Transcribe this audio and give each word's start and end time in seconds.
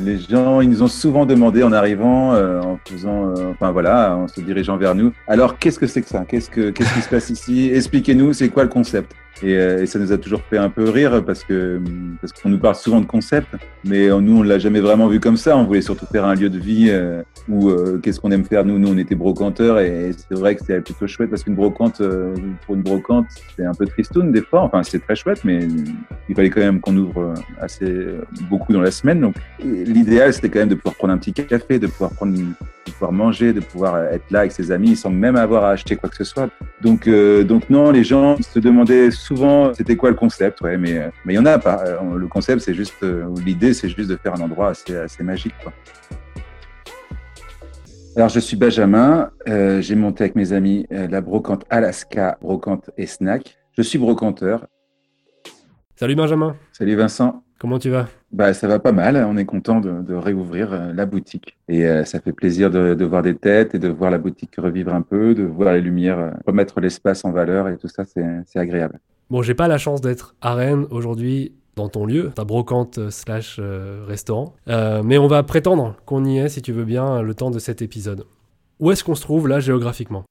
Les 0.00 0.18
gens, 0.18 0.62
ils 0.62 0.70
nous 0.70 0.82
ont 0.82 0.88
souvent 0.88 1.26
demandé 1.26 1.62
en 1.62 1.72
arrivant, 1.72 2.32
euh, 2.32 2.62
en 2.62 2.78
faisant, 2.82 3.28
euh, 3.36 3.52
enfin 3.52 3.72
voilà, 3.72 4.16
en 4.16 4.26
se 4.26 4.40
dirigeant 4.40 4.78
vers 4.78 4.94
nous. 4.94 5.12
Alors, 5.26 5.58
qu'est-ce 5.58 5.78
que 5.78 5.86
c'est 5.86 6.00
que 6.00 6.08
ça? 6.08 6.24
Qu'est-ce 6.26 6.48
que 6.48 6.70
qu'est-ce 6.70 6.94
qui 6.94 7.02
se 7.02 7.08
passe 7.10 7.28
ici? 7.28 7.70
Expliquez-nous, 7.72 8.32
c'est 8.32 8.48
quoi 8.48 8.62
le 8.62 8.70
concept? 8.70 9.14
Et, 9.42 9.56
euh, 9.56 9.82
et, 9.82 9.86
ça 9.86 9.98
nous 9.98 10.12
a 10.12 10.18
toujours 10.18 10.42
fait 10.42 10.58
un 10.58 10.68
peu 10.68 10.88
rire 10.88 11.24
parce 11.24 11.42
que 11.42 11.80
parce 12.20 12.32
qu'on 12.32 12.48
nous 12.48 12.58
parle 12.58 12.74
souvent 12.74 13.00
de 13.00 13.06
concept, 13.06 13.48
mais 13.84 14.08
nous 14.08 14.38
on 14.38 14.42
l'a 14.42 14.58
jamais 14.58 14.80
vraiment 14.80 15.08
vu 15.08 15.20
comme 15.20 15.36
ça. 15.36 15.56
On 15.56 15.64
voulait 15.64 15.80
surtout 15.80 16.06
faire 16.06 16.24
un 16.24 16.34
lieu 16.34 16.50
de 16.50 16.58
vie 16.58 16.88
euh, 16.90 17.22
où 17.48 17.70
euh, 17.70 17.98
qu'est-ce 18.02 18.20
qu'on 18.20 18.30
aime 18.30 18.44
faire 18.44 18.64
nous 18.64 18.78
Nous 18.78 18.88
on 18.88 18.98
était 18.98 19.14
brocanteurs 19.14 19.80
et, 19.80 20.12
c'est 20.12 20.38
vrai 20.38 20.54
que 20.54 20.60
c'était 20.60 20.80
plutôt 20.80 21.06
chouette 21.06 21.30
parce 21.30 21.44
qu'une 21.44 21.54
brocante 21.54 22.02
pour 22.66 22.74
une 22.74 22.82
brocante 22.82 23.26
c'est 23.56 23.64
un 23.64 23.74
peu 23.74 23.86
tristoun 23.86 24.32
des 24.32 24.42
fois. 24.42 24.60
Enfin 24.60 24.82
c'est 24.82 25.00
très 25.00 25.16
chouette, 25.16 25.40
mais 25.44 25.66
il 26.28 26.34
fallait 26.34 26.50
quand 26.50 26.60
même 26.60 26.80
qu'on 26.80 26.96
ouvre 26.96 27.34
assez 27.60 28.06
beaucoup 28.50 28.72
dans 28.72 28.80
la 28.80 28.90
semaine. 28.90 29.20
Donc 29.20 29.34
l'idéal 29.64 30.32
c'était 30.32 30.50
quand 30.50 30.60
même 30.60 30.68
de 30.68 30.74
pouvoir 30.74 30.94
prendre 30.94 31.14
un 31.14 31.18
petit 31.18 31.32
café, 31.32 31.78
de 31.78 31.86
pouvoir 31.86 32.12
prendre 32.12 32.34
de 32.34 32.90
pouvoir 32.90 33.12
manger, 33.12 33.52
de 33.52 33.60
pouvoir 33.60 33.96
être 34.04 34.30
là 34.30 34.40
avec 34.40 34.52
ses 34.52 34.72
amis 34.72 34.96
sans 34.96 35.10
même 35.10 35.36
avoir 35.36 35.64
à 35.64 35.70
acheter 35.70 35.96
quoi 35.96 36.08
que 36.08 36.16
ce 36.16 36.24
soit. 36.24 36.48
Donc 36.80 37.08
donc 37.08 37.70
non, 37.70 37.90
les 37.90 38.04
gens 38.04 38.36
se 38.40 38.58
demandaient 38.58 39.10
souvent 39.22 39.72
c'était 39.74 39.96
quoi 39.96 40.10
le 40.10 40.16
concept, 40.16 40.60
ouais, 40.60 40.76
mais 40.76 40.98
euh, 40.98 41.08
mais 41.24 41.34
il 41.34 41.36
y 41.36 41.38
en 41.38 41.46
a 41.46 41.58
pas. 41.58 41.84
Euh, 41.86 42.16
le 42.16 42.26
concept, 42.26 42.62
c'est 42.62 42.74
juste, 42.74 43.02
euh, 43.02 43.28
l'idée, 43.44 43.72
c'est 43.72 43.88
juste 43.88 44.10
de 44.10 44.16
faire 44.16 44.34
un 44.34 44.40
endroit 44.40 44.68
assez, 44.68 44.96
assez 44.96 45.22
magique, 45.22 45.54
quoi. 45.62 45.72
Alors, 48.14 48.28
je 48.28 48.40
suis 48.40 48.56
Benjamin. 48.58 49.30
J'ai 49.46 49.94
monté 49.94 50.24
avec 50.24 50.36
mes 50.36 50.52
amis 50.52 50.86
la 50.90 51.22
brocante 51.22 51.64
Alaska, 51.70 52.36
brocante 52.42 52.90
et 52.98 53.06
snack. 53.06 53.56
Je 53.72 53.80
suis 53.80 53.98
brocanteur. 53.98 54.66
Salut 55.96 56.14
Benjamin. 56.14 56.54
Salut 56.72 56.94
Vincent. 56.94 57.42
Comment 57.58 57.78
tu 57.78 57.88
vas? 57.88 58.08
Bah, 58.30 58.52
Ça 58.52 58.68
va 58.68 58.80
pas 58.80 58.92
mal. 58.92 59.16
On 59.16 59.38
est 59.38 59.46
content 59.46 59.80
de, 59.80 60.14
réouvrir 60.14 60.92
la 60.92 61.06
boutique. 61.06 61.56
Et 61.68 61.86
ça 62.04 62.20
fait 62.20 62.34
plaisir 62.34 62.68
de, 62.68 62.92
de, 62.92 63.04
voir 63.06 63.22
des 63.22 63.34
têtes 63.34 63.74
et 63.74 63.78
de 63.78 63.88
voir 63.88 64.10
la 64.10 64.18
boutique 64.18 64.56
revivre 64.58 64.94
un 64.94 65.00
peu, 65.00 65.34
de 65.34 65.44
voir 65.44 65.72
les 65.72 65.80
lumières, 65.80 66.34
remettre 66.46 66.82
l'espace 66.82 67.24
en 67.24 67.32
valeur 67.32 67.68
et 67.68 67.78
tout 67.78 67.88
ça, 67.88 68.04
c'est 68.04 68.58
agréable. 68.58 68.98
Bon, 69.32 69.40
j'ai 69.40 69.54
pas 69.54 69.66
la 69.66 69.78
chance 69.78 70.02
d'être 70.02 70.34
à 70.42 70.54
Rennes 70.54 70.84
aujourd'hui 70.90 71.54
dans 71.74 71.88
ton 71.88 72.04
lieu, 72.04 72.32
ta 72.34 72.44
brocante 72.44 72.98
euh, 72.98 73.10
slash 73.10 73.56
euh, 73.58 74.04
restaurant, 74.06 74.52
euh, 74.68 75.02
mais 75.02 75.16
on 75.16 75.26
va 75.26 75.42
prétendre 75.42 75.96
qu'on 76.04 76.22
y 76.26 76.36
est 76.36 76.50
si 76.50 76.60
tu 76.60 76.70
veux 76.70 76.84
bien 76.84 77.22
le 77.22 77.32
temps 77.32 77.50
de 77.50 77.58
cet 77.58 77.80
épisode. 77.80 78.26
Où 78.78 78.90
est-ce 78.90 79.02
qu'on 79.02 79.14
se 79.14 79.22
trouve 79.22 79.48
là 79.48 79.58
géographiquement? 79.58 80.24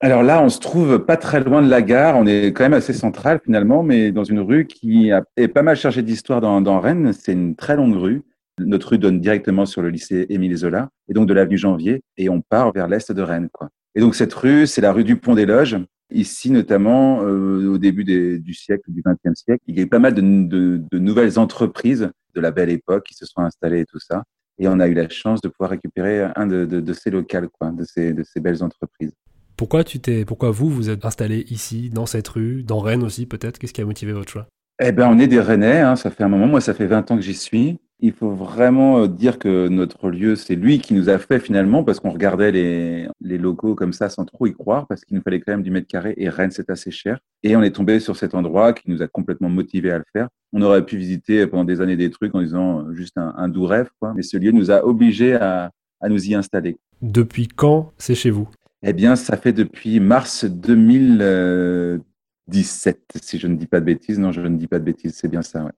Alors 0.00 0.22
là, 0.22 0.42
on 0.42 0.50
se 0.50 0.60
trouve 0.60 0.98
pas 0.98 1.16
très 1.16 1.42
loin 1.42 1.62
de 1.62 1.70
la 1.70 1.80
gare. 1.80 2.14
On 2.18 2.26
est 2.26 2.48
quand 2.48 2.64
même 2.64 2.74
assez 2.74 2.92
central 2.92 3.40
finalement, 3.42 3.82
mais 3.82 4.12
dans 4.12 4.24
une 4.24 4.40
rue 4.40 4.66
qui 4.66 5.10
est 5.38 5.48
pas 5.48 5.62
mal 5.62 5.76
chargée 5.76 6.02
d'histoire 6.02 6.42
dans, 6.42 6.80
Rennes. 6.80 7.14
C'est 7.14 7.32
une 7.32 7.56
très 7.56 7.76
longue 7.76 7.96
rue. 7.96 8.22
Notre 8.58 8.90
rue 8.90 8.98
donne 8.98 9.18
directement 9.18 9.64
sur 9.64 9.80
le 9.80 9.88
lycée 9.88 10.26
Émile 10.28 10.58
Zola 10.58 10.90
et 11.08 11.14
donc 11.14 11.26
de 11.26 11.32
l'avenue 11.32 11.56
Janvier 11.56 12.02
et 12.18 12.28
on 12.28 12.42
part 12.42 12.70
vers 12.74 12.86
l'est 12.86 13.12
de 13.12 13.22
Rennes. 13.22 13.48
Et 13.94 14.00
donc 14.00 14.14
cette 14.14 14.34
rue, 14.34 14.66
c'est 14.66 14.82
la 14.82 14.92
rue 14.92 15.04
du 15.04 15.16
Pont 15.16 15.34
des 15.34 15.46
Loges 15.46 15.78
Ici, 16.14 16.50
notamment, 16.50 17.22
euh, 17.22 17.72
au 17.72 17.78
début 17.78 18.04
du 18.04 18.54
siècle, 18.54 18.84
du 18.88 19.02
XXe 19.02 19.38
siècle, 19.38 19.62
il 19.66 19.76
y 19.76 19.80
a 19.80 19.82
eu 19.82 19.88
pas 19.88 19.98
mal 19.98 20.14
de, 20.14 20.82
nouvelles 20.92 21.38
entreprises 21.38 22.10
de 22.34 22.40
la 22.40 22.50
belle 22.50 22.70
époque 22.70 23.04
qui 23.06 23.14
se 23.14 23.26
sont 23.26 23.40
installées 23.40 23.80
et 23.80 23.86
tout 23.86 24.00
ça. 24.00 24.24
Et 24.58 24.68
on 24.68 24.80
a 24.80 24.88
eu 24.88 24.94
la 24.94 25.08
chance 25.08 25.40
de 25.40 25.48
pouvoir 25.48 25.70
récupérer 25.70 26.28
un 26.36 26.46
de, 26.46 26.92
ces 26.92 27.10
locales, 27.10 27.48
quoi, 27.48 27.70
de 27.70 27.84
ces, 27.84 28.12
de 28.12 28.22
ces 28.22 28.40
belles 28.40 28.62
entreprises. 28.62 29.12
Pourquoi, 29.56 29.84
tu 29.84 30.00
t'es, 30.00 30.24
pourquoi 30.24 30.50
vous, 30.50 30.70
vous 30.70 30.90
êtes 30.90 31.04
installé 31.04 31.46
ici, 31.50 31.90
dans 31.90 32.06
cette 32.06 32.28
rue, 32.28 32.62
dans 32.62 32.80
Rennes 32.80 33.02
aussi 33.02 33.26
peut-être? 33.26 33.58
Qu'est-ce 33.58 33.72
qui 33.72 33.80
a 33.80 33.84
motivé 33.84 34.12
votre 34.12 34.30
choix? 34.30 34.46
Eh 34.80 34.92
ben, 34.92 35.08
on 35.08 35.18
est 35.18 35.28
des 35.28 35.40
Rennais, 35.40 35.80
hein, 35.80 35.96
ça 35.96 36.10
fait 36.10 36.24
un 36.24 36.28
moment. 36.28 36.46
Moi, 36.46 36.60
ça 36.60 36.74
fait 36.74 36.86
20 36.86 37.10
ans 37.10 37.16
que 37.16 37.22
j'y 37.22 37.34
suis 37.34 37.78
il 38.02 38.12
faut 38.12 38.32
vraiment 38.32 38.98
euh, 38.98 39.06
dire 39.06 39.38
que 39.38 39.68
notre 39.68 40.10
lieu, 40.10 40.34
c'est 40.34 40.56
lui 40.56 40.80
qui 40.80 40.92
nous 40.92 41.08
a 41.08 41.18
fait 41.18 41.38
finalement, 41.38 41.84
parce 41.84 42.00
qu'on 42.00 42.10
regardait 42.10 42.50
les, 42.50 43.06
les, 43.20 43.38
locaux 43.38 43.76
comme 43.76 43.92
ça 43.92 44.08
sans 44.08 44.24
trop 44.24 44.46
y 44.46 44.52
croire, 44.52 44.88
parce 44.88 45.04
qu'il 45.04 45.16
nous 45.16 45.22
fallait 45.22 45.40
quand 45.40 45.52
même 45.52 45.62
du 45.62 45.70
mètre 45.70 45.86
carré, 45.86 46.12
et 46.16 46.28
Rennes, 46.28 46.50
c'est 46.50 46.68
assez 46.68 46.90
cher. 46.90 47.20
Et 47.44 47.54
on 47.54 47.62
est 47.62 47.70
tombé 47.70 48.00
sur 48.00 48.16
cet 48.16 48.34
endroit 48.34 48.72
qui 48.72 48.90
nous 48.90 49.02
a 49.02 49.06
complètement 49.06 49.48
motivé 49.48 49.92
à 49.92 49.98
le 49.98 50.04
faire. 50.12 50.28
On 50.52 50.62
aurait 50.62 50.84
pu 50.84 50.96
visiter 50.96 51.46
pendant 51.46 51.62
des 51.64 51.80
années 51.80 51.96
des 51.96 52.10
trucs 52.10 52.34
en 52.34 52.42
disant 52.42 52.80
euh, 52.80 52.92
juste 52.92 53.16
un, 53.16 53.48
doux 53.48 53.66
rêve, 53.66 53.90
quoi. 54.00 54.12
mais 54.16 54.22
ce 54.22 54.36
lieu 54.36 54.50
nous 54.50 54.72
a 54.72 54.84
obligés 54.84 55.34
à, 55.34 55.70
à 56.00 56.08
nous 56.08 56.28
y 56.28 56.34
installer. 56.34 56.78
Depuis 57.00 57.46
quand 57.46 57.92
c'est 57.98 58.16
chez 58.16 58.30
vous? 58.30 58.48
Eh 58.82 58.92
bien, 58.92 59.14
ça 59.14 59.36
fait 59.36 59.52
depuis 59.52 60.00
mars 60.00 60.44
2017, 60.44 63.00
si 63.22 63.38
je 63.38 63.46
ne 63.46 63.54
dis 63.54 63.68
pas 63.68 63.78
de 63.78 63.84
bêtises. 63.84 64.18
Non, 64.18 64.32
je 64.32 64.40
ne 64.40 64.56
dis 64.56 64.66
pas 64.66 64.80
de 64.80 64.84
bêtises, 64.84 65.14
c'est 65.14 65.28
bien 65.28 65.42
ça, 65.42 65.64
ouais. 65.64 65.70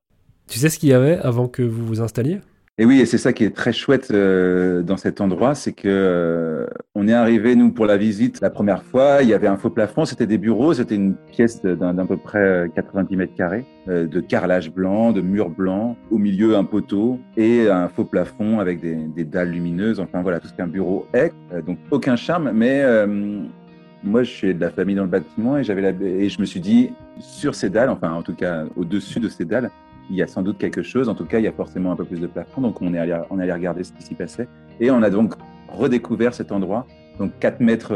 Tu 0.47 0.59
sais 0.59 0.69
ce 0.69 0.79
qu'il 0.79 0.91
y 0.91 0.93
avait 0.93 1.19
avant 1.19 1.49
que 1.49 1.63
vous 1.63 1.87
vous 1.87 2.01
installiez? 2.01 2.41
Et 2.77 2.85
oui, 2.85 3.01
et 3.01 3.07
c'est 3.07 3.19
ça 3.19 3.33
qui 3.33 3.45
est 3.45 3.55
très 3.55 3.73
chouette 3.73 4.09
euh, 4.11 4.83
dans 4.83 4.97
cet 4.97 5.21
endroit, 5.21 5.55
c'est 5.55 5.73
que 5.73 5.87
euh, 5.87 6.67
on 6.97 7.07
est 7.07 7.13
arrivé 7.13 7.55
nous 7.55 7.71
pour 7.71 7.87
la 7.87 7.97
visite 7.97 8.41
la 8.41 8.51
première 8.51 8.83
fois. 8.83 9.19
Il 9.23 9.29
y 9.29 9.33
avait 9.33 9.47
un 9.47 9.57
faux 9.57 9.71
plafond, 9.71 10.05
c'était 10.05 10.27
des 10.27 10.39
bureaux, 10.39 10.75
c'était 10.75 10.97
une 10.97 11.15
pièce 11.15 11.63
d'un 11.63 12.05
peu 12.05 12.17
près 12.17 12.69
90 12.75 13.17
mètres 13.17 13.35
carrés, 13.37 13.65
euh, 13.89 14.09
de 14.09 14.19
carrelage 14.19 14.73
blanc, 14.73 15.13
de 15.13 15.21
murs 15.21 15.51
blancs, 15.51 15.97
au 16.11 16.19
milieu 16.19 16.57
un 16.57 16.65
poteau 16.65 17.21
et 17.37 17.69
un 17.69 17.89
faux 17.89 18.05
plafond 18.05 18.59
avec 18.59 18.81
des, 18.81 18.97
des 18.97 19.25
dalles 19.25 19.53
lumineuses. 19.53 20.01
Enfin 20.01 20.23
voilà, 20.23 20.41
tout 20.41 20.49
ce 20.49 20.55
qu'un 20.55 20.67
bureau 20.67 21.07
est. 21.15 21.33
donc 21.65 21.79
aucun 21.93 22.17
charme, 22.17 22.51
mais 22.53 22.83
moi 24.03 24.25
je 24.25 24.31
suis 24.31 24.53
de 24.53 24.61
la 24.61 24.71
famille 24.71 24.97
dans 24.97 25.05
le 25.05 25.09
bâtiment 25.09 25.57
et 25.59 25.63
j'avais 25.63 25.95
et 26.05 26.29
je 26.29 26.41
me 26.41 26.45
suis 26.45 26.61
dit 26.61 26.91
sur 27.21 27.55
ces 27.55 27.71
dalles, 27.71 27.89
enfin 27.89 28.13
en 28.13 28.23
tout 28.23 28.35
cas 28.35 28.65
au-dessus 28.75 29.21
de 29.21 29.29
ces 29.29 29.45
dalles, 29.45 29.71
il 30.11 30.17
y 30.17 30.23
a 30.23 30.27
sans 30.27 30.43
doute 30.43 30.59
quelque 30.59 30.83
chose. 30.83 31.09
En 31.09 31.15
tout 31.15 31.25
cas, 31.25 31.39
il 31.39 31.45
y 31.45 31.49
a 31.49 31.53
forcément 31.53 31.93
un 31.93 31.97
peu 31.97 32.05
plus 32.05 32.21
de 32.21 32.27
plafond. 32.27 32.61
Donc, 32.61 32.81
on 32.83 32.95
est 32.95 32.99
allé, 32.99 33.15
regarder 33.53 33.85
ce 33.85 33.93
qui 33.93 34.03
s'y 34.03 34.15
passait. 34.15 34.49
Et 34.81 34.91
on 34.91 35.03
a 35.03 35.11
donc 35.11 35.35
redécouvert 35.69 36.35
cet 36.35 36.53
endroit. 36.53 36.87
Donc, 37.19 37.33
4 37.41 37.61
mètres 37.61 37.89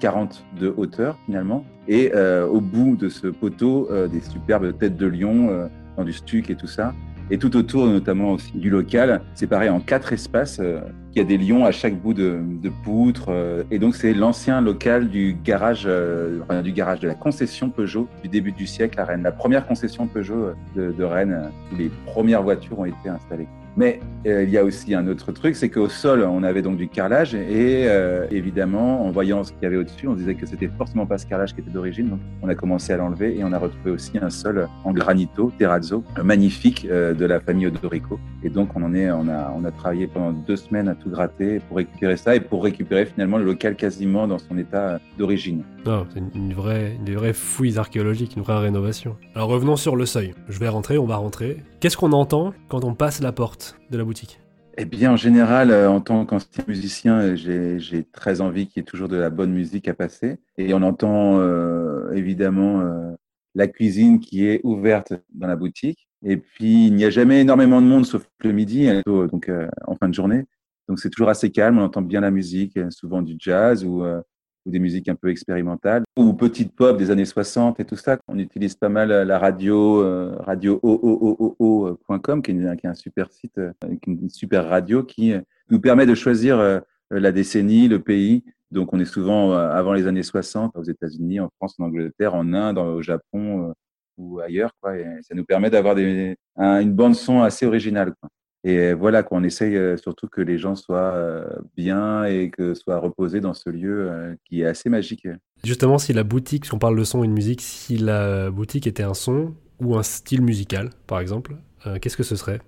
40 0.00 0.44
euh, 0.46 0.60
de 0.60 0.74
hauteur, 0.76 1.18
finalement. 1.26 1.64
Et 1.86 2.12
euh, 2.14 2.46
au 2.46 2.60
bout 2.60 2.96
de 2.96 3.08
ce 3.08 3.26
poteau, 3.26 3.88
euh, 3.90 4.08
des 4.08 4.20
superbes 4.20 4.76
têtes 4.76 4.96
de 4.96 5.06
lion 5.06 5.68
dans 5.96 6.04
du 6.04 6.12
stuc 6.12 6.50
et 6.50 6.54
tout 6.54 6.66
ça. 6.66 6.92
Et 7.30 7.36
tout 7.36 7.56
autour, 7.56 7.86
notamment 7.86 8.32
aussi 8.32 8.56
du 8.56 8.70
local, 8.70 9.20
séparé 9.34 9.68
en 9.68 9.80
quatre 9.80 10.12
espaces, 10.12 10.60
euh, 10.60 10.80
qui 11.12 11.20
a 11.20 11.24
des 11.24 11.38
lions 11.38 11.64
à 11.64 11.70
chaque 11.70 11.96
bout 11.96 12.14
de, 12.14 12.40
poutre. 12.84 13.26
Euh, 13.28 13.62
et 13.70 13.78
donc, 13.78 13.94
c'est 13.94 14.12
l'ancien 14.12 14.60
local 14.60 15.08
du 15.08 15.36
garage, 15.44 15.84
euh, 15.86 16.40
du 16.62 16.72
garage 16.72 17.00
de 17.00 17.08
la 17.08 17.14
concession 17.14 17.70
Peugeot 17.70 18.08
du 18.22 18.28
début 18.28 18.52
du 18.52 18.66
siècle 18.66 19.00
à 19.00 19.04
Rennes. 19.04 19.22
La 19.22 19.32
première 19.32 19.66
concession 19.66 20.06
Peugeot 20.06 20.52
de, 20.76 20.92
de 20.92 21.04
Rennes, 21.04 21.50
où 21.72 21.76
les 21.76 21.90
premières 22.06 22.42
voitures 22.42 22.78
ont 22.78 22.84
été 22.84 23.08
installées. 23.08 23.48
Mais 23.78 24.00
euh, 24.26 24.42
il 24.42 24.50
y 24.50 24.58
a 24.58 24.64
aussi 24.64 24.92
un 24.92 25.06
autre 25.06 25.30
truc, 25.30 25.54
c'est 25.54 25.68
qu'au 25.68 25.88
sol, 25.88 26.24
on 26.24 26.42
avait 26.42 26.62
donc 26.62 26.76
du 26.76 26.88
carrelage 26.88 27.36
et 27.36 27.84
euh, 27.86 28.26
évidemment, 28.32 29.06
en 29.06 29.12
voyant 29.12 29.44
ce 29.44 29.52
qu'il 29.52 29.62
y 29.62 29.66
avait 29.66 29.76
au-dessus, 29.76 30.08
on 30.08 30.14
disait 30.14 30.34
que 30.34 30.46
c'était 30.46 30.66
forcément 30.66 31.06
pas 31.06 31.16
ce 31.16 31.26
carrelage 31.26 31.54
qui 31.54 31.60
était 31.60 31.70
d'origine. 31.70 32.08
Donc, 32.08 32.18
on 32.42 32.48
a 32.48 32.56
commencé 32.56 32.92
à 32.92 32.96
l'enlever 32.96 33.38
et 33.38 33.44
on 33.44 33.52
a 33.52 33.58
retrouvé 33.58 33.92
aussi 33.92 34.18
un 34.20 34.30
sol 34.30 34.68
en 34.82 34.92
granito, 34.92 35.52
terrazzo, 35.56 36.02
magnifique 36.24 36.88
euh, 36.90 37.14
de 37.14 37.24
la 37.24 37.38
famille 37.38 37.68
Odorico. 37.68 38.18
Et 38.42 38.50
donc, 38.50 38.70
on 38.74 38.82
en 38.82 38.94
est, 38.94 39.12
on 39.12 39.28
a, 39.28 39.54
on 39.56 39.64
a 39.64 39.70
travaillé 39.70 40.08
pendant 40.08 40.32
deux 40.32 40.56
semaines 40.56 40.88
tout 40.98 41.10
gratter 41.10 41.60
pour 41.60 41.78
récupérer 41.78 42.16
ça 42.16 42.36
et 42.36 42.40
pour 42.40 42.62
récupérer 42.62 43.06
finalement 43.06 43.38
le 43.38 43.44
local 43.44 43.76
quasiment 43.76 44.26
dans 44.26 44.38
son 44.38 44.58
état 44.58 45.00
d'origine. 45.16 45.64
Oh, 45.86 46.04
c'est 46.12 46.22
une 46.34 46.52
vraie, 46.52 46.94
une 46.94 47.14
vraie 47.14 47.32
fouille 47.32 47.78
archéologique, 47.78 48.36
une 48.36 48.42
vraie 48.42 48.58
rénovation. 48.58 49.16
Alors 49.34 49.48
revenons 49.48 49.76
sur 49.76 49.96
le 49.96 50.06
seuil. 50.06 50.34
Je 50.48 50.58
vais 50.58 50.68
rentrer, 50.68 50.98
on 50.98 51.06
va 51.06 51.16
rentrer. 51.16 51.62
Qu'est-ce 51.80 51.96
qu'on 51.96 52.12
entend 52.12 52.52
quand 52.68 52.84
on 52.84 52.94
passe 52.94 53.20
la 53.20 53.32
porte 53.32 53.78
de 53.90 53.98
la 53.98 54.04
boutique? 54.04 54.40
Eh 54.80 54.84
bien, 54.84 55.10
en 55.10 55.16
général, 55.16 55.72
euh, 55.72 55.90
en 55.90 56.00
tant 56.00 56.24
qu'ancien 56.24 56.62
musicien, 56.68 57.34
j'ai 57.34 58.04
très 58.12 58.40
envie 58.40 58.68
qu'il 58.68 58.80
y 58.80 58.82
ait 58.82 58.86
toujours 58.86 59.08
de 59.08 59.16
la 59.16 59.28
bonne 59.28 59.52
musique 59.52 59.88
à 59.88 59.94
passer. 59.94 60.38
Et 60.56 60.72
on 60.72 60.82
entend 60.82 61.40
euh, 61.40 62.12
évidemment 62.12 62.80
euh, 62.82 63.10
la 63.56 63.66
cuisine 63.66 64.20
qui 64.20 64.46
est 64.46 64.60
ouverte 64.62 65.14
dans 65.34 65.48
la 65.48 65.56
boutique. 65.56 66.08
Et 66.24 66.36
puis, 66.36 66.86
il 66.86 66.94
n'y 66.94 67.04
a 67.04 67.10
jamais 67.10 67.40
énormément 67.40 67.82
de 67.82 67.86
monde, 67.88 68.06
sauf 68.06 68.28
le 68.44 68.52
midi, 68.52 68.88
donc 69.04 69.50
en 69.86 69.96
fin 69.96 70.08
de 70.08 70.14
journée. 70.14 70.44
Donc, 70.88 70.98
c'est 70.98 71.10
toujours 71.10 71.28
assez 71.28 71.50
calme. 71.50 71.78
On 71.78 71.84
entend 71.84 72.02
bien 72.02 72.20
la 72.20 72.30
musique, 72.30 72.78
souvent 72.90 73.22
du 73.22 73.36
jazz 73.38 73.84
ou 73.84 74.04
ou 74.66 74.70
des 74.70 74.78
musiques 74.78 75.08
un 75.08 75.14
peu 75.14 75.28
expérimentales, 75.30 76.04
ou 76.16 76.32
petite 76.34 76.74
pop 76.74 76.96
des 76.96 77.10
années 77.10 77.24
60 77.24 77.80
et 77.80 77.84
tout 77.84 77.96
ça. 77.96 78.18
On 78.28 78.38
utilise 78.38 78.74
pas 78.74 78.88
mal 78.88 79.08
la 79.08 79.38
radio, 79.38 80.02
euh, 80.02 80.36
radio 80.40 80.78
qui, 80.78 82.52
qui 82.52 82.52
est 82.52 82.86
un 82.86 82.94
super 82.94 83.32
site, 83.32 83.58
euh, 83.58 83.72
une 84.06 84.28
super 84.28 84.68
radio 84.68 85.02
qui 85.02 85.32
euh, 85.32 85.40
nous 85.70 85.80
permet 85.80 86.06
de 86.06 86.14
choisir 86.14 86.82
la 87.10 87.32
décennie, 87.32 87.88
le 87.88 88.00
pays. 88.00 88.44
Donc, 88.70 88.92
on 88.92 89.00
est 89.00 89.06
souvent 89.06 89.52
avant 89.52 89.92
les 89.92 90.06
années 90.06 90.22
60 90.22 90.76
aux 90.76 90.82
États-Unis, 90.82 91.40
en 91.40 91.50
France, 91.56 91.74
en 91.78 91.84
Angleterre, 91.84 92.34
en 92.34 92.52
Inde, 92.52 92.78
au 92.78 93.02
Japon 93.02 93.74
ou 94.16 94.40
ailleurs. 94.40 94.70
Quoi. 94.80 94.98
Et 94.98 95.04
ça 95.22 95.34
nous 95.34 95.44
permet 95.44 95.68
d'avoir 95.68 95.96
une 95.98 96.92
bande 96.92 97.14
son 97.14 97.42
assez 97.42 97.66
originale. 97.66 98.14
Et 98.68 98.92
voilà, 98.92 99.22
qu'on 99.22 99.44
essaye 99.44 99.76
euh, 99.76 99.96
surtout 99.96 100.28
que 100.28 100.42
les 100.42 100.58
gens 100.58 100.74
soient 100.74 101.14
euh, 101.14 101.46
bien 101.74 102.24
et 102.24 102.50
que 102.50 102.74
soient 102.74 102.98
reposés 102.98 103.40
dans 103.40 103.54
ce 103.54 103.70
lieu 103.70 104.10
euh, 104.10 104.34
qui 104.44 104.60
est 104.60 104.66
assez 104.66 104.90
magique. 104.90 105.26
Justement, 105.64 105.96
si 105.96 106.12
la 106.12 106.22
boutique, 106.22 106.66
si 106.66 106.74
on 106.74 106.78
parle 106.78 106.98
de 106.98 107.04
son 107.04 107.24
et 107.24 107.28
de 107.28 107.32
musique, 107.32 107.62
si 107.62 107.96
la 107.96 108.50
boutique 108.50 108.86
était 108.86 109.04
un 109.04 109.14
son 109.14 109.54
ou 109.80 109.96
un 109.96 110.02
style 110.02 110.42
musical, 110.42 110.90
par 111.06 111.20
exemple, 111.20 111.56
qu'est-ce 112.02 112.16
que 112.18 112.22
ce 112.22 112.36
serait? 112.36 112.60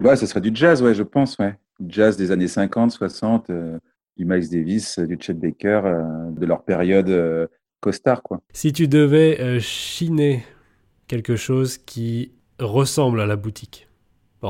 Ouais, 0.00 0.16
ce 0.16 0.24
serait 0.24 0.40
du 0.40 0.52
jazz, 0.54 0.82
ouais, 0.82 0.94
je 0.94 1.02
pense, 1.02 1.36
ouais. 1.38 1.58
Jazz 1.86 2.16
des 2.16 2.30
années 2.30 2.48
50, 2.48 2.90
60, 2.90 3.50
du 4.16 4.24
Miles 4.24 4.48
Davis, 4.48 4.98
du 5.00 5.18
Chet 5.20 5.34
Baker, 5.34 5.82
de 6.30 6.46
leur 6.46 6.64
période 6.64 7.48
costard, 7.80 8.22
quoi. 8.22 8.40
Si 8.52 8.72
tu 8.72 8.88
devais 8.88 9.60
chiner 9.60 10.44
quelque 11.08 11.36
chose 11.36 11.76
qui 11.76 12.32
ressemble 12.58 13.20
à 13.20 13.26
la 13.26 13.36
boutique, 13.36 13.88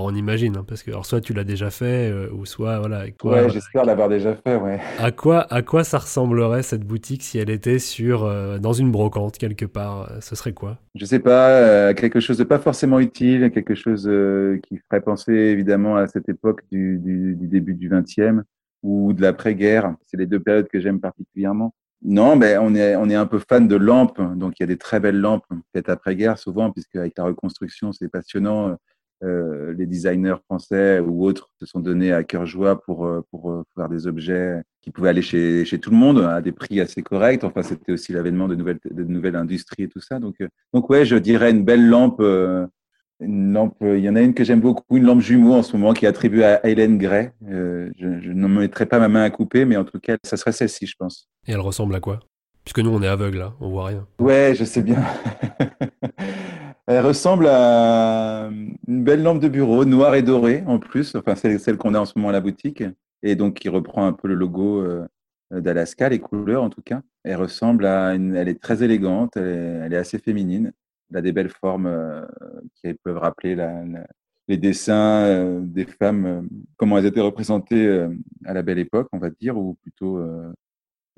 on 0.01 0.15
imagine, 0.15 0.57
hein, 0.57 0.65
parce 0.67 0.83
que 0.83 0.91
alors 0.91 1.05
soit 1.05 1.21
tu 1.21 1.35
l'as 1.35 1.45
déjà 1.45 1.71
fait, 1.71 2.11
euh, 2.11 2.31
ou 2.33 2.47
soit 2.47 2.79
voilà. 2.79 3.05
ouais, 3.25 3.51
j'espère 3.51 3.85
l'avoir 3.85 4.09
déjà 4.09 4.35
fait, 4.35 4.57
ouais. 4.57 4.81
À 4.99 5.11
quoi, 5.11 5.47
à 5.53 5.63
quoi 5.63 5.85
ça 5.85 5.99
ressemblerait 5.99 6.63
cette 6.63 6.85
boutique 6.85 7.23
si 7.23 7.39
elle 7.39 7.51
était 7.51 7.79
sur 7.79 8.25
euh, 8.25 8.59
dans 8.59 8.73
une 8.73 8.91
brocante 8.91 9.37
quelque 9.37 9.67
part 9.67 10.11
euh, 10.11 10.21
Ce 10.21 10.35
serait 10.35 10.55
quoi? 10.55 10.79
Je 10.95 11.05
sais 11.05 11.19
pas, 11.19 11.93
quelque 11.95 12.21
chose 12.21 12.39
de 12.39 12.45
pas 12.45 12.59
forcément 12.59 13.01
utile, 13.01 13.51
quelque 13.51 13.75
chose 13.75 14.11
qui 14.67 14.79
ferait 14.79 15.03
penser 15.03 15.33
évidemment 15.33 15.97
à 15.97 16.07
cette 16.07 16.29
époque 16.29 16.63
du, 16.71 16.99
du, 16.99 17.35
du 17.35 17.47
début 17.47 17.75
du 17.75 17.91
XXe 17.91 18.43
ou 18.83 19.13
de 19.13 19.21
l'après-guerre. 19.21 19.95
C'est 20.07 20.17
les 20.17 20.27
deux 20.27 20.41
périodes 20.41 20.69
que 20.69 20.81
j'aime 20.81 21.01
particulièrement. 21.01 21.75
Non, 22.05 22.35
mais 22.35 22.57
on 22.59 22.75
est, 22.75 22.97
on 22.97 23.09
est 23.09 23.15
un 23.15 23.27
peu 23.27 23.39
fan 23.39 23.69
de 23.69 23.77
lampes, 23.77 24.21
donc 24.37 24.59
il 24.59 24.63
y 24.63 24.65
a 24.65 24.67
des 24.67 24.77
très 24.77 24.99
belles 24.99 25.21
lampes 25.21 25.45
faites 25.73 25.89
après-guerre 25.89 26.37
souvent, 26.37 26.71
puisque 26.73 26.97
avec 26.97 27.17
la 27.17 27.25
reconstruction, 27.25 27.93
c'est 27.93 28.09
passionnant 28.09 28.77
euh, 29.23 29.73
les 29.75 29.87
designers 29.87 30.37
français 30.45 30.99
ou 30.99 31.25
autres 31.25 31.51
se 31.61 31.67
sont 31.67 31.81
donnés 31.81 32.13
à 32.13 32.25
cœur 32.25 32.45
joie 32.45 32.81
pour, 32.81 33.07
euh, 33.07 33.25
pour 33.31 33.51
euh, 33.51 33.63
faire 33.77 33.89
des 33.89 34.07
objets 34.07 34.63
qui 34.81 34.91
pouvaient 34.91 35.11
aller 35.11 35.23
chez, 35.23 35.65
chez 35.65 35.79
tout 35.79 35.91
le 35.91 35.97
monde 35.97 36.21
à 36.21 36.41
des 36.41 36.51
prix 36.51 36.81
assez 36.81 37.03
corrects. 37.03 37.45
Enfin, 37.45 37.63
c'était 37.63 37.93
aussi 37.93 38.13
l'avènement 38.13 38.49
de 38.49 38.57
nouvelles, 38.57 38.81
de 38.85 39.05
nouvelles 39.05 39.37
industries 39.37 39.85
et 39.85 39.89
tout 39.89 40.01
ça. 40.01 40.19
Donc, 40.19 40.37
donc 40.73 40.91
ouais, 40.91 41.05
je 41.05 41.17
dirais 41.17 41.51
une 41.51 41.65
belle 41.65 41.89
lampe. 41.89 42.21
Une 43.21 43.53
lampe, 43.53 43.77
il 43.83 44.01
y 44.01 44.09
en 44.09 44.17
a 44.17 44.21
une 44.21 44.35
que 44.35 44.43
j'aime 44.43 44.61
beaucoup, 44.61 44.97
une 44.97 45.05
lampe 45.05 45.21
jumeau 45.21 45.53
en 45.53 45.63
ce 45.63 45.77
moment 45.77 45.95
qui 45.95 46.07
est 46.07 46.09
attribuée 46.09 46.43
à 46.43 46.67
Hélène 46.67 46.99
Gray. 46.99 47.31
je, 47.47 47.93
je 47.97 48.33
ne 48.33 48.49
mettrai 48.49 48.87
pas 48.87 48.99
ma 48.99 49.07
main 49.07 49.23
à 49.23 49.31
couper, 49.31 49.65
mais 49.65 49.77
en 49.77 49.85
tout 49.85 50.01
cas, 50.01 50.17
ça 50.25 50.37
serait 50.37 50.51
celle-ci, 50.51 50.87
je 50.87 50.97
pense. 50.99 51.29
Et 51.47 51.53
elle 51.53 51.61
ressemble 51.61 51.95
à 51.95 52.01
quoi? 52.01 52.19
Puisque 52.65 52.79
nous, 52.79 52.91
on 52.91 53.03
est 53.03 53.09
aveugle, 53.09 53.39
là, 53.39 53.55
on 53.61 53.71
voit 53.71 53.87
rien. 53.87 54.07
Ouais, 54.19 54.55
je 54.57 54.65
sais 54.65 54.83
bien. 54.83 55.05
Elle 56.93 57.07
ressemble 57.07 57.47
à 57.47 58.51
une 58.87 59.03
belle 59.03 59.23
lampe 59.23 59.41
de 59.41 59.49
bureau, 59.49 59.87
noire 59.87 60.15
et 60.15 60.23
dorée 60.23 60.63
en 60.67 60.79
plus. 60.79 61.15
Enfin, 61.15 61.35
c'est 61.35 61.59
celle 61.59 61.79
qu'on 61.79 61.95
a 61.95 62.01
en 62.01 62.05
ce 62.05 62.13
moment 62.17 62.29
à 62.29 62.33
la 62.33 62.41
boutique. 62.41 62.85
Et 63.23 63.35
donc, 63.35 63.55
qui 63.55 63.71
reprend 63.71 64.07
un 64.07 64.13
peu 64.13 64.29
le 64.29 64.35
logo 64.35 64.83
euh, 64.83 65.07
d'Alaska, 65.51 66.11
les 66.11 66.19
couleurs 66.19 66.63
en 66.63 66.69
tout 66.69 66.83
cas. 66.83 67.01
Elle 67.25 67.37
ressemble 67.37 67.87
à 67.87 68.15
une. 68.15 68.37
Elle 68.37 68.49
est 68.49 68.61
très 68.61 68.83
élégante, 68.83 69.39
elle 69.39 69.93
est, 69.93 69.97
assez 69.97 70.19
féminine. 70.19 70.73
Elle 71.11 71.17
a 71.17 71.23
des 71.23 71.33
belles 71.33 71.49
formes 71.49 71.87
euh, 71.87 72.27
qui 72.75 72.93
peuvent 72.93 73.19
rappeler 73.19 73.57
les 74.49 74.59
dessins 74.59 75.25
euh, 75.25 75.61
des 75.63 75.87
femmes, 75.87 76.47
comment 76.77 76.99
elles 76.99 77.07
étaient 77.07 77.21
représentées 77.21 78.07
à 78.45 78.53
la 78.53 78.63
belle 78.63 78.79
époque, 78.79 79.09
on 79.13 79.19
va 79.19 79.31
dire, 79.31 79.57
ou 79.57 79.75
plutôt 79.83 80.23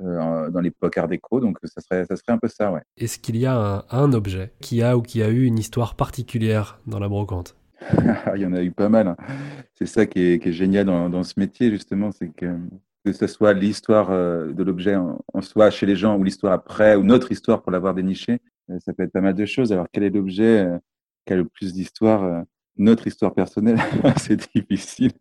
euh, 0.00 0.50
dans 0.50 0.60
l'époque 0.60 0.98
Art 0.98 1.08
déco. 1.08 1.40
Donc 1.40 1.58
ça 1.62 1.80
serait, 1.80 2.04
ça 2.04 2.16
serait 2.16 2.32
un 2.32 2.38
peu 2.38 2.48
ça, 2.48 2.72
ouais. 2.72 2.82
Est-ce 2.96 3.18
qu'il 3.18 3.36
y 3.36 3.46
a 3.46 3.84
un, 3.90 4.12
objet 4.12 4.52
qui 4.60 4.82
a 4.82 4.96
ou 4.96 5.02
qui 5.02 5.22
a 5.22 5.28
eu 5.28 5.44
une 5.44 5.58
histoire 5.58 5.94
particulière 5.94 6.80
dans 6.86 6.98
la 6.98 7.08
brocante? 7.08 7.56
Il 8.34 8.40
y 8.40 8.46
en 8.46 8.52
a 8.52 8.62
eu 8.62 8.72
pas 8.72 8.88
mal. 8.88 9.08
Hein. 9.08 9.16
C'est 9.76 9.86
ça 9.86 10.06
qui 10.06 10.20
est, 10.20 10.52
génial 10.52 10.86
dans, 10.86 11.22
ce 11.22 11.34
métier, 11.38 11.70
justement, 11.70 12.10
c'est 12.12 12.28
que 12.28 12.56
que 13.04 13.12
ce 13.12 13.26
soit 13.26 13.52
l'histoire 13.52 14.10
euh, 14.10 14.52
de 14.54 14.62
l'objet 14.62 14.96
en, 14.96 15.42
soi 15.42 15.70
chez 15.70 15.84
les 15.84 15.94
gens 15.94 16.16
ou 16.16 16.24
l'histoire 16.24 16.54
après 16.54 16.96
ou 16.96 17.02
notre 17.02 17.30
histoire 17.30 17.60
pour 17.60 17.70
l'avoir 17.70 17.92
déniché, 17.92 18.40
euh, 18.70 18.78
ça 18.80 18.94
peut 18.94 19.02
être 19.02 19.12
pas 19.12 19.20
mal 19.20 19.34
de 19.34 19.44
choses. 19.44 19.72
Alors 19.72 19.86
quel 19.92 20.04
est 20.04 20.10
l'objet 20.10 20.66
qui 21.26 21.34
a 21.34 21.36
le 21.36 21.44
plus 21.44 21.74
d'histoire 21.74 22.44
Notre 22.78 23.06
histoire 23.06 23.34
personnelle, 23.34 23.78
c'est 24.16 24.48
difficile. 24.54 25.12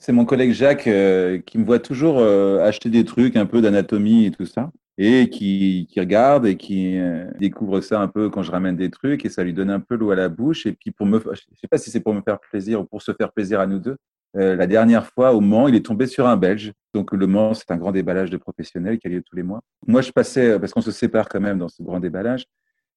C'est 0.00 0.12
mon 0.12 0.24
collègue 0.24 0.52
Jacques 0.52 0.86
euh, 0.86 1.38
qui 1.40 1.58
me 1.58 1.64
voit 1.66 1.78
toujours 1.78 2.20
euh, 2.20 2.58
acheter 2.66 2.88
des 2.88 3.04
trucs 3.04 3.36
un 3.36 3.44
peu 3.44 3.60
d'anatomie 3.60 4.24
et 4.24 4.30
tout 4.30 4.46
ça, 4.46 4.70
et 4.96 5.28
qui, 5.28 5.88
qui 5.90 6.00
regarde 6.00 6.46
et 6.46 6.56
qui 6.56 6.98
euh, 6.98 7.26
découvre 7.38 7.82
ça 7.82 8.00
un 8.00 8.08
peu 8.08 8.30
quand 8.30 8.42
je 8.42 8.50
ramène 8.50 8.76
des 8.76 8.90
trucs, 8.90 9.26
et 9.26 9.28
ça 9.28 9.44
lui 9.44 9.52
donne 9.52 9.68
un 9.68 9.78
peu 9.78 9.96
l'eau 9.96 10.10
à 10.10 10.16
la 10.16 10.30
bouche. 10.30 10.64
Et 10.64 10.72
puis 10.72 10.90
pour 10.90 11.04
me, 11.04 11.20
je 11.20 11.42
sais 11.60 11.68
pas 11.68 11.76
si 11.76 11.90
c'est 11.90 12.00
pour 12.00 12.14
me 12.14 12.22
faire 12.22 12.40
plaisir 12.40 12.80
ou 12.80 12.84
pour 12.86 13.02
se 13.02 13.12
faire 13.12 13.30
plaisir 13.30 13.60
à 13.60 13.66
nous 13.66 13.78
deux. 13.78 13.96
la 14.32 14.66
dernière 14.66 15.06
fois 15.06 15.34
au 15.34 15.42
Mans, 15.42 15.68
il 15.68 15.74
est 15.74 15.84
tombé 15.84 16.06
sur 16.06 16.26
un 16.26 16.38
Belge. 16.38 16.72
Donc 16.94 17.12
le 17.12 17.26
Mans, 17.26 17.52
c'est 17.52 17.70
un 17.70 17.76
grand 17.76 17.92
déballage 17.92 18.30
de 18.30 18.38
professionnels 18.38 18.98
qui 18.98 19.06
a 19.06 19.10
lieu 19.10 19.22
tous 19.22 19.36
les 19.36 19.42
mois. 19.42 19.60
Moi, 19.86 20.00
je 20.00 20.12
passais 20.12 20.58
parce 20.58 20.72
qu'on 20.72 20.80
se 20.80 20.92
sépare 20.92 21.28
quand 21.28 21.40
même 21.40 21.58
dans 21.58 21.68
ce 21.68 21.82
grand 21.82 22.00
déballage. 22.00 22.46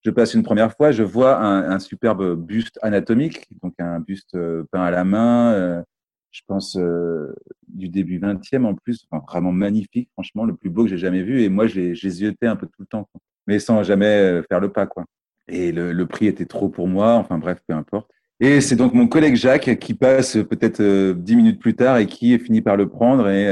Je 0.05 0.11
passe 0.11 0.33
une 0.35 0.43
première 0.43 0.73
fois, 0.73 0.91
je 0.91 1.03
vois 1.03 1.37
un, 1.37 1.69
un 1.69 1.79
superbe 1.79 2.35
buste 2.35 2.79
anatomique, 2.81 3.45
donc 3.61 3.73
un 3.79 3.99
buste 3.99 4.37
peint 4.71 4.83
à 4.83 4.91
la 4.91 5.03
main 5.03 5.83
je 6.33 6.41
pense, 6.47 6.75
euh, 6.77 7.33
du 7.67 7.89
début 7.89 8.19
20e 8.19 8.65
en 8.65 8.73
plus, 8.73 9.07
vraiment 9.29 9.51
magnifique, 9.51 10.09
franchement, 10.13 10.45
le 10.45 10.55
plus 10.55 10.71
beau 10.71 10.83
que 10.83 10.89
j'ai 10.89 10.97
jamais 10.97 11.21
vu. 11.21 11.43
Et 11.43 11.49
moi, 11.49 11.67
j'ai 11.67 11.93
zioté 11.93 12.47
un 12.47 12.55
peu 12.55 12.65
tout 12.65 12.81
le 12.81 12.87
temps, 12.87 13.07
mais 13.45 13.59
sans 13.59 13.83
jamais 13.83 14.07
euh, 14.07 14.41
faire 14.49 14.59
le 14.59 14.71
pas. 14.71 14.87
Quoi. 14.87 15.05
Et 15.47 15.71
le, 15.71 16.05
prix 16.07 16.25
était 16.25 16.47
trop 16.47 16.69
pour 16.69 16.87
moi, 16.87 17.13
enfin 17.13 17.37
bref, 17.37 17.59
peu 17.67 17.75
importe. 17.75 18.09
Et 18.39 18.61
c'est 18.61 18.75
donc 18.75 18.95
mon 18.95 19.07
collègue 19.07 19.35
Jacques 19.35 19.77
qui 19.77 19.93
passe 19.93 20.33
peut-être 20.33 20.81
euh, 20.81 21.13
dix 21.13 21.35
minutes 21.35 21.61
plus 21.61 21.75
tard 21.75 21.99
et 21.99 22.07
qui 22.07 22.37
finit 22.39 22.61
par 22.61 22.77
le 22.77 22.89
prendre. 22.89 23.29
Et, 23.29 23.45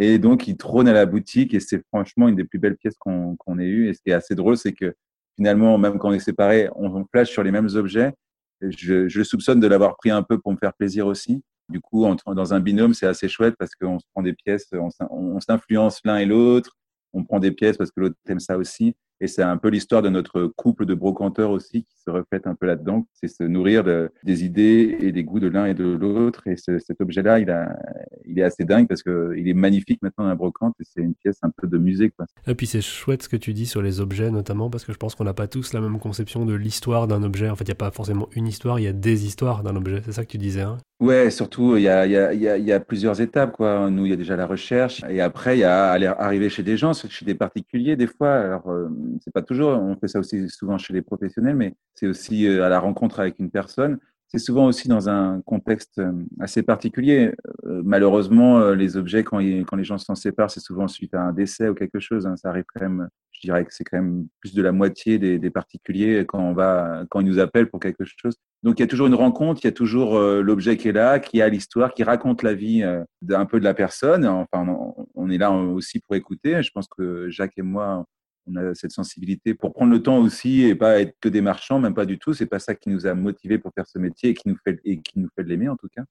et 0.00 0.18
donc, 0.18 0.48
il 0.48 0.56
trône 0.56 0.88
à 0.88 0.92
la 0.92 1.06
boutique 1.06 1.54
et 1.54 1.60
c'est 1.60 1.80
franchement 1.92 2.26
une 2.26 2.34
des 2.34 2.44
plus 2.44 2.58
belles 2.58 2.76
pièces 2.76 2.96
qu'on 2.98 3.58
ait 3.60 3.66
eues. 3.66 3.88
Et 3.88 3.94
ce 3.94 4.02
qui 4.02 4.10
est 4.10 4.14
assez 4.14 4.34
drôle, 4.34 4.56
c'est 4.56 4.72
que 4.72 4.92
finalement, 5.36 5.78
même 5.78 5.98
quand 5.98 6.08
on 6.08 6.12
est 6.12 6.18
séparés, 6.18 6.68
on, 6.74 6.92
on 6.92 7.04
flash 7.04 7.30
sur 7.30 7.44
les 7.44 7.52
mêmes 7.52 7.68
objets. 7.76 8.12
Je, 8.60 9.06
je 9.06 9.22
soupçonne 9.22 9.60
de 9.60 9.66
l'avoir 9.68 9.96
pris 9.96 10.10
un 10.10 10.22
peu 10.22 10.38
pour 10.38 10.50
me 10.50 10.56
faire 10.56 10.72
plaisir 10.72 11.06
aussi. 11.06 11.42
Du 11.68 11.80
coup, 11.80 12.06
dans 12.26 12.54
un 12.54 12.60
binôme, 12.60 12.94
c'est 12.94 13.06
assez 13.06 13.28
chouette 13.28 13.56
parce 13.58 13.74
qu'on 13.74 13.98
se 13.98 14.04
prend 14.12 14.22
des 14.22 14.34
pièces, 14.34 14.68
on 15.10 15.40
s'influence 15.40 16.00
l'un 16.04 16.18
et 16.18 16.24
l'autre, 16.26 16.76
on 17.12 17.24
prend 17.24 17.40
des 17.40 17.50
pièces 17.50 17.76
parce 17.76 17.90
que 17.90 18.00
l'autre 18.00 18.16
aime 18.28 18.40
ça 18.40 18.56
aussi. 18.56 18.94
Et 19.20 19.28
c'est 19.28 19.42
un 19.42 19.56
peu 19.56 19.68
l'histoire 19.68 20.02
de 20.02 20.08
notre 20.08 20.46
couple 20.56 20.86
de 20.86 20.94
brocanteurs 20.94 21.50
aussi 21.50 21.84
qui 21.84 21.96
se 22.04 22.10
reflète 22.10 22.46
un 22.46 22.54
peu 22.54 22.66
là-dedans. 22.66 23.06
C'est 23.14 23.28
se 23.28 23.42
nourrir 23.42 23.82
de, 23.82 24.10
des 24.24 24.44
idées 24.44 24.96
et 25.00 25.12
des 25.12 25.24
goûts 25.24 25.40
de 25.40 25.48
l'un 25.48 25.66
et 25.66 25.74
de 25.74 25.84
l'autre. 25.84 26.46
Et 26.46 26.56
cet 26.56 27.00
objet-là, 27.00 27.38
il, 27.38 27.50
a, 27.50 27.76
il 28.24 28.38
est 28.38 28.42
assez 28.42 28.64
dingue 28.64 28.88
parce 28.88 29.02
qu'il 29.02 29.48
est 29.48 29.54
magnifique 29.54 30.00
maintenant 30.02 30.24
dans 30.24 30.30
la 30.30 30.36
brocante 30.36 30.74
et 30.80 30.84
c'est 30.84 31.00
une 31.00 31.14
pièce 31.14 31.38
un 31.42 31.50
peu 31.50 31.66
de 31.66 31.78
musée. 31.78 32.10
Quoi. 32.10 32.26
Et 32.46 32.54
puis 32.54 32.66
c'est 32.66 32.80
chouette 32.80 33.22
ce 33.22 33.28
que 33.28 33.36
tu 33.36 33.54
dis 33.54 33.66
sur 33.66 33.82
les 33.82 34.00
objets 34.00 34.30
notamment 34.30 34.70
parce 34.70 34.84
que 34.84 34.92
je 34.92 34.98
pense 34.98 35.14
qu'on 35.14 35.24
n'a 35.24 35.34
pas 35.34 35.46
tous 35.46 35.72
la 35.72 35.80
même 35.80 35.98
conception 35.98 36.44
de 36.44 36.54
l'histoire 36.54 37.06
d'un 37.06 37.22
objet. 37.22 37.48
En 37.48 37.56
fait, 37.56 37.64
il 37.64 37.68
n'y 37.68 37.72
a 37.72 37.76
pas 37.76 37.90
forcément 37.90 38.28
une 38.34 38.46
histoire, 38.46 38.78
il 38.78 38.84
y 38.84 38.88
a 38.88 38.92
des 38.92 39.26
histoires 39.26 39.62
d'un 39.62 39.76
objet. 39.76 40.02
C'est 40.04 40.12
ça 40.12 40.24
que 40.24 40.30
tu 40.30 40.38
disais. 40.38 40.62
Hein? 40.62 40.78
Ouais, 40.98 41.30
surtout, 41.30 41.76
il 41.76 41.82
y 41.82 41.88
a, 41.88 42.06
y, 42.06 42.16
a, 42.16 42.32
y 42.32 42.72
a, 42.72 42.80
plusieurs 42.80 43.20
étapes. 43.20 43.52
Quoi. 43.52 43.90
Nous, 43.90 44.06
il 44.06 44.10
y 44.10 44.12
a 44.14 44.16
déjà 44.16 44.34
la 44.34 44.46
recherche. 44.46 45.04
Et 45.10 45.20
après, 45.20 45.58
il 45.58 45.60
y 45.60 45.64
a 45.64 45.90
aller 45.90 46.06
arriver 46.06 46.48
chez 46.48 46.62
des 46.62 46.78
gens, 46.78 46.94
chez 46.94 47.26
des 47.26 47.34
particuliers, 47.34 47.96
des 47.96 48.06
fois. 48.06 48.32
Alors, 48.32 48.70
euh, 48.70 48.88
c'est 49.22 49.32
pas 49.32 49.42
toujours, 49.42 49.70
on 49.70 49.96
fait 49.96 50.08
ça 50.08 50.18
aussi 50.18 50.48
souvent 50.48 50.78
chez 50.78 50.92
les 50.92 51.02
professionnels, 51.02 51.56
mais 51.56 51.74
c'est 51.94 52.06
aussi 52.06 52.46
euh, 52.46 52.64
à 52.64 52.68
la 52.68 52.80
rencontre 52.80 53.20
avec 53.20 53.38
une 53.38 53.50
personne. 53.50 53.98
C'est 54.28 54.38
souvent 54.38 54.66
aussi 54.66 54.88
dans 54.88 55.08
un 55.08 55.40
contexte 55.42 55.98
euh, 55.98 56.12
assez 56.40 56.62
particulier. 56.62 57.32
malheureusement, 57.64 58.70
les 58.70 58.96
objets, 58.96 59.22
quand, 59.22 59.38
quand 59.38 59.76
les 59.76 59.84
gens 59.84 59.98
s'en 59.98 60.14
séparent, 60.14 60.50
c'est 60.50 60.60
souvent 60.60 60.88
suite 60.88 61.14
à 61.14 61.22
un 61.22 61.32
décès 61.32 61.68
ou 61.68 61.74
quelque 61.74 62.00
chose. 62.00 62.26
Hein. 62.26 62.36
Ça 62.36 62.48
arrive 62.50 62.64
quand 62.74 62.80
même, 62.80 63.08
je 63.32 63.40
dirais 63.40 63.64
que 63.64 63.72
c'est 63.72 63.84
quand 63.84 63.98
même 63.98 64.26
plus 64.40 64.54
de 64.54 64.62
la 64.62 64.72
moitié 64.72 65.18
des, 65.18 65.50
particuliers 65.50 66.24
quand, 66.26 66.40
on 66.40 66.52
va, 66.54 67.04
quand 67.10 67.20
ils 67.20 67.26
nous 67.26 67.38
appellent 67.38 67.70
pour 67.70 67.80
quelque 67.80 68.04
chose. 68.04 68.36
Donc 68.62 68.78
il 68.78 68.82
y 68.82 68.84
a 68.84 68.88
toujours 68.88 69.06
une 69.06 69.14
rencontre, 69.14 69.60
il 69.62 69.66
y 69.66 69.68
a 69.68 69.72
toujours 69.72 70.16
euh, 70.16 70.42
l'objet 70.42 70.76
qui 70.76 70.88
est 70.88 70.92
là, 70.92 71.20
qui 71.20 71.40
a 71.42 71.48
l'histoire, 71.48 71.94
qui 71.94 72.02
raconte 72.02 72.42
la 72.42 72.54
vie 72.54 72.82
euh, 72.82 73.04
d'un 73.22 73.46
peu 73.46 73.60
de 73.60 73.64
la 73.64 73.74
personne. 73.74 74.26
Enfin, 74.26 74.66
on, 75.14 75.30
est 75.30 75.38
là 75.38 75.52
aussi 75.52 76.00
pour 76.00 76.16
écouter. 76.16 76.62
Je 76.62 76.70
pense 76.72 76.88
que 76.88 77.28
Jacques 77.30 77.58
et 77.58 77.62
moi, 77.62 78.06
on 78.46 78.56
a 78.56 78.74
cette 78.74 78.92
sensibilité 78.92 79.54
pour 79.54 79.72
prendre 79.72 79.92
le 79.92 80.02
temps 80.02 80.18
aussi 80.18 80.62
et 80.62 80.74
pas 80.74 81.00
être 81.00 81.16
que 81.20 81.28
des 81.28 81.40
marchands, 81.40 81.78
même 81.78 81.94
pas 81.94 82.06
du 82.06 82.18
tout. 82.18 82.34
C'est 82.34 82.46
pas 82.46 82.58
ça 82.58 82.74
qui 82.74 82.90
nous 82.90 83.06
a 83.06 83.14
motivés 83.14 83.58
pour 83.58 83.72
faire 83.74 83.86
ce 83.86 83.98
métier 83.98 84.30
et 84.30 84.34
qui 84.34 84.48
nous 84.48 84.56
fait 84.64 84.80
et 84.84 85.00
qui 85.00 85.18
nous 85.18 85.28
fait 85.34 85.42
l'aimer 85.42 85.68
en 85.68 85.76
tout 85.76 85.88
cas. 85.88 86.04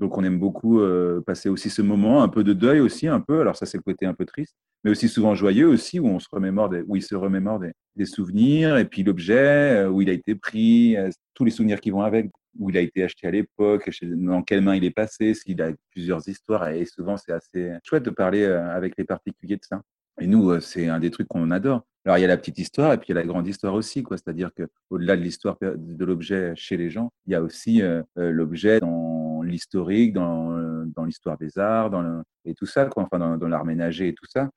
Donc 0.00 0.16
on 0.16 0.24
aime 0.24 0.38
beaucoup 0.38 0.80
euh, 0.80 1.20
passer 1.20 1.50
aussi 1.50 1.68
ce 1.68 1.82
moment, 1.82 2.22
un 2.22 2.28
peu 2.28 2.42
de 2.42 2.54
deuil 2.54 2.80
aussi, 2.80 3.06
un 3.06 3.20
peu. 3.20 3.40
Alors 3.40 3.56
ça 3.56 3.66
c'est 3.66 3.76
le 3.76 3.82
côté 3.82 4.06
un 4.06 4.14
peu 4.14 4.24
triste, 4.24 4.56
mais 4.82 4.90
aussi 4.90 5.08
souvent 5.08 5.34
joyeux 5.34 5.68
aussi, 5.68 6.00
où 6.00 6.06
on 6.06 6.18
se 6.18 6.28
remémore, 6.32 6.70
des, 6.70 6.82
où 6.86 6.96
il 6.96 7.02
se 7.02 7.14
remémore 7.14 7.60
des, 7.60 8.06
souvenirs, 8.06 8.78
et 8.78 8.86
puis 8.86 9.02
l'objet, 9.02 9.84
euh, 9.84 9.90
où 9.90 10.00
il 10.00 10.08
a 10.08 10.14
été 10.14 10.34
pris, 10.34 10.96
euh, 10.96 11.10
tous 11.34 11.44
les 11.44 11.50
souvenirs 11.50 11.82
qui 11.82 11.90
vont 11.90 12.00
avec, 12.00 12.30
où 12.58 12.70
il 12.70 12.78
a 12.78 12.80
été 12.80 13.04
acheté 13.04 13.26
à 13.26 13.30
l'époque, 13.30 13.90
dans 14.02 14.42
quelle 14.42 14.62
main 14.62 14.74
il 14.74 14.84
est 14.84 14.90
passé, 14.90 15.34
s'il 15.34 15.60
a 15.60 15.70
plusieurs 15.90 16.26
histoires, 16.26 16.70
et 16.70 16.86
souvent 16.86 17.18
c'est 17.18 17.32
assez 17.32 17.70
chouette 17.84 18.02
de 18.02 18.10
parler 18.10 18.44
avec 18.44 18.96
les 18.96 19.04
particuliers 19.04 19.56
de 19.56 19.64
ça. 19.68 19.82
Et 20.20 20.26
nous, 20.26 20.60
c'est 20.60 20.88
un 20.88 21.00
des 21.00 21.10
trucs 21.10 21.28
qu'on 21.28 21.50
adore. 21.50 21.82
Alors, 22.04 22.18
il 22.18 22.22
y 22.22 22.24
a 22.24 22.28
la 22.28 22.36
petite 22.36 22.58
histoire 22.58 22.92
et 22.92 22.98
puis 22.98 23.08
il 23.08 23.14
y 23.14 23.18
a 23.18 23.20
la 23.20 23.26
grande 23.26 23.46
histoire 23.46 23.74
aussi, 23.74 24.02
quoi. 24.02 24.16
C'est-à-dire 24.16 24.50
qu'au-delà 24.54 25.16
de 25.16 25.22
l'histoire 25.22 25.58
de 25.60 26.04
l'objet 26.04 26.52
chez 26.56 26.76
les 26.76 26.90
gens, 26.90 27.12
il 27.26 27.32
y 27.32 27.34
a 27.34 27.42
aussi 27.42 27.82
l'objet 28.16 28.80
dans 28.80 29.42
l'historique, 29.42 30.12
dans, 30.12 30.84
l'histoire 31.04 31.36
des 31.38 31.58
arts, 31.58 31.90
dans 31.90 32.22
et 32.44 32.54
tout 32.54 32.66
ça, 32.66 32.86
quoi, 32.86 33.02
enfin, 33.04 33.18
dans, 33.18 33.36
dans 33.36 33.48
l'art 33.48 33.64
ménager 33.64 34.08
et 34.08 34.14
tout 34.14 34.26
ça. 34.26 34.50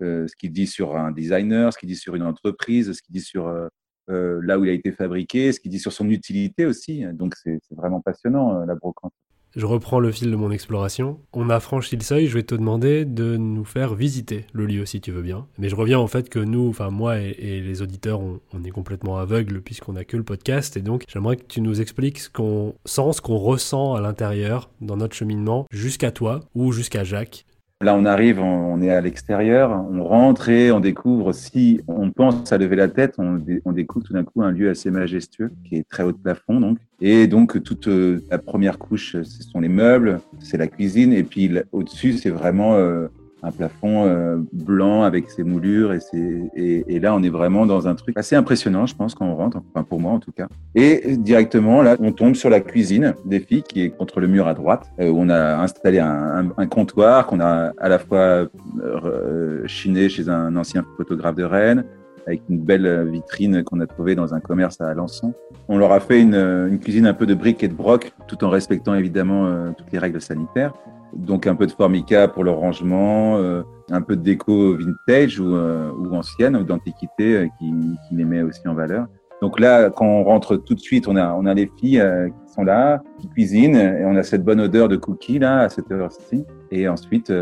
Euh, 0.00 0.26
ce 0.26 0.34
qu'il 0.36 0.52
dit 0.52 0.66
sur 0.66 0.96
un 0.96 1.12
designer, 1.12 1.72
ce 1.72 1.78
qu'il 1.78 1.88
dit 1.88 1.96
sur 1.96 2.14
une 2.14 2.22
entreprise, 2.22 2.92
ce 2.92 3.02
qu'il 3.02 3.12
dit 3.12 3.20
sur 3.20 3.46
euh, 3.46 3.68
euh, 4.10 4.40
là 4.42 4.58
où 4.58 4.64
il 4.64 4.70
a 4.70 4.72
été 4.72 4.90
fabriqué, 4.90 5.52
ce 5.52 5.60
qu'il 5.60 5.70
dit 5.70 5.78
sur 5.78 5.92
son 5.92 6.08
utilité 6.08 6.66
aussi. 6.66 7.04
Donc 7.12 7.34
c'est 7.36 7.60
vraiment 7.70 8.00
passionnant 8.00 8.64
la 8.64 8.74
brocante. 8.74 9.12
Je 9.56 9.66
reprends 9.66 10.00
le 10.00 10.12
fil 10.12 10.30
de 10.30 10.36
mon 10.36 10.50
exploration. 10.50 11.18
On 11.32 11.50
a 11.50 11.60
franchi 11.60 11.96
le 11.96 12.02
seuil, 12.02 12.26
je 12.26 12.34
vais 12.34 12.42
te 12.42 12.54
demander 12.54 13.04
de 13.04 13.36
nous 13.36 13.64
faire 13.64 13.94
visiter 13.94 14.46
le 14.52 14.66
lieu 14.66 14.86
si 14.86 15.00
tu 15.00 15.12
veux 15.12 15.22
bien. 15.22 15.46
Mais 15.58 15.68
je 15.68 15.76
reviens 15.76 15.98
en 15.98 16.06
fait 16.06 16.28
que 16.28 16.38
nous, 16.38 16.68
enfin 16.68 16.90
moi 16.90 17.18
et, 17.18 17.60
les 17.60 17.82
auditeurs, 17.82 18.20
on, 18.20 18.64
est 18.64 18.70
complètement 18.70 19.18
aveugles 19.18 19.60
puisqu'on 19.60 19.96
a 19.96 20.04
que 20.04 20.16
le 20.16 20.24
podcast. 20.24 20.76
Et 20.76 20.82
donc 20.82 21.04
j'aimerais 21.08 21.36
que 21.36 21.46
tu 21.46 21.60
nous 21.60 21.80
expliques 21.80 22.20
ce 22.20 22.30
qu'on 22.30 22.74
sent, 22.84 23.12
ce 23.12 23.20
qu'on 23.20 23.38
ressent 23.38 23.94
à 23.94 24.00
l'intérieur 24.00 24.70
dans 24.80 24.96
notre 24.96 25.14
cheminement 25.14 25.66
jusqu'à 25.70 26.10
toi 26.10 26.40
ou 26.54 26.72
jusqu'à 26.72 27.04
Jacques. 27.04 27.44
Là, 27.82 27.96
on 27.96 28.04
arrive, 28.04 28.38
on 28.38 28.80
est 28.80 28.90
à 28.90 29.00
l'extérieur, 29.00 29.72
on 29.90 30.04
rentre 30.04 30.48
et 30.48 30.70
on 30.70 30.78
découvre, 30.78 31.32
si 31.32 31.80
on 31.88 32.12
pense 32.12 32.52
à 32.52 32.58
lever 32.58 32.76
la 32.76 32.86
tête, 32.86 33.16
on, 33.18 33.72
découvre 33.72 34.06
tout 34.06 34.12
d'un 34.12 34.22
coup 34.22 34.40
un 34.40 34.52
lieu 34.52 34.70
assez 34.70 34.92
majestueux 34.92 35.50
qui 35.64 35.76
est 35.76 35.88
très 35.88 36.04
haut 36.04 36.12
de 36.12 36.16
plafond. 36.16 36.60
Donc. 36.60 36.78
Et 37.00 37.26
donc, 37.26 37.60
toute 37.64 37.88
euh, 37.88 38.20
la 38.30 38.38
première 38.38 38.78
couche, 38.78 39.16
ce 39.20 39.42
sont 39.42 39.58
les 39.58 39.68
meubles, 39.68 40.20
c'est 40.38 40.58
la 40.58 40.68
cuisine. 40.68 41.12
Et 41.12 41.24
puis 41.24 41.50
au-dessus, 41.72 42.12
c'est 42.12 42.30
vraiment 42.30 42.76
euh, 42.76 43.08
un 43.42 43.50
plafond 43.50 44.06
euh, 44.06 44.36
blanc 44.52 45.02
avec 45.02 45.30
ses 45.30 45.42
moulures 45.42 45.92
et, 45.92 46.00
ses, 46.00 46.50
et, 46.54 47.00
là 47.00 47.14
on 47.14 47.22
est 47.22 47.28
vraiment 47.28 47.66
dans 47.66 47.88
un 47.88 47.94
truc 47.94 48.16
assez 48.16 48.36
impressionnant 48.36 48.86
je 48.86 48.94
pense 48.94 49.14
quand 49.14 49.26
on 49.26 49.34
rentre 49.34 49.58
enfin 49.74 49.82
pour 49.82 50.00
moi 50.00 50.12
en 50.12 50.20
tout 50.20 50.30
cas 50.30 50.46
et 50.74 51.16
directement 51.16 51.82
là 51.82 51.96
on 51.98 52.12
tombe 52.12 52.34
sur 52.34 52.50
la 52.50 52.60
cuisine 52.60 53.14
des 53.24 53.40
filles 53.40 53.64
qui 53.64 53.82
est 53.82 53.90
contre 53.90 54.20
le 54.20 54.28
mur 54.28 54.46
à 54.46 54.54
droite 54.54 54.90
euh, 55.00 55.08
où 55.08 55.18
on 55.18 55.28
a 55.28 55.56
installé 55.56 55.98
un, 55.98 56.52
un, 56.56 56.66
comptoir 56.66 57.26
qu'on 57.26 57.40
a 57.40 57.72
à 57.78 57.88
la 57.88 57.98
fois 57.98 58.46
euh, 58.80 59.66
chiné 59.66 60.08
chez 60.08 60.28
un 60.28 60.54
ancien 60.54 60.84
photographe 60.96 61.34
de 61.34 61.44
Rennes 61.44 61.84
avec 62.28 62.42
une 62.48 62.60
belle 62.60 63.08
vitrine 63.10 63.64
qu'on 63.64 63.80
a 63.80 63.86
trouvée 63.88 64.14
dans 64.14 64.32
un 64.32 64.38
commerce 64.38 64.80
à 64.80 64.88
Alençon. 64.88 65.34
On 65.68 65.76
leur 65.76 65.90
a 65.90 65.98
fait 65.98 66.20
une, 66.20 66.36
une, 66.36 66.78
cuisine 66.78 67.04
un 67.04 67.14
peu 67.14 67.26
de 67.26 67.34
briques 67.34 67.64
et 67.64 67.68
de 67.68 67.74
broc, 67.74 68.12
tout 68.28 68.44
en 68.44 68.48
respectant 68.48 68.94
évidemment 68.94 69.72
toutes 69.76 69.90
les 69.90 69.98
règles 69.98 70.20
sanitaires 70.20 70.72
donc 71.14 71.46
un 71.46 71.54
peu 71.54 71.66
de 71.66 71.72
formica 71.72 72.28
pour 72.28 72.44
le 72.44 72.50
rangement, 72.50 73.36
euh, 73.36 73.62
un 73.90 74.02
peu 74.02 74.16
de 74.16 74.22
déco 74.22 74.76
vintage 74.76 75.38
ou, 75.38 75.54
euh, 75.54 75.90
ancienne 76.12 76.56
ou 76.56 76.64
d'antiquité 76.64 77.36
euh, 77.36 77.48
qui, 77.58 77.72
qui, 78.08 78.14
les 78.16 78.24
met 78.24 78.42
aussi 78.42 78.66
en 78.66 78.74
valeur. 78.74 79.06
Donc 79.40 79.58
là, 79.58 79.90
quand 79.90 80.06
on 80.06 80.22
rentre 80.22 80.56
tout 80.56 80.74
de 80.74 80.80
suite, 80.80 81.08
on 81.08 81.16
a, 81.16 81.34
on 81.34 81.46
a 81.46 81.54
les 81.54 81.68
filles 81.80 82.00
qui 82.46 82.52
sont 82.52 82.62
là, 82.62 83.02
qui 83.18 83.28
cuisinent, 83.28 83.74
et 83.74 84.04
on 84.04 84.14
a 84.14 84.22
cette 84.22 84.44
bonne 84.44 84.60
odeur 84.60 84.88
de 84.88 84.94
cookies 84.94 85.40
là 85.40 85.62
à 85.62 85.68
cette 85.68 85.90
heure-ci. 85.90 86.44
Et 86.70 86.86
ensuite, 86.86 87.32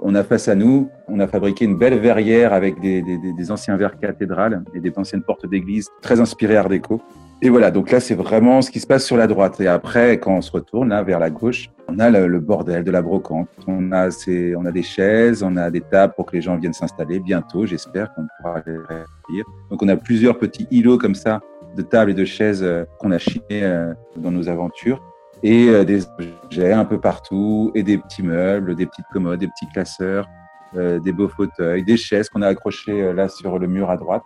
on 0.00 0.14
a 0.14 0.24
face 0.24 0.48
à 0.48 0.54
nous, 0.54 0.88
on 1.06 1.20
a 1.20 1.26
fabriqué 1.26 1.66
une 1.66 1.76
belle 1.76 1.98
verrière 1.98 2.54
avec 2.54 2.80
des, 2.80 3.02
des, 3.02 3.18
des 3.18 3.50
anciens 3.50 3.76
verres 3.76 3.98
cathédrales 3.98 4.64
et 4.72 4.80
des 4.80 4.90
anciennes 4.96 5.22
portes 5.22 5.46
d'église 5.46 5.90
très 6.00 6.18
inspirées 6.18 6.56
Art 6.56 6.70
déco. 6.70 7.02
Et 7.42 7.48
voilà, 7.48 7.70
donc 7.70 7.90
là, 7.90 8.00
c'est 8.00 8.14
vraiment 8.14 8.60
ce 8.60 8.70
qui 8.70 8.80
se 8.80 8.86
passe 8.86 9.06
sur 9.06 9.16
la 9.16 9.26
droite. 9.26 9.60
Et 9.60 9.66
après, 9.66 10.18
quand 10.18 10.36
on 10.36 10.40
se 10.42 10.52
retourne 10.52 10.90
là 10.90 11.02
vers 11.02 11.18
la 11.18 11.30
gauche, 11.30 11.70
on 11.88 11.98
a 11.98 12.10
le, 12.10 12.38
bordel 12.38 12.84
de 12.84 12.90
la 12.90 13.00
brocante. 13.00 13.48
On 13.66 13.92
a, 13.92 14.10
on 14.56 14.66
a 14.66 14.70
des 14.70 14.82
chaises, 14.82 15.42
on 15.42 15.56
a 15.56 15.70
des 15.70 15.80
tables 15.80 16.12
pour 16.14 16.26
que 16.26 16.36
les 16.36 16.42
gens 16.42 16.56
viennent 16.56 16.74
s'installer. 16.74 17.18
Bientôt, 17.18 17.64
j'espère 17.64 18.12
qu'on 18.12 18.26
pourra 18.36 18.62
les 18.66 18.76
remplir. 18.76 19.44
Donc, 19.70 19.82
on 19.82 19.88
a 19.88 19.96
plusieurs 19.96 20.38
petits 20.38 20.66
îlots 20.70 20.98
comme 20.98 21.14
ça 21.14 21.40
de 21.76 21.82
tables 21.82 22.10
et 22.10 22.14
de 22.14 22.26
chaises 22.26 22.62
euh, 22.62 22.84
qu'on 22.98 23.10
a 23.10 23.18
chinés 23.18 23.62
euh, 23.62 23.94
dans 24.16 24.30
nos 24.30 24.50
aventures. 24.50 25.02
Et 25.42 25.68
euh, 25.68 25.84
des 25.84 26.04
objets 26.44 26.72
un 26.72 26.84
peu 26.84 27.00
partout, 27.00 27.70
et 27.74 27.82
des 27.82 27.96
petits 27.96 28.22
meubles, 28.22 28.74
des 28.74 28.84
petites 28.84 29.06
commodes, 29.12 29.40
des 29.40 29.48
petits 29.48 29.68
classeurs, 29.72 30.28
des 30.74 31.10
beaux 31.10 31.26
fauteuils, 31.26 31.82
des 31.82 31.96
chaises 31.96 32.28
qu'on 32.28 32.42
a 32.42 32.46
accrochées 32.46 33.12
là 33.12 33.28
sur 33.28 33.58
le 33.58 33.66
mur 33.66 33.90
à 33.90 33.96
droite. 33.96 34.22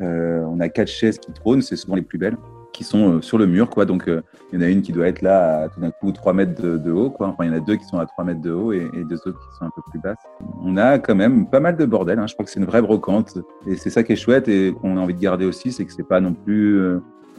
Euh, 0.00 0.40
on 0.48 0.60
a 0.60 0.68
quatre 0.68 0.88
chaises 0.88 1.18
qui 1.18 1.32
trônent, 1.32 1.62
c'est 1.62 1.76
souvent 1.76 1.96
les 1.96 2.02
plus 2.02 2.18
belles, 2.18 2.36
qui 2.72 2.84
sont 2.84 3.16
euh, 3.16 3.20
sur 3.20 3.38
le 3.38 3.46
mur. 3.46 3.68
Quoi. 3.68 3.84
Donc, 3.84 4.08
euh, 4.08 4.22
il 4.52 4.60
y 4.60 4.62
en 4.62 4.66
a 4.66 4.68
une 4.68 4.82
qui 4.82 4.92
doit 4.92 5.06
être 5.06 5.22
là 5.22 5.64
à 5.64 5.68
tout 5.68 5.80
d'un 5.80 5.90
coup 5.90 6.12
3 6.12 6.32
mètres 6.32 6.62
de, 6.62 6.90
haut. 6.90 7.10
Quoi. 7.10 7.28
Enfin, 7.28 7.44
il 7.44 7.50
y 7.50 7.54
en 7.54 7.56
a 7.56 7.60
deux 7.60 7.76
qui 7.76 7.84
sont 7.84 7.98
à 7.98 8.06
3 8.06 8.24
mètres 8.24 8.40
de 8.40 8.50
haut 8.50 8.72
et, 8.72 8.88
deux 9.08 9.16
autres 9.26 9.38
qui 9.38 9.58
sont 9.58 9.64
un 9.66 9.70
peu 9.74 9.82
plus 9.90 10.00
basses. 10.00 10.22
On 10.62 10.76
a 10.76 10.98
quand 10.98 11.14
même 11.14 11.48
pas 11.48 11.60
mal 11.60 11.76
de 11.76 11.84
bordel. 11.84 12.18
Hein. 12.18 12.26
Je 12.26 12.34
crois 12.34 12.44
que 12.44 12.50
c'est 12.50 12.60
une 12.60 12.66
vraie 12.66 12.82
brocante. 12.82 13.38
Et 13.66 13.76
c'est 13.76 13.90
ça 13.90 14.02
qui 14.02 14.12
est 14.12 14.16
chouette 14.16 14.48
et 14.48 14.72
qu'on 14.72 14.96
a 14.96 15.00
envie 15.00 15.14
de 15.14 15.20
garder 15.20 15.44
aussi, 15.44 15.72
c'est 15.72 15.84
que 15.84 15.92
c'est 15.92 16.06
pas 16.06 16.20
non 16.20 16.32
plus 16.32 16.80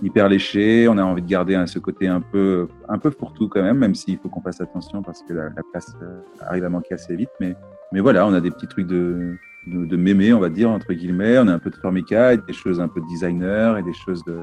hyper 0.03 0.29
léché. 0.29 0.87
On 0.87 0.97
a 0.97 1.03
envie 1.03 1.21
de 1.21 1.27
garder 1.27 1.55
hein, 1.55 1.65
ce 1.65 1.79
côté 1.79 2.07
un 2.07 2.21
peu, 2.21 2.67
un 2.87 2.99
peu 2.99 3.09
fourre-tout 3.09 3.49
quand 3.49 3.63
même, 3.63 3.77
même 3.77 3.95
s'il 3.95 4.17
faut 4.17 4.29
qu'on 4.29 4.41
fasse 4.41 4.61
attention 4.61 5.01
parce 5.01 5.23
que 5.23 5.33
la, 5.33 5.49
place 5.71 5.95
arrive 6.41 6.65
à 6.65 6.69
manquer 6.69 6.93
assez 6.95 7.15
vite. 7.15 7.31
Mais, 7.39 7.55
mais 7.91 8.01
voilà, 8.01 8.27
on 8.27 8.33
a 8.33 8.41
des 8.41 8.51
petits 8.51 8.67
trucs 8.67 8.87
de, 8.87 9.37
de, 9.67 9.97
mémé, 9.97 10.33
on 10.33 10.39
va 10.39 10.49
dire, 10.49 10.69
entre 10.69 10.93
guillemets. 10.93 11.37
On 11.39 11.47
a 11.47 11.53
un 11.53 11.59
peu 11.59 11.69
de 11.69 11.75
formica, 11.75 12.35
des 12.35 12.53
choses 12.53 12.79
un 12.79 12.87
peu 12.87 13.01
de 13.01 13.07
designer 13.07 13.77
et 13.77 13.83
des 13.83 13.93
choses 13.93 14.23
de, 14.25 14.39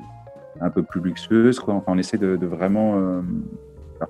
un 0.60 0.70
peu 0.70 0.82
plus 0.82 1.00
luxueuses. 1.00 1.58
Quoi. 1.58 1.74
Enfin, 1.74 1.92
on 1.92 1.98
essaie 1.98 2.18
de, 2.18 2.46
vraiment, 2.46 2.98
euh, 2.98 3.20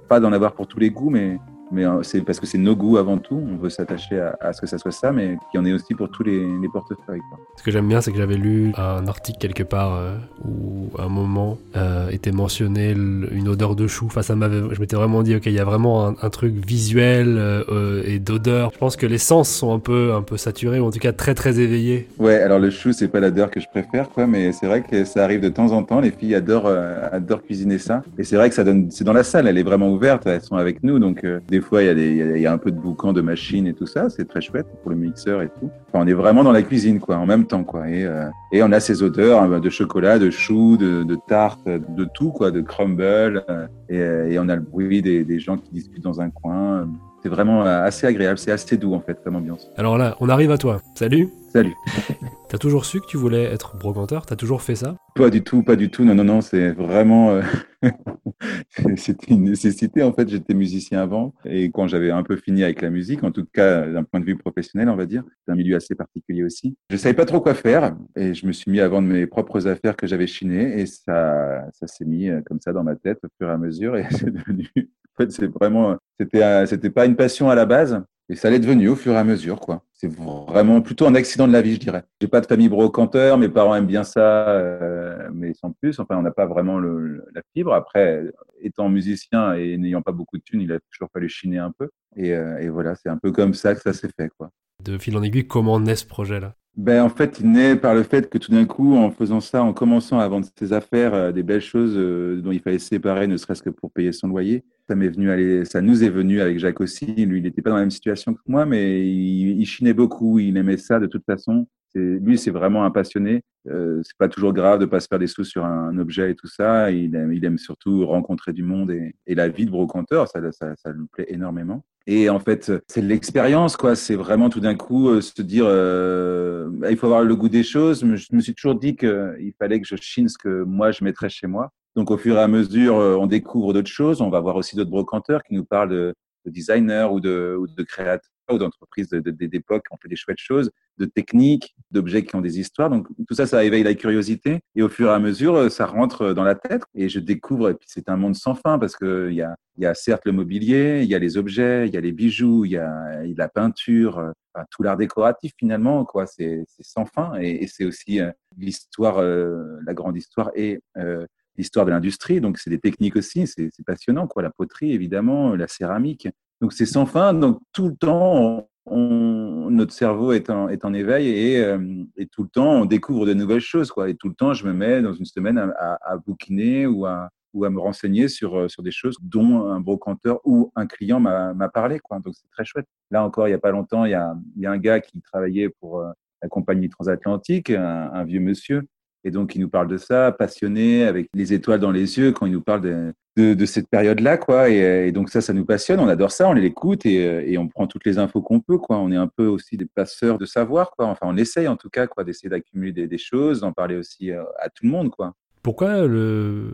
pas 0.09 0.21
d'en 0.21 0.33
avoir 0.33 0.53
pour 0.55 0.67
tous 0.67 0.79
les 0.79 0.91
goûts, 0.91 1.11
mais 1.11 1.39
mais 1.71 1.85
euh, 1.85 2.03
c'est 2.03 2.21
parce 2.23 2.41
que 2.41 2.47
c'est 2.47 2.59
nos 2.59 2.75
goûts 2.75 2.97
avant 2.97 3.19
tout. 3.19 3.41
On 3.53 3.57
veut 3.57 3.71
s'attacher 3.71 4.21
à, 4.41 4.53
ce 4.53 4.61
que 4.61 4.67
ça 4.67 4.79
soit 4.79 4.91
ça, 4.91 5.13
mais 5.13 5.37
qu'il 5.51 5.59
y 5.59 5.63
en 5.63 5.65
ait 5.65 5.73
aussi 5.73 5.95
pour 5.95 6.11
tous 6.11 6.23
les, 6.23 6.41
portefeuilles. 6.73 7.21
Ce 7.57 7.63
que 7.63 7.71
j'aime 7.71 7.89
bien, 7.89 8.01
c'est 8.01 8.13
que 8.13 8.19
j'avais 8.19 8.37
lu 8.37 8.73
un 8.77 9.07
article 9.09 9.39
quelque 9.39 9.65
part 9.65 9.95
euh, 9.95 10.17
où 10.45 10.89
à 10.99 11.05
un 11.05 11.09
moment 11.09 11.59
euh, 11.77 12.09
était 12.11 12.31
mentionné 12.31 12.91
une 12.91 13.49
odeur 13.49 13.75
de 13.75 13.87
chou. 13.87 14.07
Enfin, 14.07 14.23
ça 14.23 14.37
m'avait, 14.37 14.63
je 14.73 14.81
m'étais 14.81 14.95
vraiment 14.95 15.23
dit, 15.23 15.35
ok, 15.35 15.47
il 15.47 15.53
y 15.53 15.59
a 15.59 15.65
vraiment 15.65 16.15
un, 16.23 16.31
truc 16.31 16.55
visuel 16.55 17.65
et 18.05 18.21
d'odeur. 18.21 18.71
Je 18.73 18.79
pense 18.79 18.97
que 18.97 19.07
les 19.07 19.19
sens 19.19 19.49
sont 19.49 19.75
un 19.75 19.81
peu, 19.81 20.13
un 20.15 20.23
peu 20.23 20.37
saturés 20.37 20.79
ou 20.79 20.87
en 20.87 20.91
tout 20.91 21.01
cas 21.01 21.13
très 21.13 21.35
très 21.35 21.59
éveillés. 21.59 22.07
Ouais, 22.19 22.37
alors 22.37 22.61
le 22.61 22.71
chou, 22.71 22.93
c'est 22.93 23.09
pas 23.09 23.19
l'odeur 23.19 23.51
que 23.51 23.59
je 23.59 23.67
préfère, 23.69 24.11
quoi, 24.11 24.29
mais 24.29 24.53
c'est 24.53 24.67
vrai 24.67 24.83
que 24.83 25.05
ça 25.05 25.25
arrive 25.25 25.41
de 25.41 25.49
temps 25.49 25.73
en 25.73 25.83
temps. 25.83 26.01
Les 26.01 26.13
filles 26.13 26.37
adorent, 26.37 26.69
adorent 26.69 27.43
cuisiner 27.43 27.79
ça, 27.79 28.03
et 28.17 28.23
c'est 28.23 28.37
vrai 28.37 28.49
que 28.49 28.55
ça 28.55 28.63
donne, 28.63 28.91
c'est 28.91 29.05
dans 29.05 29.13
la 29.13 29.25
salle, 29.25 29.49
elle 29.49 29.59
est 29.59 29.65
vraiment 29.65 29.91
ouverte, 29.91 30.27
elles 30.27 30.43
sont 30.43 30.57
avec 30.57 30.85
nous, 30.85 31.01
donc 31.01 31.27
des 31.49 31.60
fois, 31.61 31.83
il 31.83 32.41
y, 32.41 32.47
a 32.47 32.53
un 32.53 32.59
peu 32.59 32.71
de 32.71 32.79
boucan 32.79 33.13
de 33.13 33.21
machines 33.21 33.67
et 33.67 33.75
tout 33.75 33.87
ça. 33.87 34.11
C'est 34.11 34.27
très 34.27 34.41
chouette 34.41 34.67
pour 34.83 34.91
le 34.91 34.97
mixeur 34.97 35.43
et 35.43 35.49
tout. 35.49 35.71
on 35.93 36.07
est 36.07 36.13
vraiment 36.13 36.45
dans 36.45 36.53
la 36.53 36.63
cuisine, 36.63 37.01
quoi, 37.01 37.17
en 37.17 37.27
même 37.27 37.47
temps, 37.47 37.65
quoi. 37.65 37.89
Et, 37.89 38.05
euh, 38.05 38.29
et 38.53 38.63
on 38.63 38.73
a 38.73 38.81
ces 38.81 39.03
odeurs 39.03 39.43
hein, 39.43 39.61
de 39.61 39.71
chocolat, 39.71 40.19
de 40.19 40.31
chou, 40.31 40.77
de, 40.77 41.03
de 41.03 41.17
tarte, 41.29 41.67
de 41.67 42.05
tout, 42.15 42.31
quoi, 42.31 42.51
de 42.51 42.61
crumble. 42.61 43.45
Euh, 43.49 43.67
et, 43.89 44.35
et, 44.35 44.39
on 44.39 44.49
a 44.49 44.57
le 44.57 44.63
bruit 44.63 45.03
des, 45.03 45.25
des, 45.25 45.39
gens 45.39 45.57
qui 45.57 45.71
discutent 45.73 46.05
dans 46.05 46.21
un 46.21 46.31
coin. 46.31 46.89
C'est 47.23 47.29
vraiment 47.29 47.67
euh, 47.67 47.85
assez 47.85 48.07
agréable, 48.07 48.39
c'est 48.39 48.53
assez 48.53 48.77
doux 48.79 48.95
en 48.95 49.01
fait 49.01 49.23
comme 49.23 49.37
ambiance. 49.37 49.69
Alors 49.77 49.99
là, 49.99 50.17
on 50.21 50.29
arrive 50.29 50.51
à 50.51 50.59
toi. 50.59 50.81
Salut. 50.95 51.29
Salut. 51.53 51.75
T'as 52.49 52.59
toujours 52.59 52.85
su 52.85 53.01
que 53.01 53.07
tu 53.07 53.17
voulais 53.17 53.45
être 53.45 53.77
brocanteur? 53.77 54.25
T'as 54.25 54.37
toujours 54.37 54.63
fait 54.63 54.75
ça? 54.75 54.97
Pas 55.15 55.31
du 55.31 55.43
tout, 55.43 55.63
pas 55.63 55.77
du 55.77 55.91
tout. 55.91 56.05
Non, 56.05 56.15
non, 56.15 56.25
non, 56.25 56.41
c'est 56.41 56.71
vraiment. 56.71 57.31
Euh, 57.31 57.43
c'était 58.97 59.35
une 59.35 59.45
nécessité. 59.45 60.03
En 60.03 60.13
fait, 60.13 60.29
j'étais 60.29 60.55
musicien 60.55 61.03
avant. 61.03 61.35
Et 61.45 61.71
quand 61.71 61.89
j'avais 61.89 62.11
un 62.11 62.23
peu 62.23 62.37
fini 62.37 62.63
avec 62.65 62.83
la 62.83 62.91
musique, 62.91 63.25
en 63.25 63.31
tout 63.31 63.45
cas 63.45 63.87
d'un 63.87 64.05
point 64.05 64.21
de 64.21 64.25
vue 64.25 64.37
professionnel, 64.37 64.89
on 64.89 64.97
va 64.97 65.07
dire, 65.07 65.25
c'est 65.45 65.53
un 65.53 65.57
milieu 65.57 65.77
assez 65.77 65.95
particulier 65.95 66.45
aussi. 66.45 66.77
Je 66.91 66.97
savais 66.97 67.15
pas 67.15 67.25
trop 67.25 67.41
quoi 67.41 67.55
faire. 67.55 67.97
Et 68.17 68.35
je 68.35 68.47
me 68.47 68.53
suis 68.53 68.71
mis 68.71 68.81
à 68.81 68.89
vendre 68.89 69.09
mes 69.09 69.27
propres 69.27 69.67
affaires 69.67 69.97
que 69.97 70.07
j'avais 70.07 70.27
chinées. 70.27 70.81
Et 70.81 70.87
ça, 70.87 71.65
ça 71.73 71.87
s'est 71.87 72.05
mis 72.05 72.29
euh, 72.29 72.41
comme 72.47 72.61
ça 72.61 72.73
dans 72.73 72.85
ma 72.85 72.97
tête 72.97 73.19
au 73.25 73.29
fur 73.39 73.49
et 73.49 73.53
à 73.53 73.59
mesure. 73.59 73.97
Et 73.97 74.07
c'est 74.11 74.31
devenu. 74.31 74.69
En 74.77 75.23
fait, 75.23 75.33
c'est 75.33 75.47
vraiment. 75.47 75.97
C'était, 76.19 76.67
c'était 76.67 76.91
pas 76.91 77.07
une 77.07 77.17
passion 77.17 77.51
à 77.51 77.55
la 77.55 77.67
base. 77.67 78.03
Et 78.31 78.37
ça 78.37 78.49
l'est 78.49 78.61
devenu 78.61 78.89
au 78.89 78.95
fur 78.95 79.13
et 79.13 79.17
à 79.17 79.25
mesure, 79.25 79.59
quoi. 79.59 79.83
C'est 79.93 80.09
vraiment 80.09 80.81
plutôt 80.83 81.05
un 81.05 81.17
accident 81.17 81.49
de 81.49 81.53
la 81.53 81.63
vie, 81.63 81.75
je 81.75 81.81
dirais. 81.81 82.05
J'ai 82.21 82.29
pas 82.29 82.41
de 82.41 82.47
famille 82.47 82.69
brocanteur, 82.69 83.37
mes 83.39 83.49
parents 83.49 83.75
aiment 83.75 83.89
bien 83.89 84.05
ça, 84.05 84.49
euh, 84.51 85.29
mais 85.35 85.53
sans 85.53 85.73
plus. 85.73 85.99
Enfin, 85.99 86.17
on 86.17 86.23
n'a 86.23 86.31
pas 86.31 86.47
vraiment 86.47 86.79
le, 86.79 87.25
la 87.35 87.43
fibre. 87.53 87.75
Après, 87.75 88.23
étant 88.63 88.89
musicien 88.89 89.55
et 89.55 89.77
n'ayant 89.77 90.01
pas 90.01 90.13
beaucoup 90.13 90.39
de 90.39 90.43
thunes, 90.45 90.61
il 90.61 90.71
a 90.71 90.79
toujours 90.93 91.09
fallu 91.13 91.29
chiner 91.29 91.59
un 91.59 91.73
peu. 91.77 91.91
Et, 92.15 92.33
euh, 92.33 92.59
et 92.59 92.69
voilà, 92.69 92.95
c'est 92.95 93.09
un 93.09 93.19
peu 93.19 93.33
comme 93.33 93.53
ça 93.53 93.75
que 93.75 93.81
ça 93.81 93.93
s'est 93.93 94.11
fait, 94.17 94.31
quoi. 94.39 94.51
De 94.85 94.97
fil 94.97 95.17
en 95.17 95.25
aiguille, 95.25 95.49
comment 95.49 95.81
naît 95.81 95.97
ce 95.97 96.07
projet-là? 96.07 96.55
Ben, 96.77 97.03
en 97.03 97.09
fait, 97.09 97.41
il 97.41 97.51
naît 97.51 97.77
par 97.77 97.95
le 97.95 98.03
fait 98.03 98.31
que 98.31 98.39
tout 98.39 98.53
d'un 98.53 98.65
coup, 98.65 98.97
en 98.97 99.11
faisant 99.11 99.41
ça, 99.41 99.63
en 99.63 99.73
commençant 99.73 100.19
à 100.19 100.29
vendre 100.29 100.47
ses 100.57 100.73
affaires, 100.73 101.15
euh, 101.15 101.33
des 101.33 101.43
belles 101.43 101.61
choses 101.61 101.95
euh, 101.97 102.41
dont 102.41 102.53
il 102.53 102.61
fallait 102.61 102.79
se 102.79 102.89
séparer, 102.89 103.27
ne 103.27 103.37
serait-ce 103.37 103.63
que 103.63 103.71
pour 103.71 103.91
payer 103.91 104.13
son 104.13 104.29
loyer, 104.29 104.65
ça 104.89 104.95
m'est 104.95 105.09
venu 105.09 105.31
aller, 105.31 105.65
ça 105.65 105.83
nous 105.83 106.05
est 106.05 106.09
venu 106.09 106.41
avec 106.41 106.59
Jacques 106.59 106.81
aussi. 106.81 107.07
Lui, 107.07 107.39
il 107.39 107.43
n'était 107.43 107.61
pas 107.61 107.71
dans 107.71 107.77
la 107.77 107.83
même 107.83 107.91
situation 107.91 108.35
que 108.35 108.41
moi, 108.47 108.67
mais 108.67 109.07
il, 109.07 109.61
il 109.61 109.67
chinait 109.67 109.93
beaucoup, 109.93 110.39
il 110.39 110.57
aimait 110.57 110.77
ça 110.77 111.01
de 111.01 111.07
toute 111.07 111.25
façon. 111.25 111.67
Lui, 111.95 112.39
c'est 112.39 112.53
vraiment 112.53 112.85
un 112.85 112.91
passionné. 112.91 113.43
Euh, 113.69 114.01
c'est 114.05 114.17
pas 114.17 114.29
toujours 114.29 114.53
grave 114.53 114.81
de 114.81 114.87
pas 114.87 115.01
se 115.01 115.07
faire 115.07 115.19
des 115.19 115.27
sous 115.27 115.45
sur 115.45 115.65
un, 115.65 115.97
objet 115.99 116.31
et 116.31 116.35
tout 116.35 116.49
ça. 116.49 116.91
Il 116.91 117.15
aime, 117.15 117.33
il 117.33 117.45
aime 117.45 117.59
surtout 117.59 118.07
rencontrer 118.07 118.53
du 118.53 118.63
monde 118.63 118.91
et, 118.91 119.15
et 119.27 119.35
la 119.35 119.49
vie 119.49 119.67
de 119.67 119.71
brocanteur, 119.71 120.29
ça, 120.29 120.41
ça, 120.53 120.75
ça 120.77 120.93
lui 120.93 121.07
plaît 121.13 121.27
énormément. 121.29 121.85
Et 122.07 122.31
en 122.31 122.41
fait, 122.41 122.73
c'est 122.89 123.03
l'expérience, 123.03 123.77
quoi. 123.77 123.95
C'est 123.95 124.17
vraiment 124.17 124.49
tout 124.49 124.61
d'un 124.61 124.75
coup 124.75 125.09
euh, 125.09 125.21
se 125.21 125.43
dire, 125.43 125.65
euh, 125.67 126.71
il 126.91 126.97
faut 126.97 127.07
avoir 127.07 127.23
le 127.23 127.37
goût 127.37 127.49
des 127.49 127.63
choses. 127.63 128.01
Je 128.01 128.35
me 128.35 128.41
suis 128.41 128.55
toujours 128.55 128.75
dit 128.75 128.97
qu'il 128.97 129.53
fallait 129.59 129.81
que 129.81 129.87
je 129.87 129.97
chine 129.97 130.29
ce 130.29 130.39
que 130.39 130.63
moi 130.65 130.93
je 130.93 131.05
mettrais 131.05 131.29
chez 131.29 131.47
moi. 131.47 131.71
Donc, 131.97 132.11
au 132.11 132.17
fur 132.17 132.37
et 132.37 132.41
à 132.41 132.49
mesure, 132.49 132.97
euh, 132.97 133.17
on 133.17 133.27
découvre 133.27 133.73
d'autres 133.73 133.91
choses. 133.91 134.23
On 134.23 134.31
va 134.31 134.41
voir 134.41 134.57
aussi 134.57 134.77
d'autres 134.77 134.91
brocanteurs 134.91 135.43
qui 135.43 135.55
nous 135.55 135.65
parlent 135.65 135.91
de, 135.91 136.15
de 136.47 136.51
designers 136.51 137.09
ou 137.11 137.21
de, 137.21 137.57
ou 137.59 137.67
de 137.67 137.83
créateurs 137.83 138.31
d'entreprises 138.59 139.09
d'époque 139.11 139.87
qui 139.87 139.95
ont 139.95 139.99
fait 140.03 140.09
des 140.09 140.17
chouettes 140.17 140.39
choses, 140.39 140.71
de 140.99 141.05
techniques, 141.05 141.75
d'objets 141.91 142.25
qui 142.25 142.35
ont 142.37 142.41
des 142.41 142.61
histoires. 142.61 142.91
Donc 142.91 143.07
tout 143.29 143.35
ça, 143.35 143.47
ça 143.47 143.65
éveille 143.65 143.83
la 143.83 143.95
curiosité 143.95 144.61
et 144.75 144.83
au 144.83 144.89
fur 144.89 145.09
et 145.09 145.13
à 145.13 145.19
mesure, 145.19 145.71
ça 145.71 145.87
rentre 145.87 146.33
dans 146.33 146.45
la 146.45 146.55
tête 146.55 146.83
et 146.95 147.09
je 147.09 147.21
découvre. 147.21 147.71
Et 147.71 147.75
puis 147.75 147.89
c'est 147.91 148.09
un 148.09 148.17
monde 148.17 148.35
sans 148.35 148.55
fin 148.55 148.79
parce 148.79 148.97
que 148.97 149.29
il 149.31 149.37
y 149.37 149.43
a, 149.43 149.57
y 149.79 149.87
a 149.87 149.95
certes 149.95 150.25
le 150.25 150.33
mobilier, 150.33 151.01
il 151.03 151.09
y 151.09 151.15
a 151.15 151.19
les 151.19 151.37
objets, 151.37 151.87
il 151.87 151.95
y 151.95 151.97
a 151.97 152.01
les 152.01 152.13
bijoux, 152.13 152.65
il 152.65 152.73
y 152.73 152.77
a, 152.77 153.23
la 153.37 153.49
peinture, 153.49 154.33
tout 154.71 154.83
l'art 154.83 154.97
décoratif 154.97 155.53
finalement. 155.59 156.05
quoi. 156.05 156.27
C'est 156.27 156.65
sans 156.81 157.07
fin 157.07 157.35
et, 157.41 157.67
c'est 157.67 157.85
aussi 157.85 158.21
euh, 158.21 158.31
l'histoire, 158.57 159.19
euh, 159.19 159.79
la 159.87 159.95
grande 159.95 160.17
histoire 160.17 160.51
et 160.55 160.81
euh, 160.97 161.27
l'histoire 161.57 161.87
de 161.87 161.91
l'industrie. 161.91 162.41
Donc, 162.41 162.59
c'est 162.59 162.71
des 162.71 162.79
techniques 162.81 163.17
aussi, 163.17 163.47
c'est 163.47 163.71
passionnant, 163.87 164.27
quoi. 164.27 164.43
La 164.43 164.51
poterie, 164.51 164.93
évidemment, 164.93 165.55
la 165.55 165.69
céramique. 165.69 166.29
Donc, 166.61 166.73
c'est 166.73 166.87
sans 166.87 167.07
fin. 167.07 167.33
Donc, 167.35 167.59
tout 167.73 167.89
le 167.89 167.97
temps, 167.97 168.69
on, 168.87 169.71
notre 169.71 169.93
cerveau 169.93 170.33
est 170.33 170.51
en, 170.51 170.69
est 170.69 170.85
en 170.85 170.93
éveil 170.93 171.29
et, 171.29 171.61
euh, 171.63 172.05
et, 172.17 172.27
tout 172.27 172.43
le 172.43 172.49
temps, 172.49 172.83
on 172.83 172.85
découvre 172.85 173.27
de 173.27 173.35
nouvelles 173.35 173.61
choses, 173.61 173.91
quoi. 173.91 174.09
Et 174.09 174.15
tout 174.15 174.29
le 174.29 174.35
temps, 174.35 174.53
je 174.53 174.67
me 174.67 174.73
mets 174.73 175.01
dans 175.03 175.13
une 175.13 175.25
semaine 175.25 175.59
à, 175.59 175.99
à, 176.03 176.17
bouquiner 176.17 176.87
ou 176.87 177.07
à, 177.07 177.29
ou 177.55 177.65
à 177.65 177.71
me 177.71 177.81
renseigner 177.81 178.29
sur, 178.29 178.59
euh, 178.59 178.69
sur 178.69 178.83
des 178.83 178.91
choses 178.91 179.17
dont 179.23 179.67
un 179.71 179.81
brocanteur 179.81 180.41
ou 180.45 180.71
un 180.77 180.87
client 180.87 181.21
m'a 181.21 181.69
parlé, 181.73 181.99
quoi. 182.01 182.19
Donc, 182.19 182.35
c'est 182.35 182.51
très 182.51 182.65
chouette. 182.65 182.87
Là 183.11 183.25
encore, 183.25 183.49
il 183.49 183.51
n'y 183.51 183.57
a 183.57 183.61
pas 183.61 183.71
longtemps, 183.71 184.05
il 184.05 184.11
y 184.11 184.15
a, 184.15 184.35
y 184.57 184.67
a 184.67 184.71
un 184.71 184.79
gars 184.79 185.01
qui 185.01 185.21
travaillait 185.23 185.71
pour 185.81 186.01
euh, 186.01 186.11
la 186.43 186.49
compagnie 186.49 186.89
transatlantique, 186.89 187.71
un, 187.71 188.11
un 188.13 188.25
vieux 188.25 188.41
monsieur, 188.41 188.87
et 189.25 189.31
donc, 189.31 189.55
il 189.55 189.61
nous 189.61 189.69
parle 189.69 189.89
de 189.89 189.99
ça, 189.99 190.33
passionné, 190.33 191.05
avec 191.05 191.29
les 191.35 191.53
étoiles 191.53 191.81
dans 191.81 191.91
les 191.91 192.19
yeux, 192.19 192.33
quand 192.33 192.47
il 192.47 192.53
nous 192.53 192.63
parle 192.63 192.81
de, 192.81 193.13
de, 193.41 193.67
cette 193.67 193.89
période-là, 193.89 194.37
quoi. 194.39 194.69
Et, 194.69 195.13
donc, 195.13 195.31
ça, 195.31 195.41
ça 195.41 195.53
nous 195.53 195.65
passionne. 195.65 196.01
On 196.01 196.09
adore 196.09 196.33
ça, 196.33 196.49
on 196.49 196.53
l'écoute 196.53 197.07
et, 197.07 197.53
et, 197.53 197.59
on 197.59 197.69
prend 197.69 197.87
toutes 197.87 198.05
les 198.05 198.19
infos 198.19 198.43
qu'on 198.43 198.61
peut, 198.61 198.79
quoi. 198.79 198.99
On 198.99 199.11
est 199.11 199.17
un 199.17 199.29
peu 199.29 199.47
aussi 199.47 199.77
des 199.77 199.87
passeurs 199.87 200.39
de 200.39 200.47
savoir, 200.47 200.91
quoi. 200.93 201.07
Enfin, 201.07 201.27
on 201.29 201.37
essaye, 201.37 201.69
en 201.69 201.77
tout 201.77 201.91
cas, 201.91 202.07
quoi, 202.07 202.25
d'essayer 202.25 202.49
d'accumuler 202.49 202.93
des, 202.93 203.07
des, 203.07 203.19
choses, 203.19 203.61
d'en 203.61 203.73
parler 203.73 203.97
aussi 203.97 204.31
euh, 204.31 204.43
à 204.59 204.69
tout 204.69 204.85
le 204.85 204.91
monde, 204.91 205.11
quoi. 205.11 205.35
Pourquoi 205.63 206.07
le, 206.07 206.71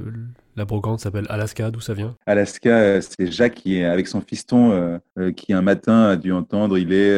la 0.55 0.65
brocante 0.65 1.01
s'appelle 1.01 1.27
Alaska? 1.29 1.73
D'où 1.73 1.81
ça 1.81 1.93
vient? 1.93 2.15
Alaska, 2.25 2.79
euh, 2.79 3.01
c'est 3.01 3.31
Jacques 3.33 3.57
qui 3.57 3.79
est 3.79 3.85
avec 3.85 4.07
son 4.07 4.21
fiston 4.21 4.71
euh, 4.71 4.99
euh, 5.19 5.33
qui 5.33 5.53
un 5.53 5.63
matin 5.63 6.05
a 6.05 6.17
dû 6.17 6.33
entendre 6.33 6.79
il 6.79 6.93
est 6.93 7.17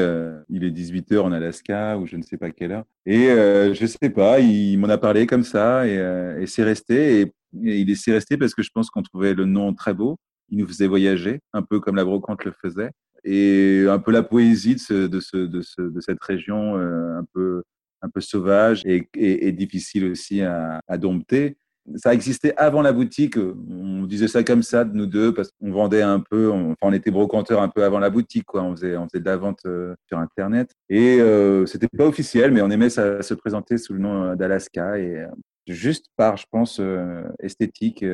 il 0.48 0.64
est 0.64 0.70
18 0.70 1.12
h 1.12 1.18
en 1.18 1.32
Alaska 1.32 1.98
ou 1.98 2.06
je 2.06 2.16
ne 2.16 2.22
sais 2.22 2.38
pas 2.38 2.50
quelle 2.50 2.72
heure. 2.72 2.84
Et 3.04 3.26
je 3.28 3.86
sais 3.86 4.10
pas, 4.10 4.40
il 4.40 4.78
m'en 4.78 4.88
a 4.88 4.98
parlé 4.98 5.26
comme 5.26 5.44
ça 5.44 5.86
et, 5.86 5.96
et 6.40 6.46
c'est 6.46 6.64
resté. 6.64 7.20
Et, 7.20 7.32
il 7.54 7.90
est 7.90 8.12
resté 8.12 8.36
parce 8.36 8.54
que 8.54 8.62
je 8.62 8.70
pense 8.74 8.90
qu'on 8.90 9.02
trouvait 9.02 9.32
le 9.32 9.46
nom 9.46 9.72
très 9.72 9.94
beau. 9.94 10.18
Il 10.50 10.58
nous 10.58 10.66
faisait 10.66 10.86
voyager 10.86 11.40
un 11.54 11.62
peu 11.62 11.80
comme 11.80 11.96
la 11.96 12.04
brocante 12.04 12.44
le 12.44 12.52
faisait. 12.62 12.90
Et 13.24 13.86
un 13.88 13.98
peu 13.98 14.12
la 14.12 14.22
poésie 14.22 14.74
de, 14.74 14.80
ce, 14.80 15.06
de, 15.06 15.20
ce, 15.20 15.36
de, 15.36 15.62
ce, 15.62 15.80
de 15.80 16.00
cette 16.00 16.22
région 16.22 16.76
un 16.76 17.24
peu 17.32 17.62
un 18.02 18.08
peu 18.08 18.20
sauvage 18.20 18.82
et, 18.84 19.52
difficile 19.52 20.06
aussi 20.06 20.42
à, 20.42 20.80
dompter. 20.98 21.56
Ça 21.96 22.12
existait 22.12 22.54
avant 22.56 22.82
la 22.82 22.92
boutique. 22.92 23.38
On 23.38 24.04
disait 24.04 24.28
ça 24.28 24.44
comme 24.44 24.62
ça 24.62 24.84
nous 24.84 25.06
deux 25.06 25.32
parce 25.32 25.50
qu'on 25.52 25.72
vendait 25.72 26.02
un 26.02 26.20
peu. 26.20 26.50
On, 26.50 26.74
on 26.82 26.92
était 26.92 27.10
brocanteurs 27.10 27.62
un 27.62 27.68
peu 27.68 27.82
avant 27.82 27.98
la 27.98 28.10
boutique, 28.10 28.44
quoi. 28.44 28.62
On 28.62 28.76
faisait, 28.76 28.96
on 28.98 29.08
faisait 29.08 29.20
de 29.20 29.24
la 29.24 29.38
vente 29.38 29.60
euh, 29.64 29.94
sur 30.06 30.18
Internet 30.18 30.70
et 30.90 31.18
euh, 31.20 31.64
c'était 31.66 31.88
pas 31.88 32.06
officiel, 32.06 32.52
mais 32.52 32.60
on 32.60 32.70
aimait 32.70 32.90
ça, 32.90 33.22
se 33.22 33.34
présenter 33.34 33.78
sous 33.78 33.94
le 33.94 34.00
nom 34.00 34.22
euh, 34.24 34.36
d'Alaska 34.36 34.98
et 34.98 35.16
euh, 35.16 35.28
juste 35.66 36.06
par, 36.16 36.36
je 36.36 36.44
pense, 36.50 36.80
esthétique 37.40 38.04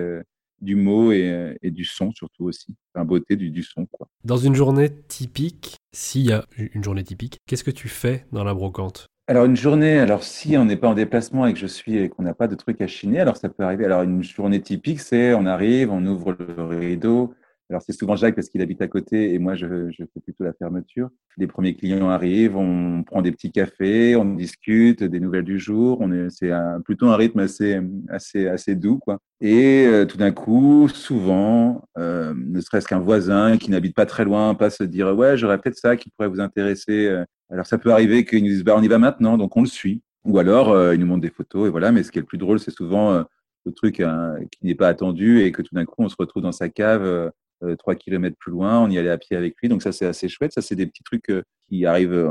du 0.61 0.76
mot 0.76 1.12
et, 1.12 1.57
et, 1.62 1.71
du 1.71 1.85
son 1.85 2.11
surtout 2.11 2.47
aussi, 2.47 2.75
enfin, 2.93 3.05
beauté 3.05 3.37
du, 3.37 3.50
du 3.50 3.62
son. 3.62 3.87
Quoi. 3.87 4.09
Dans 4.25 4.37
une 4.37 4.55
journée 4.55 4.91
typique, 5.09 5.76
s'il 5.93 6.23
y 6.23 6.33
a 6.33 6.45
une 6.57 6.83
journée 6.83 7.05
typique, 7.05 7.38
qu'est-ce 7.47 7.62
que 7.62 7.71
tu 7.71 7.88
fais 7.88 8.26
dans 8.33 8.43
la 8.43 8.55
brocante? 8.55 9.09
Alors 9.26 9.47
une 9.47 9.57
journée, 9.57 9.99
alors 9.99 10.23
si 10.23 10.57
on 10.59 10.66
n'est 10.66 10.76
pas 10.76 10.88
en 10.88 10.95
déplacement 10.95 11.47
et 11.47 11.54
que 11.54 11.59
je 11.59 11.66
suis 11.66 11.97
et 11.97 12.09
qu'on 12.11 12.23
n'a 12.23 12.35
pas 12.35 12.47
de 12.47 12.54
trucs 12.54 12.81
à 12.83 12.87
chiner, 12.87 13.21
alors 13.21 13.38
ça 13.38 13.49
peut 13.49 13.62
arriver. 13.62 13.87
Alors 13.87 14.02
une 14.02 14.23
journée 14.23 14.61
typique, 14.61 15.00
c'est 15.00 15.33
on 15.33 15.47
arrive, 15.47 15.90
on 15.90 16.04
ouvre 16.04 16.37
le 16.38 16.62
rideau. 16.62 17.35
Alors 17.70 17.81
c'est 17.81 17.94
souvent 17.94 18.14
Jacques 18.16 18.35
parce 18.35 18.51
qu'il 18.51 18.61
habite 18.61 18.83
à 18.83 18.88
côté 18.88 19.33
et 19.33 19.38
moi 19.38 19.55
je, 19.55 19.90
je, 19.90 20.05
fais 20.05 20.20
plutôt 20.22 20.44
la 20.44 20.53
fermeture. 20.53 21.09
Les 21.38 21.46
premiers 21.46 21.75
clients 21.75 22.11
arrivent, 22.11 22.57
on 22.59 23.03
prend 23.03 23.22
des 23.22 23.33
petits 23.33 23.51
cafés, 23.51 24.14
on 24.16 24.27
discute 24.27 25.03
des 25.03 25.18
nouvelles 25.20 25.44
du 25.44 25.59
jour. 25.59 25.96
On 26.03 26.12
est, 26.12 26.29
c'est 26.29 26.51
plutôt 26.85 27.07
un 27.07 27.16
rythme 27.16 27.38
assez 27.40 27.81
assez 28.11 28.46
assez 28.46 28.75
doux 28.75 28.98
quoi. 28.98 29.18
Et 29.40 29.87
euh, 29.87 30.05
tout 30.05 30.18
d'un 30.18 30.33
coup, 30.33 30.88
souvent, 30.88 31.88
euh, 31.96 32.35
ne 32.37 32.61
serait-ce 32.61 32.87
qu'un 32.87 32.98
voisin 33.01 33.57
qui 33.57 33.70
n'habite 33.70 33.96
pas 33.96 34.07
très 34.07 34.27
loin 34.27 34.55
passe 34.55 34.77
se 34.79 34.85
dire 34.85 35.16
ouais 35.16 35.38
j'aurais 35.38 35.59
peut-être 35.59 35.79
ça 35.79 35.96
qui 35.96 36.11
pourrait 36.11 36.29
vous 36.29 36.40
intéresser. 36.40 37.25
Euh, 37.50 37.54
alors 37.54 37.66
ça 37.66 37.78
peut 37.78 37.92
arriver 37.92 38.24
qu'ils 38.24 38.42
nous 38.42 38.50
disent 38.50 38.64
bah, 38.64 38.74
on 38.76 38.83
y 38.83 38.88
va 38.88 38.98
maintenant, 38.98 39.38
donc 39.38 39.57
on 39.57 39.62
le 39.62 39.66
suit. 39.66 40.02
Ou 40.24 40.38
alors 40.38 40.70
euh, 40.70 40.94
ils 40.94 41.00
nous 41.00 41.07
montrent 41.07 41.22
des 41.22 41.30
photos 41.30 41.68
et 41.68 41.70
voilà. 41.70 41.92
Mais 41.92 42.02
ce 42.02 42.11
qui 42.11 42.18
est 42.18 42.22
le 42.22 42.26
plus 42.26 42.38
drôle, 42.38 42.59
c'est 42.59 42.70
souvent 42.70 43.12
euh, 43.12 43.22
le 43.64 43.72
truc 43.72 44.00
hein, 44.00 44.37
qui 44.50 44.66
n'est 44.66 44.74
pas 44.74 44.88
attendu 44.88 45.40
et 45.42 45.52
que 45.52 45.62
tout 45.62 45.74
d'un 45.74 45.85
coup 45.85 46.02
on 46.02 46.09
se 46.09 46.16
retrouve 46.18 46.42
dans 46.42 46.52
sa 46.52 46.68
cave 46.68 47.02
euh, 47.04 47.76
trois 47.76 47.94
kilomètres 47.94 48.37
plus 48.38 48.52
loin, 48.52 48.80
on 48.80 48.90
y 48.90 48.98
allait 48.98 49.11
à 49.11 49.18
pied 49.18 49.37
avec 49.37 49.54
lui. 49.62 49.68
Donc 49.68 49.83
ça 49.83 49.92
c'est 49.92 50.07
assez 50.07 50.28
chouette. 50.28 50.52
Ça 50.52 50.62
c'est 50.62 50.76
des 50.76 50.87
petits 50.87 51.02
trucs 51.02 51.33
qui 51.68 51.87
arrivent 51.87 52.30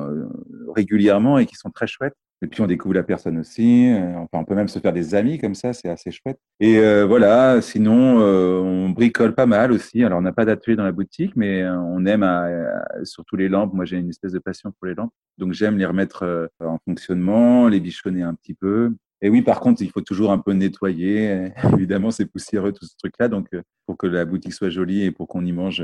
régulièrement 0.76 1.38
et 1.38 1.46
qui 1.46 1.56
sont 1.56 1.72
très 1.72 1.88
chouettes. 1.88 2.16
Et 2.44 2.48
puis 2.48 2.62
on 2.62 2.68
découvre 2.68 2.94
la 2.94 3.04
personne 3.04 3.38
aussi. 3.38 3.90
Euh, 3.90 4.18
enfin, 4.18 4.40
on 4.40 4.44
peut 4.44 4.54
même 4.54 4.68
se 4.68 4.78
faire 4.80 4.92
des 4.92 5.16
amis 5.16 5.40
comme 5.40 5.56
ça, 5.56 5.72
c'est 5.72 5.88
assez 5.88 6.12
chouette. 6.12 6.38
Et 6.60 6.78
euh, 6.78 7.06
voilà, 7.06 7.62
sinon 7.62 8.20
euh, 8.20 8.60
on 8.60 8.90
bricole 8.90 9.34
pas 9.34 9.46
mal 9.46 9.72
aussi. 9.72 10.04
Alors 10.04 10.20
on 10.20 10.22
n'a 10.22 10.34
pas 10.34 10.44
d'atelier 10.44 10.76
dans 10.76 10.84
la 10.84 10.92
boutique, 10.92 11.38
mais 11.38 11.62
euh, 11.62 11.80
on 11.80 12.06
aime 12.06 12.24
à, 12.24 12.50
surtout 13.06 13.38
les 13.38 13.48
lampes. 13.48 13.74
Moi 13.74 13.86
j'ai 13.86 13.98
une 13.98 14.10
espèce 14.10 14.34
de 14.34 14.40
passion 14.40 14.74
pour 14.78 14.88
les 14.88 14.94
lampes, 14.94 15.14
donc 15.38 15.54
j'aime 15.54 15.78
les 15.78 15.86
remettre 15.86 16.24
euh, 16.24 16.48
en 16.60 16.80
fonctionnement, 16.86 17.70
les 17.70 17.80
bichonner 17.80 18.24
un 18.24 18.36
petit 18.36 18.54
peu. 18.54 18.94
Et 19.22 19.30
oui, 19.30 19.42
par 19.42 19.62
contre, 19.62 19.82
il 19.82 19.90
faut 19.90 20.02
toujours 20.02 20.34
un 20.34 20.38
peu 20.38 20.52
nettoyer. 20.52 21.54
Évidemment, 21.74 22.12
c'est 22.12 22.26
poussiéreux 22.26 22.74
tout 22.74 22.86
ce 22.86 22.98
truc-là, 22.98 23.30
donc 23.30 23.48
pour 23.86 23.98
que 23.98 24.06
la 24.06 24.26
boutique 24.26 24.54
soit 24.54 24.70
jolie 24.70 25.04
et 25.04 25.12
pour 25.12 25.30
qu'on 25.30 25.46
y 25.46 25.54
mange 25.54 25.82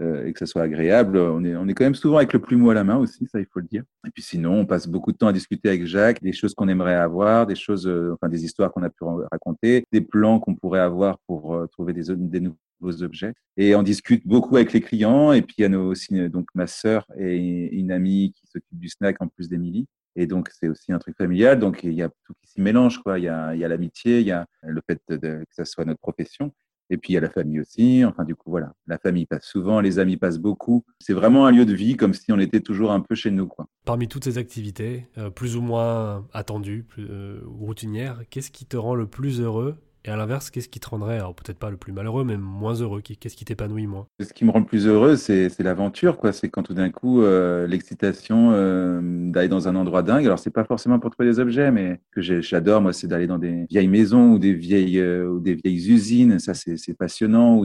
et 0.00 0.32
que 0.32 0.38
ça 0.38 0.46
soit 0.46 0.62
agréable. 0.62 1.18
On 1.18 1.44
est, 1.44 1.56
on 1.56 1.68
est 1.68 1.74
quand 1.74 1.84
même 1.84 1.94
souvent 1.94 2.16
avec 2.16 2.32
le 2.32 2.40
plumeau 2.40 2.70
à 2.70 2.74
la 2.74 2.84
main 2.84 2.96
aussi, 2.96 3.26
ça 3.26 3.40
il 3.40 3.46
faut 3.46 3.60
le 3.60 3.66
dire. 3.66 3.84
Et 4.06 4.10
puis 4.10 4.22
sinon, 4.22 4.60
on 4.60 4.66
passe 4.66 4.88
beaucoup 4.88 5.12
de 5.12 5.16
temps 5.16 5.28
à 5.28 5.32
discuter 5.32 5.68
avec 5.68 5.86
Jacques, 5.86 6.22
des 6.22 6.32
choses 6.32 6.54
qu'on 6.54 6.68
aimerait 6.68 6.94
avoir, 6.94 7.46
des 7.46 7.54
choses, 7.54 7.86
euh, 7.86 8.12
enfin 8.14 8.28
des 8.28 8.44
histoires 8.44 8.72
qu'on 8.72 8.82
a 8.82 8.90
pu 8.90 9.04
raconter, 9.30 9.84
des 9.92 10.00
plans 10.00 10.40
qu'on 10.40 10.54
pourrait 10.54 10.80
avoir 10.80 11.18
pour 11.26 11.54
euh, 11.54 11.66
trouver 11.68 11.92
des, 11.92 12.40
nouveaux 12.40 13.02
objets. 13.02 13.32
Et 13.56 13.74
on 13.74 13.82
discute 13.82 14.26
beaucoup 14.26 14.56
avec 14.56 14.72
les 14.72 14.80
clients. 14.80 15.32
Et 15.32 15.42
puis 15.42 15.56
il 15.58 15.70
y 15.70 15.74
a 15.74 15.78
aussi 15.78 16.28
donc 16.28 16.48
ma 16.54 16.66
sœur 16.66 17.06
et 17.16 17.36
une 17.36 17.92
amie 17.92 18.32
qui 18.32 18.46
s'occupe 18.46 18.78
du 18.78 18.88
snack 18.88 19.16
en 19.20 19.28
plus 19.28 19.48
d'Émilie. 19.48 19.86
Et 20.16 20.26
donc, 20.26 20.48
c'est 20.52 20.68
aussi 20.68 20.92
un 20.92 20.98
truc 20.98 21.16
familial. 21.16 21.58
Donc, 21.58 21.82
il 21.82 21.92
y 21.92 22.02
a 22.02 22.08
tout 22.08 22.34
qui 22.40 22.50
s'y 22.50 22.60
mélange, 22.60 23.02
quoi. 23.02 23.18
Il 23.18 23.24
y 23.24 23.28
a, 23.28 23.54
l'amitié, 23.68 24.20
il 24.20 24.26
y 24.26 24.30
a 24.30 24.46
le 24.62 24.80
fait 24.86 25.00
que 25.08 25.44
ça 25.50 25.64
soit 25.64 25.84
notre 25.84 26.00
profession. 26.00 26.52
Et 26.90 26.96
puis 26.96 27.12
il 27.12 27.14
y 27.14 27.18
a 27.18 27.20
la 27.20 27.30
famille 27.30 27.60
aussi. 27.60 28.04
Enfin, 28.04 28.24
du 28.24 28.34
coup, 28.34 28.50
voilà, 28.50 28.72
la 28.86 28.98
famille 28.98 29.26
passe 29.26 29.46
souvent, 29.46 29.80
les 29.80 29.98
amis 29.98 30.16
passent 30.16 30.38
beaucoup. 30.38 30.84
C'est 30.98 31.14
vraiment 31.14 31.46
un 31.46 31.50
lieu 31.50 31.64
de 31.64 31.74
vie, 31.74 31.96
comme 31.96 32.14
si 32.14 32.32
on 32.32 32.38
était 32.38 32.60
toujours 32.60 32.92
un 32.92 33.00
peu 33.00 33.14
chez 33.14 33.30
nous. 33.30 33.46
Quoi. 33.46 33.66
Parmi 33.84 34.08
toutes 34.08 34.24
ces 34.24 34.38
activités, 34.38 35.08
euh, 35.18 35.30
plus 35.30 35.56
ou 35.56 35.62
moins 35.62 36.26
attendues, 36.32 36.84
plus, 36.84 37.06
euh, 37.08 37.40
routinières, 37.46 38.22
qu'est-ce 38.30 38.50
qui 38.50 38.66
te 38.66 38.76
rend 38.76 38.94
le 38.94 39.06
plus 39.06 39.40
heureux 39.40 39.76
et 40.04 40.10
à 40.10 40.16
l'inverse, 40.16 40.50
qu'est-ce 40.50 40.68
qui 40.68 40.80
te 40.80 40.88
rendrait, 40.88 41.16
alors 41.16 41.34
peut-être 41.34 41.58
pas 41.58 41.70
le 41.70 41.76
plus 41.76 41.92
malheureux, 41.92 42.24
mais 42.24 42.36
moins 42.36 42.74
heureux? 42.74 43.00
Qu'est-ce 43.00 43.36
qui 43.36 43.44
t'épanouit 43.44 43.86
moins? 43.86 44.06
Ce 44.20 44.32
qui 44.32 44.44
me 44.44 44.50
rend 44.50 44.60
le 44.60 44.64
plus 44.66 44.86
heureux, 44.86 45.16
c'est 45.16 45.58
l'aventure, 45.60 46.18
quoi. 46.18 46.32
C'est 46.32 46.48
quand 46.48 46.62
tout 46.62 46.74
d'un 46.74 46.90
coup, 46.90 47.22
euh, 47.22 47.66
l'excitation 47.66 48.50
euh, 48.52 49.00
d'aller 49.30 49.48
dans 49.48 49.66
un 49.68 49.76
endroit 49.76 50.02
dingue. 50.02 50.26
Alors, 50.26 50.38
c'est 50.38 50.50
pas 50.50 50.64
forcément 50.64 50.98
pour 50.98 51.10
trouver 51.10 51.30
des 51.30 51.40
objets, 51.40 51.70
mais 51.70 52.00
que 52.10 52.20
j'adore, 52.20 52.82
moi, 52.82 52.92
c'est 52.92 53.06
d'aller 53.06 53.26
dans 53.26 53.38
des 53.38 53.64
vieilles 53.70 53.88
maisons 53.88 54.32
ou 54.32 54.38
des 54.38 54.52
vieilles, 54.52 55.00
euh, 55.00 55.26
ou 55.28 55.40
des 55.40 55.54
vieilles 55.54 55.90
usines. 55.90 56.38
Ça, 56.38 56.54
c'est 56.54 56.94
passionnant. 56.94 57.56
Ou 57.56 57.64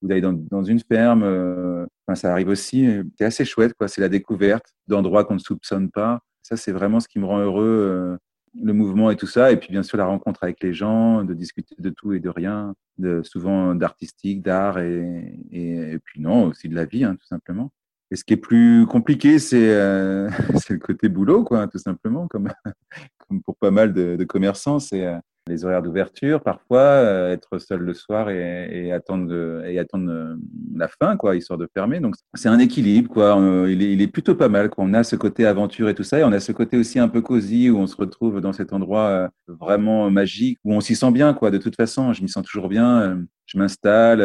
ou 0.00 0.06
d'aller 0.06 0.20
dans, 0.20 0.32
dans, 0.32 0.62
une 0.62 0.80
ferme. 0.80 1.22
Euh, 1.24 1.84
enfin, 2.06 2.14
ça 2.14 2.32
arrive 2.32 2.48
aussi. 2.48 2.88
C'est 3.18 3.24
assez 3.24 3.44
chouette, 3.44 3.74
quoi. 3.74 3.88
C'est 3.88 4.00
la 4.00 4.08
découverte 4.08 4.66
d'endroits 4.86 5.24
qu'on 5.24 5.34
ne 5.34 5.40
soupçonne 5.40 5.90
pas. 5.90 6.20
Ça, 6.42 6.56
c'est 6.56 6.72
vraiment 6.72 7.00
ce 7.00 7.08
qui 7.08 7.18
me 7.18 7.26
rend 7.26 7.40
heureux 7.40 7.66
euh, 7.66 8.16
le 8.54 8.72
mouvement 8.72 9.10
et 9.10 9.16
tout 9.16 9.26
ça. 9.26 9.52
Et 9.52 9.56
puis, 9.56 9.70
bien 9.70 9.82
sûr, 9.82 9.98
la 9.98 10.06
rencontre 10.06 10.42
avec 10.42 10.62
les 10.62 10.72
gens, 10.72 11.24
de 11.24 11.34
discuter 11.34 11.74
de 11.78 11.90
tout 11.90 12.12
et 12.12 12.20
de 12.20 12.28
rien, 12.28 12.74
de, 12.98 13.22
souvent 13.22 13.74
d'artistique, 13.74 14.42
d'art 14.42 14.78
et, 14.78 15.38
et, 15.52 15.98
puis 16.04 16.20
non, 16.20 16.46
aussi 16.46 16.68
de 16.68 16.74
la 16.74 16.84
vie, 16.84 17.04
hein, 17.04 17.16
tout 17.16 17.26
simplement. 17.26 17.70
Et 18.10 18.16
ce 18.16 18.24
qui 18.24 18.32
est 18.32 18.38
plus 18.38 18.86
compliqué, 18.86 19.38
c'est 19.38 19.70
euh, 19.70 20.30
le 20.70 20.78
côté 20.78 21.08
boulot, 21.08 21.44
quoi, 21.44 21.68
tout 21.68 21.78
simplement, 21.78 22.26
comme, 22.28 22.48
comme 23.28 23.42
pour 23.42 23.56
pas 23.56 23.70
mal 23.70 23.92
de, 23.92 24.16
de 24.16 24.24
commerçants. 24.24 24.78
C'est 24.78 25.06
euh, 25.06 25.18
les 25.48 25.64
horaires 25.64 25.82
d'ouverture, 25.82 26.42
parfois, 26.42 26.80
euh, 26.80 27.32
être 27.32 27.58
seul 27.58 27.80
le 27.80 27.94
soir 27.94 28.30
et, 28.30 28.92
attendre, 28.92 29.32
euh, 29.32 30.36
la 30.74 30.88
fin, 30.88 31.16
quoi, 31.16 31.36
histoire 31.36 31.58
de 31.58 31.68
fermer. 31.72 32.00
Donc, 32.00 32.14
c'est 32.34 32.48
un 32.48 32.58
équilibre, 32.58 33.10
quoi. 33.10 33.36
Il 33.68 34.02
est, 34.02 34.06
plutôt 34.06 34.34
pas 34.34 34.48
mal. 34.48 34.70
On 34.78 34.94
a 34.94 35.02
ce 35.02 35.16
côté 35.16 35.46
aventure 35.46 35.88
et 35.88 35.94
tout 35.94 36.04
ça, 36.04 36.18
et 36.20 36.24
on 36.24 36.32
a 36.32 36.40
ce 36.40 36.52
côté 36.52 36.76
aussi 36.76 36.98
un 36.98 37.08
peu 37.08 37.20
cosy 37.20 37.70
où 37.70 37.78
on 37.78 37.86
se 37.86 37.96
retrouve 37.96 38.40
dans 38.40 38.52
cet 38.52 38.72
endroit 38.72 39.08
euh, 39.08 39.28
vraiment 39.48 40.10
magique, 40.10 40.58
où 40.64 40.74
on 40.74 40.80
s'y 40.80 40.94
sent 40.94 41.10
bien, 41.10 41.34
quoi. 41.34 41.50
De 41.50 41.58
toute 41.58 41.76
façon, 41.76 42.12
je 42.12 42.22
m'y 42.22 42.28
sens 42.28 42.44
toujours 42.44 42.68
bien. 42.68 43.24
Je 43.46 43.58
m'installe, 43.58 44.20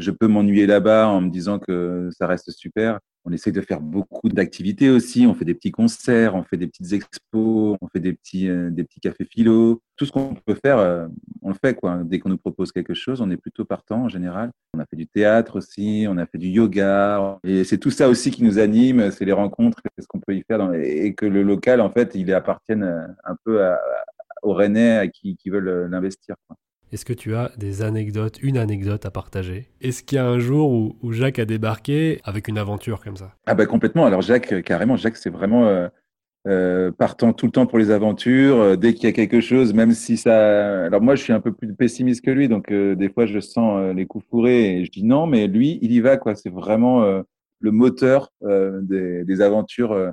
je 0.00 0.10
peux 0.10 0.26
m'ennuyer 0.26 0.66
là-bas 0.66 1.06
en 1.06 1.20
me 1.20 1.30
disant 1.30 1.60
que 1.60 2.08
ça 2.12 2.26
reste 2.26 2.50
super. 2.50 2.98
On 3.24 3.32
essaie 3.32 3.52
de 3.52 3.60
faire 3.60 3.80
beaucoup 3.80 4.28
d'activités 4.28 4.90
aussi. 4.90 5.26
On 5.26 5.34
fait 5.34 5.44
des 5.44 5.54
petits 5.54 5.72
concerts, 5.72 6.34
on 6.34 6.42
fait 6.42 6.56
des 6.56 6.66
petites 6.66 6.92
expos, 6.92 7.76
on 7.80 7.88
fait 7.88 8.00
des 8.00 8.12
petits, 8.12 8.48
euh, 8.48 8.70
des 8.70 8.84
petits 8.84 9.00
cafés 9.00 9.24
philo. 9.24 9.80
Tout 9.96 10.04
ce 10.04 10.12
qu'on 10.12 10.34
peut 10.34 10.56
faire, 10.62 10.78
euh, 10.78 11.06
on 11.40 11.48
le 11.48 11.54
fait. 11.54 11.74
Quoi. 11.74 12.02
Dès 12.04 12.18
qu'on 12.18 12.28
nous 12.28 12.38
propose 12.38 12.70
quelque 12.70 12.92
chose, 12.92 13.20
on 13.22 13.30
est 13.30 13.36
plutôt 13.36 13.64
partant 13.64 14.02
en 14.02 14.08
général. 14.08 14.50
On 14.74 14.80
a 14.80 14.84
fait 14.86 14.96
du 14.96 15.06
théâtre 15.06 15.56
aussi, 15.56 16.06
on 16.08 16.18
a 16.18 16.26
fait 16.26 16.38
du 16.38 16.48
yoga. 16.48 17.38
Et 17.44 17.64
c'est 17.64 17.78
tout 17.78 17.90
ça 17.90 18.08
aussi 18.08 18.30
qui 18.30 18.44
nous 18.44 18.58
anime, 18.58 19.10
c'est 19.10 19.24
les 19.24 19.32
rencontres, 19.32 19.80
ce 19.98 20.06
qu'on 20.06 20.20
peut 20.20 20.34
y 20.34 20.42
faire. 20.42 20.74
Et 20.74 21.14
que 21.14 21.26
le 21.26 21.42
local, 21.42 21.80
en 21.80 21.90
fait, 21.90 22.14
il 22.14 22.32
appartienne 22.34 22.82
euh, 22.82 23.06
un 23.24 23.36
peu 23.44 23.64
à, 23.64 23.80
aux 24.42 24.52
Rennais 24.52 25.10
qui, 25.14 25.36
qui 25.36 25.48
veulent 25.48 25.88
l'investir. 25.90 26.36
Est-ce 26.92 27.04
que 27.04 27.12
tu 27.12 27.34
as 27.34 27.50
des 27.56 27.82
anecdotes, 27.82 28.38
une 28.42 28.56
anecdote 28.56 29.04
à 29.04 29.10
partager? 29.10 29.68
Est-ce 29.80 30.02
qu'il 30.02 30.16
y 30.16 30.18
a 30.18 30.26
un 30.26 30.38
jour 30.38 30.70
où, 31.02 31.12
Jacques 31.12 31.38
a 31.38 31.44
débarqué 31.44 32.20
avec 32.24 32.48
une 32.48 32.58
aventure 32.58 33.02
comme 33.02 33.16
ça? 33.16 33.34
Ah 33.46 33.54
bah 33.54 33.66
complètement. 33.66 34.06
Alors 34.06 34.22
Jacques, 34.22 34.52
euh, 34.52 34.62
carrément, 34.62 34.96
Jacques, 34.96 35.16
c'est 35.16 35.30
vraiment 35.30 35.66
euh, 35.66 35.88
euh, 36.46 36.92
partant 36.92 37.32
tout 37.32 37.46
le 37.46 37.52
temps 37.52 37.66
pour 37.66 37.78
les 37.78 37.90
aventures. 37.90 38.78
dès 38.78 38.94
qu'il 38.94 39.04
y 39.04 39.08
a 39.08 39.12
quelque 39.12 39.40
chose, 39.40 39.74
même 39.74 39.92
si 39.92 40.16
ça... 40.16 40.84
Alors 40.84 41.00
moi, 41.00 41.16
je 41.16 41.22
suis 41.22 41.32
un 41.32 41.40
peu 41.40 41.52
plus 41.52 41.74
pessimiste 41.74 42.24
que 42.24 42.30
lui, 42.30 42.48
donc 42.48 42.72
des 42.72 43.08
fois, 43.08 43.26
je 43.26 43.40
sens 43.40 43.94
les 43.94 44.06
coups 44.06 44.24
fourrés 44.30 44.78
et 44.78 44.84
je 44.84 44.90
dis 44.90 45.04
non, 45.04 45.26
mais 45.26 45.48
lui, 45.48 45.78
il 45.82 45.90
y 45.90 46.00
va. 46.00 46.16
quoi. 46.16 46.34
C'est 46.36 46.50
vraiment 46.50 47.02
le 47.60 47.70
moteur 47.72 48.30
des, 48.42 49.24
des, 49.24 49.40
aventures 49.40 50.12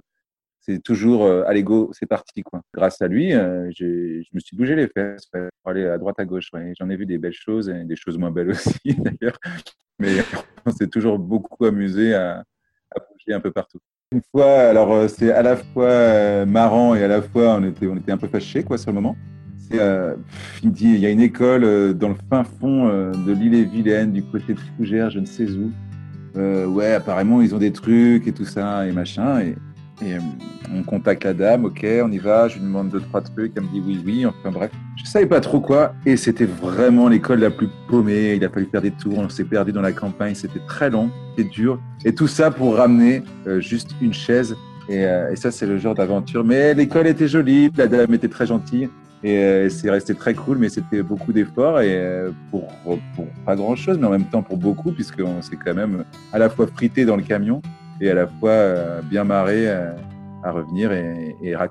c'est 0.61 0.81
toujours 0.81 1.25
euh, 1.25 1.43
allez 1.47 1.63
go, 1.63 1.89
c'est 1.91 2.05
parti 2.05 2.43
quoi. 2.43 2.61
Grâce 2.73 3.01
à 3.01 3.07
lui, 3.07 3.33
euh, 3.33 3.69
je 3.75 4.23
me 4.33 4.39
suis 4.39 4.55
bougé 4.55 4.75
les 4.75 4.87
fesses 4.87 5.25
pour 5.25 5.71
aller 5.71 5.85
à 5.85 5.97
droite 5.97 6.19
à 6.19 6.25
gauche. 6.25 6.49
J'en 6.79 6.89
ai 6.89 6.95
vu 6.95 7.05
des 7.05 7.17
belles 7.17 7.33
choses 7.33 7.67
et 7.67 7.83
des 7.83 7.95
choses 7.95 8.17
moins 8.17 8.31
belles 8.31 8.49
aussi 8.51 8.95
d'ailleurs, 8.95 9.37
mais 9.99 10.17
on 10.65 10.71
s'est 10.71 10.87
toujours 10.87 11.17
beaucoup 11.17 11.65
amusé 11.65 12.13
à, 12.13 12.43
bouger 12.95 13.35
un 13.35 13.39
peu 13.39 13.51
partout. 13.51 13.79
Une 14.11 14.21
fois, 14.29 14.51
alors 14.51 14.91
euh, 14.93 15.07
c'est 15.07 15.31
à 15.31 15.41
la 15.41 15.55
fois 15.55 16.45
marrant 16.45 16.93
et 16.93 17.03
à 17.03 17.07
la 17.07 17.21
fois 17.21 17.55
on 17.55 17.63
était 17.63 17.87
on 17.87 17.97
était 17.97 18.11
un 18.11 18.17
peu 18.17 18.27
fâchés 18.27 18.63
quoi 18.63 18.77
sur 18.77 18.91
le 18.91 18.95
moment. 18.95 19.15
il 19.71 20.71
dit 20.71 20.93
il 20.93 20.99
y 20.99 21.07
a 21.07 21.09
une 21.09 21.21
école 21.21 21.95
dans 21.95 22.09
le 22.09 22.17
fin 22.29 22.43
fond 22.43 22.87
de 22.87 23.31
l'île 23.31 23.55
et 23.55 23.63
Vilaine 23.63 24.11
du 24.11 24.21
côté 24.21 24.53
de 24.53 24.59
Fougères, 24.77 25.09
je 25.09 25.19
ne 25.19 25.25
sais 25.25 25.47
où. 25.49 25.71
ouais, 26.35 26.93
apparemment 26.93 27.41
ils 27.41 27.55
ont 27.55 27.57
des 27.57 27.71
trucs 27.71 28.27
et 28.27 28.33
tout 28.33 28.45
ça 28.45 28.85
et 28.85 28.91
machin 28.91 29.39
et 29.39 29.55
et 30.01 30.15
euh, 30.15 30.19
on 30.73 30.83
contacte 30.83 31.23
la 31.23 31.33
dame, 31.33 31.65
ok, 31.65 31.85
on 32.03 32.11
y 32.11 32.17
va, 32.17 32.47
je 32.47 32.55
lui 32.57 32.63
demande 32.63 32.89
deux, 32.89 33.01
trois 33.01 33.21
trucs, 33.21 33.53
elle 33.55 33.63
me 33.63 33.69
dit 33.69 33.81
oui, 33.85 34.01
oui, 34.05 34.25
enfin 34.25 34.51
bref. 34.51 34.71
Je 34.97 35.05
savais 35.05 35.25
pas 35.25 35.41
trop 35.41 35.59
quoi, 35.59 35.93
et 36.05 36.17
c'était 36.17 36.45
vraiment 36.45 37.07
l'école 37.07 37.39
la 37.39 37.51
plus 37.51 37.69
paumée, 37.87 38.35
il 38.35 38.45
a 38.45 38.49
fallu 38.49 38.67
faire 38.71 38.81
des 38.81 38.91
tours, 38.91 39.17
on 39.17 39.29
s'est 39.29 39.43
perdu 39.43 39.71
dans 39.71 39.81
la 39.81 39.91
campagne, 39.91 40.35
c'était 40.35 40.61
très 40.67 40.89
long, 40.89 41.09
c'était 41.35 41.49
dur, 41.49 41.79
et 42.05 42.13
tout 42.13 42.27
ça 42.27 42.51
pour 42.51 42.75
ramener 42.75 43.23
euh, 43.47 43.59
juste 43.59 43.91
une 44.01 44.13
chaise, 44.13 44.55
euh, 44.89 45.31
et, 45.31 45.35
ça 45.35 45.51
c'est 45.51 45.65
le 45.65 45.77
genre 45.77 45.95
d'aventure. 45.95 46.43
Mais 46.43 46.73
l'école 46.73 47.07
était 47.07 47.27
jolie, 47.27 47.71
la 47.75 47.87
dame 47.87 48.13
était 48.13 48.29
très 48.29 48.47
gentille, 48.47 48.89
et 49.23 49.67
c'est 49.69 49.91
resté 49.91 50.15
très 50.15 50.33
cool, 50.33 50.57
mais 50.57 50.69
c'était 50.69 51.03
beaucoup 51.03 51.31
d'efforts, 51.31 51.81
et 51.81 52.25
pour, 52.49 52.67
pas 53.45 53.55
grand-chose, 53.55 53.99
mais 53.99 54.07
en 54.07 54.11
même 54.11 54.25
temps 54.25 54.41
pour 54.41 54.57
beaucoup, 54.57 54.91
puisqu'on 54.91 55.43
s'est 55.43 55.57
quand 55.63 55.75
même 55.75 56.05
à 56.33 56.39
la 56.39 56.49
fois 56.49 56.65
frité 56.65 57.05
dans 57.05 57.17
le 57.17 57.21
camion, 57.21 57.61
et 58.01 58.09
à 58.09 58.15
la 58.15 58.27
fois 58.27 58.49
euh, 58.49 59.01
bien 59.03 59.23
marré 59.23 59.69
euh, 59.69 59.95
à 60.43 60.51
revenir 60.51 60.91
et, 60.91 61.35
et, 61.43 61.53
à, 61.53 61.67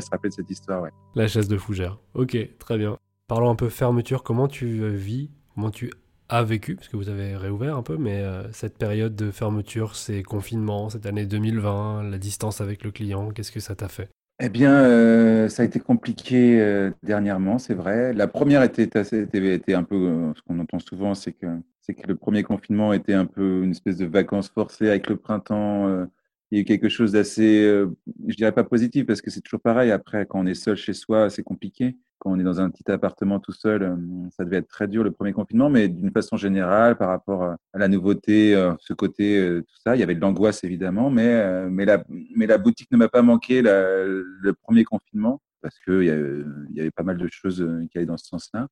se 0.00 0.10
rappeler 0.10 0.30
de 0.30 0.34
cette 0.34 0.50
histoire. 0.50 0.82
Ouais. 0.82 0.90
La 1.14 1.28
chaise 1.28 1.48
de 1.48 1.56
fougère. 1.56 1.98
Ok, 2.14 2.36
très 2.58 2.76
bien. 2.76 2.98
Parlons 3.28 3.50
un 3.50 3.54
peu 3.54 3.68
fermeture. 3.68 4.24
Comment 4.24 4.48
tu 4.48 4.88
vis? 4.88 5.30
Comment 5.54 5.70
tu 5.70 5.92
as 6.28 6.42
vécu? 6.42 6.74
Parce 6.74 6.88
que 6.88 6.96
vous 6.96 7.08
avez 7.08 7.36
réouvert 7.36 7.76
un 7.76 7.82
peu, 7.82 7.96
mais 7.96 8.16
euh, 8.16 8.50
cette 8.52 8.78
période 8.78 9.14
de 9.14 9.30
fermeture, 9.30 9.94
ces 9.94 10.24
confinements, 10.24 10.90
cette 10.90 11.06
année 11.06 11.24
2020, 11.24 12.10
la 12.10 12.18
distance 12.18 12.60
avec 12.60 12.82
le 12.82 12.90
client, 12.90 13.30
qu'est-ce 13.30 13.52
que 13.52 13.60
ça 13.60 13.76
t'a 13.76 13.88
fait? 13.88 14.08
Eh 14.42 14.48
bien, 14.48 15.48
ça 15.50 15.62
a 15.62 15.66
été 15.66 15.78
compliqué 15.80 16.90
dernièrement, 17.02 17.58
c'est 17.58 17.74
vrai. 17.74 18.14
La 18.14 18.26
première 18.26 18.62
était, 18.62 18.84
était, 18.84 19.54
était 19.54 19.74
un 19.74 19.82
peu, 19.82 20.32
ce 20.34 20.40
qu'on 20.40 20.58
entend 20.58 20.78
souvent, 20.78 21.14
c'est 21.14 21.32
que 21.32 21.46
c'est 21.90 22.02
que 22.02 22.06
le 22.06 22.14
premier 22.14 22.42
confinement 22.42 22.92
était 22.92 23.14
un 23.14 23.26
peu 23.26 23.62
une 23.64 23.72
espèce 23.72 23.96
de 23.96 24.06
vacances 24.06 24.48
forcées 24.48 24.88
avec 24.88 25.08
le 25.08 25.16
printemps. 25.16 25.88
Euh, 25.88 26.06
il 26.50 26.58
y 26.58 26.60
a 26.60 26.62
eu 26.62 26.64
quelque 26.64 26.88
chose 26.88 27.12
d'assez, 27.12 27.64
euh, 27.64 27.86
je 28.28 28.36
dirais 28.36 28.52
pas 28.52 28.64
positif 28.64 29.06
parce 29.06 29.20
que 29.20 29.30
c'est 29.30 29.40
toujours 29.40 29.60
pareil. 29.60 29.90
Après, 29.90 30.26
quand 30.26 30.40
on 30.40 30.46
est 30.46 30.54
seul 30.54 30.76
chez 30.76 30.92
soi, 30.92 31.30
c'est 31.30 31.42
compliqué. 31.42 31.96
Quand 32.18 32.30
on 32.32 32.38
est 32.38 32.44
dans 32.44 32.60
un 32.60 32.70
petit 32.70 32.88
appartement 32.90 33.40
tout 33.40 33.52
seul, 33.52 33.82
euh, 33.82 33.96
ça 34.30 34.44
devait 34.44 34.58
être 34.58 34.68
très 34.68 34.86
dur 34.86 35.02
le 35.02 35.10
premier 35.10 35.32
confinement, 35.32 35.70
mais 35.70 35.88
d'une 35.88 36.12
façon 36.12 36.36
générale, 36.36 36.96
par 36.96 37.08
rapport 37.08 37.42
à 37.42 37.56
la 37.74 37.88
nouveauté, 37.88 38.52
ce 38.80 38.92
côté, 38.92 39.60
tout 39.66 39.76
ça, 39.84 39.96
il 39.96 40.00
y 40.00 40.02
avait 40.02 40.14
de 40.14 40.20
l'angoisse 40.20 40.62
évidemment, 40.62 41.10
mais, 41.10 41.68
mais, 41.70 41.84
la, 41.84 42.04
mais 42.36 42.46
la 42.46 42.58
boutique 42.58 42.90
ne 42.92 42.98
m'a 42.98 43.08
pas 43.08 43.22
manqué 43.22 43.62
le 43.62 44.52
premier 44.62 44.84
confinement 44.84 45.40
parce 45.62 45.78
qu'il 45.80 46.02
y, 46.02 46.76
y 46.76 46.80
avait 46.80 46.90
pas 46.90 47.02
mal 47.02 47.16
de 47.16 47.28
choses 47.30 47.66
qui 47.90 47.98
allaient 47.98 48.06
dans 48.06 48.16
ce 48.16 48.26
sens-là. 48.26 48.68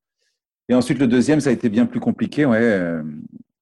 Et 0.69 0.75
ensuite, 0.75 0.99
le 0.99 1.07
deuxième, 1.07 1.39
ça 1.39 1.49
a 1.49 1.53
été 1.53 1.67
bien 1.67 1.87
plus 1.87 1.99
compliqué. 1.99 2.45
Euh, 2.45 3.01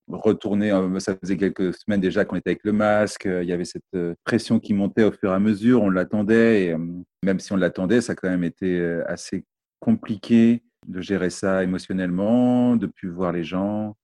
retourner, 0.10 0.74
euh, 0.74 1.00
ça 1.00 1.16
faisait 1.16 1.38
quelques 1.38 1.74
semaines 1.74 2.02
déjà 2.02 2.26
qu'on 2.26 2.36
était 2.36 2.50
avec 2.50 2.66
le 2.66 2.74
masque. 2.74 3.26
Euh, 3.26 3.44
il 3.44 3.50
y 3.50 3.54
avait 3.54 3.64
cette 3.64 3.98
pression 4.26 4.60
qui 4.60 4.74
montait 4.74 5.06
au 5.06 5.14
fur 5.14 5.32
et 5.32 5.34
à 5.34 5.40
mesure. 5.40 5.84
On 5.84 5.90
l'attendait. 5.90 6.66
Et 6.66 6.76
même 7.24 7.40
si 7.40 7.54
on 7.54 7.56
l'attendait, 7.56 8.02
ça 8.02 8.12
a 8.12 8.16
quand 8.16 8.30
même 8.30 8.44
été 8.44 8.82
assez 9.08 9.46
compliqué 9.80 10.64
de 10.86 11.00
gérer 11.00 11.30
ça 11.30 11.64
émotionnellement, 11.64 12.76
de 12.76 12.88
plus 12.88 13.10
voir 13.10 13.32
les 13.32 13.46
gens. 13.46 13.96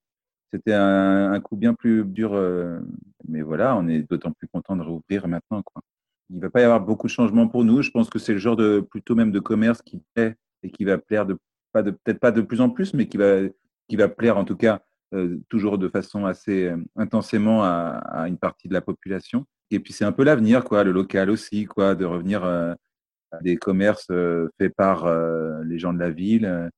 C'était 0.53 0.73
un, 0.73 1.39
coup 1.41 1.57
bien 1.57 1.73
plus 1.73 2.05
dur. 2.05 2.39
mais 3.27 3.41
voilà, 3.41 3.75
on 3.75 3.87
est 3.89 4.03
d'autant 4.09 4.31
plus 4.31 4.47
content 4.47 4.77
de 4.77 4.83
rouvrir 4.83 5.27
maintenant. 5.27 5.61
Quoi. 5.61 5.81
Il 6.29 6.37
ne 6.37 6.41
va 6.41 6.49
pas 6.49 6.61
y 6.61 6.63
avoir 6.63 6.79
beaucoup 6.79 7.07
de 7.07 7.11
changements 7.11 7.47
pour 7.49 7.65
nous. 7.65 7.81
Je 7.81 7.91
pense 7.91 8.09
que 8.09 8.19
c'est 8.19 8.33
le 8.33 8.39
genre 8.39 8.55
de 8.55 8.79
plutôt 8.79 9.15
même 9.15 9.31
de 9.31 9.39
commerce 9.39 9.81
qui 9.81 10.01
plaît 10.13 10.35
et 10.61 10.71
qui 10.71 10.85
va 10.85 10.97
plaire 10.97 11.25
de 11.25 11.37
peut-être 11.81 12.19
pas 12.19 12.31
de 12.31 12.41
plus 12.41 12.61
en 12.61 12.69
plus, 12.69 12.93
mais 12.93 13.07
qui 13.07 13.17
va, 13.17 13.39
qui 13.87 13.95
va 13.95 14.07
plaire 14.07 14.37
en 14.37 14.45
tout 14.45 14.55
cas 14.55 14.81
euh, 15.13 15.39
toujours 15.47 15.77
de 15.77 15.89
façon 15.89 16.25
assez 16.25 16.67
euh, 16.67 16.77
intensément 16.95 17.63
à, 17.63 18.25
une 18.27 18.37
partie 18.37 18.67
de 18.67 18.73
la 18.73 18.81
population. 18.81 19.45
Et 19.69 19.79
puis 19.79 19.93
c'est 19.93 20.05
un 20.05 20.11
peu 20.11 20.23
l'avenir, 20.23 20.63
quoi, 20.63 20.83
le 20.83 20.91
local 20.91 21.29
aussi, 21.29 21.65
quoi, 21.65 21.93
de 21.93 22.05
revenir 22.05 22.43
euh, 22.43 22.73
à 23.31 23.39
des 23.41 23.57
commerces 23.57 24.11
faits 24.57 24.73
par 24.75 25.07
les 25.63 25.79
gens 25.79 25.93
de 25.93 25.99
la 25.99 26.11
ville, 26.11 26.69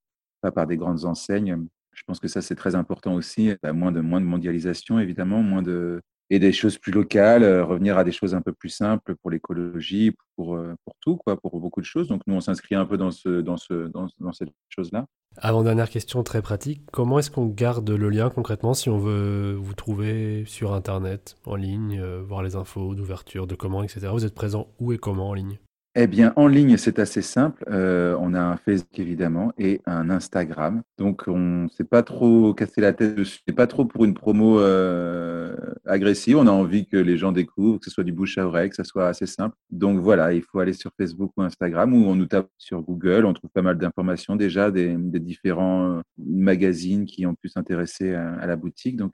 pas 0.41 0.51
par 0.51 0.67
des 0.67 0.77
grandes 0.77 1.03
enseignes. 1.03 1.67
Je 1.91 2.03
pense 2.07 2.19
que 2.19 2.29
ça 2.29 2.41
c'est 2.41 2.55
très 2.55 2.75
important 2.75 3.13
aussi. 3.13 3.53
Bah, 3.61 3.73
moins 3.73 3.91
de 3.91 3.99
moins 3.99 4.21
de 4.21 4.25
mondialisation 4.25 4.99
évidemment, 4.99 5.43
moins 5.43 5.61
de 5.61 6.01
et 6.29 6.39
des 6.39 6.51
choses 6.51 6.77
plus 6.77 6.91
locales, 6.91 7.43
euh, 7.43 7.63
revenir 7.63 7.97
à 7.97 8.03
des 8.03 8.11
choses 8.11 8.33
un 8.33 8.41
peu 8.41 8.51
plus 8.51 8.69
simples 8.69 9.15
pour 9.15 9.29
l'écologie, 9.29 10.15
pour, 10.35 10.55
euh, 10.55 10.75
pour 10.83 10.95
tout, 10.99 11.17
quoi, 11.17 11.39
pour 11.39 11.59
beaucoup 11.59 11.81
de 11.81 11.85
choses. 11.85 12.07
Donc 12.07 12.21
nous, 12.27 12.35
on 12.35 12.41
s'inscrit 12.41 12.75
un 12.75 12.85
peu 12.85 12.97
dans, 12.97 13.11
ce, 13.11 13.41
dans, 13.41 13.57
ce, 13.57 13.87
dans, 13.87 14.07
dans 14.19 14.33
cette 14.33 14.49
chose-là. 14.69 15.05
Avant-dernière 15.37 15.89
question 15.89 16.23
très 16.23 16.41
pratique, 16.41 16.81
comment 16.91 17.19
est-ce 17.19 17.29
qu'on 17.29 17.47
garde 17.47 17.89
le 17.89 18.09
lien 18.09 18.29
concrètement 18.29 18.73
si 18.73 18.89
on 18.89 18.97
veut 18.97 19.53
vous 19.53 19.73
trouver 19.73 20.45
sur 20.45 20.73
Internet, 20.73 21.35
en 21.45 21.55
ligne, 21.55 21.99
euh, 21.99 22.21
voir 22.21 22.41
les 22.41 22.55
infos 22.55 22.95
d'ouverture, 22.95 23.45
de 23.45 23.55
comment, 23.55 23.83
etc. 23.83 24.07
Vous 24.11 24.25
êtes 24.25 24.33
présent 24.33 24.67
où 24.79 24.93
et 24.93 24.97
comment 24.97 25.29
en 25.29 25.33
ligne? 25.33 25.59
Eh 25.97 26.07
bien, 26.07 26.33
en 26.35 26.47
ligne, 26.47 26.75
c'est 26.75 26.99
assez 26.99 27.21
simple. 27.21 27.63
Euh, 27.69 28.17
on 28.19 28.33
a 28.33 28.41
un 28.41 28.57
Facebook 28.57 28.99
évidemment 28.99 29.53
et 29.57 29.79
un 29.85 30.09
Instagram. 30.09 30.81
Donc, 30.97 31.23
on 31.27 31.63
ne 31.63 31.69
s'est 31.69 31.85
pas 31.85 32.03
trop 32.03 32.53
cassé 32.53 32.81
la 32.81 32.91
tête 32.91 33.15
dessus. 33.15 33.39
C'est 33.47 33.55
pas 33.55 33.65
trop 33.67 33.85
pour 33.85 34.03
une 34.03 34.13
promo 34.13 34.59
euh, 34.59 35.55
agressive. 35.85 36.35
On 36.35 36.47
a 36.47 36.51
envie 36.51 36.85
que 36.85 36.97
les 36.97 37.17
gens 37.17 37.31
découvrent, 37.31 37.79
que 37.79 37.85
ce 37.85 37.91
soit 37.91 38.03
du 38.03 38.11
bouche 38.11 38.37
à 38.37 38.45
oreille, 38.45 38.69
que 38.69 38.75
ce 38.75 38.83
soit 38.83 39.07
assez 39.07 39.25
simple. 39.25 39.55
Donc 39.71 39.99
voilà, 40.01 40.33
il 40.33 40.41
faut 40.41 40.59
aller 40.59 40.73
sur 40.73 40.91
Facebook 40.99 41.31
ou 41.37 41.43
Instagram 41.43 41.93
ou 41.93 42.07
on 42.07 42.15
nous 42.15 42.25
tape 42.25 42.49
sur 42.57 42.81
Google. 42.81 43.25
On 43.25 43.33
trouve 43.33 43.51
pas 43.51 43.61
mal 43.61 43.77
d'informations 43.77 44.35
déjà 44.35 44.71
des, 44.71 44.97
différents 44.97 45.99
euh, 45.99 46.01
magazines 46.17 47.05
qui 47.05 47.25
ont 47.25 47.35
pu 47.35 47.47
s'intéresser 47.47 48.13
à, 48.13 48.45
la 48.45 48.57
boutique. 48.57 48.97
Donc 48.97 49.13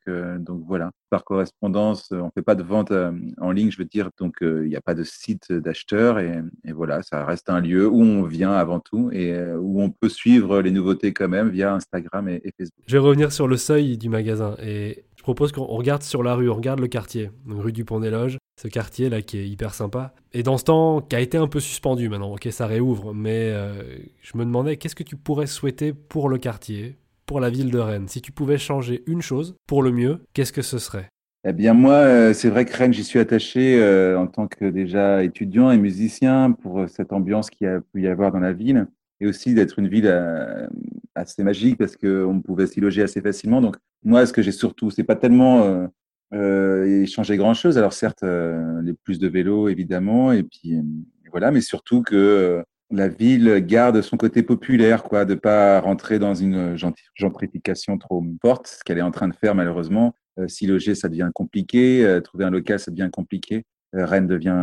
voilà. 0.65 0.89
Par 1.11 1.23
correspondance, 1.23 2.11
on 2.11 2.31
fait 2.31 2.41
pas 2.41 2.55
de 2.55 2.63
vente 2.63 2.91
en 3.37 3.51
ligne, 3.51 3.69
je 3.69 3.77
veux 3.77 3.85
dire. 3.85 4.09
Donc, 4.17 4.37
il 4.41 4.69
n'y 4.69 4.75
a 4.75 4.81
pas 4.81 4.95
de 4.95 5.03
site 5.03 5.51
d'acheteur 5.51 6.17
et 6.19 6.41
voilà, 6.73 7.03
ça 7.03 7.25
reste 7.25 7.49
un 7.49 7.59
lieu 7.59 7.87
où 7.87 8.01
on 8.01 8.23
vient 8.23 8.53
avant 8.53 8.79
tout 8.79 9.09
et 9.11 9.33
euh, 9.33 9.57
où 9.57 9.81
on 9.81 9.89
peut 9.89 10.09
suivre 10.09 10.61
les 10.61 10.71
nouveautés 10.71 11.13
quand 11.13 11.27
même 11.27 11.49
via 11.49 11.73
Instagram 11.73 12.27
et, 12.29 12.41
Facebook. 12.57 12.83
Je 12.87 12.93
vais 12.93 12.99
revenir 12.99 13.31
sur 13.31 13.47
le 13.47 13.57
seuil 13.57 13.97
du 13.97 14.09
magasin 14.09 14.55
et 14.61 15.05
je 15.15 15.23
propose 15.23 15.51
qu'on 15.51 15.65
regarde 15.65 16.03
sur 16.03 16.23
la 16.23 16.35
rue, 16.35 16.49
on 16.49 16.55
regarde 16.55 16.79
le 16.79 16.87
quartier, 16.87 17.31
rue 17.47 17.71
du 17.71 17.85
Pont 17.85 17.99
des 17.99 18.09
Loges, 18.09 18.37
ce 18.59 18.67
quartier 18.67 19.09
là 19.09 19.21
qui 19.21 19.37
est 19.37 19.47
hyper 19.47 19.73
sympa. 19.73 20.13
Et 20.33 20.43
dans 20.43 20.57
ce 20.57 20.65
temps, 20.65 21.01
qui 21.01 21.15
a 21.15 21.19
été 21.19 21.37
un 21.37 21.47
peu 21.47 21.59
suspendu 21.59 22.09
maintenant, 22.09 22.33
ok, 22.33 22.47
ça 22.51 22.67
réouvre, 22.67 23.13
mais 23.13 23.51
euh, 23.51 23.83
je 24.21 24.37
me 24.37 24.45
demandais 24.45 24.77
qu'est-ce 24.77 24.95
que 24.95 25.03
tu 25.03 25.15
pourrais 25.15 25.47
souhaiter 25.47 25.93
pour 25.93 26.29
le 26.29 26.37
quartier, 26.37 26.97
pour 27.31 27.39
la 27.39 27.49
ville 27.49 27.71
de 27.71 27.79
Rennes 27.79 28.09
Si 28.09 28.21
tu 28.21 28.33
pouvais 28.33 28.57
changer 28.57 29.03
une 29.07 29.21
chose 29.21 29.55
pour 29.65 29.83
le 29.83 29.93
mieux, 29.93 30.19
qu'est-ce 30.33 30.51
que 30.51 30.61
ce 30.61 30.79
serait? 30.79 31.07
Eh 31.47 31.53
bien, 31.53 31.73
moi, 31.73 31.93
euh, 31.93 32.33
c'est 32.33 32.49
vrai 32.49 32.65
que 32.65 32.75
Rennes, 32.75 32.91
j'y 32.91 33.05
suis 33.05 33.19
attaché 33.19 33.81
euh, 33.81 34.19
en 34.19 34.27
tant 34.27 34.49
que 34.49 34.65
déjà 34.65 35.23
étudiant 35.23 35.71
et 35.71 35.77
musicien 35.77 36.51
pour 36.51 36.81
euh, 36.81 36.87
cette 36.87 37.13
ambiance 37.13 37.49
qu'il 37.49 37.67
a 37.67 37.79
pu 37.79 38.01
y 38.01 38.07
avoir 38.09 38.33
dans 38.33 38.41
la 38.41 38.51
ville 38.51 38.85
et 39.21 39.27
aussi 39.27 39.53
d'être 39.53 39.79
une 39.79 39.87
ville 39.87 40.13
assez 41.15 41.41
magique 41.41 41.77
parce 41.77 41.95
qu'on 41.95 42.41
pouvait 42.43 42.67
s'y 42.67 42.81
loger 42.81 43.01
assez 43.01 43.21
facilement. 43.21 43.61
Donc, 43.61 43.77
moi, 44.03 44.25
ce 44.25 44.33
que 44.33 44.41
j'ai 44.41 44.51
surtout, 44.51 44.91
c'est 44.91 45.05
pas 45.05 45.15
tellement 45.15 45.89
changeait 46.33 47.37
grand 47.37 47.53
chose. 47.53 47.77
Alors 47.77 47.93
certes, 47.93 48.23
les 48.23 48.93
plus 49.05 49.19
de 49.19 49.29
vélos 49.29 49.69
évidemment, 49.69 50.33
et 50.33 50.43
puis 50.43 50.73
voilà, 51.29 51.51
mais 51.51 51.61
surtout 51.61 52.01
que 52.01 52.61
la 52.91 53.07
ville 53.07 53.57
garde 53.65 54.01
son 54.01 54.17
côté 54.17 54.43
populaire, 54.43 55.03
quoi, 55.03 55.25
de 55.25 55.35
pas 55.35 55.79
rentrer 55.79 56.19
dans 56.19 56.33
une 56.33 56.77
gentrification 57.15 57.97
trop 57.97 58.23
forte, 58.41 58.67
ce 58.67 58.83
qu'elle 58.83 58.97
est 58.97 59.03
en 59.03 59.11
train 59.11 59.27
de 59.27 59.35
faire 59.35 59.55
malheureusement. 59.55 60.13
Euh, 60.39 60.47
si 60.47 60.65
loger, 60.67 60.95
ça 60.95 61.09
devient 61.09 61.29
compliqué. 61.33 62.05
Euh, 62.05 62.21
trouver 62.21 62.45
un 62.45 62.49
local, 62.49 62.79
ça 62.79 62.91
devient 62.91 63.09
compliqué. 63.11 63.63
Euh, 63.95 64.05
Rennes 64.05 64.27
devient, 64.27 64.55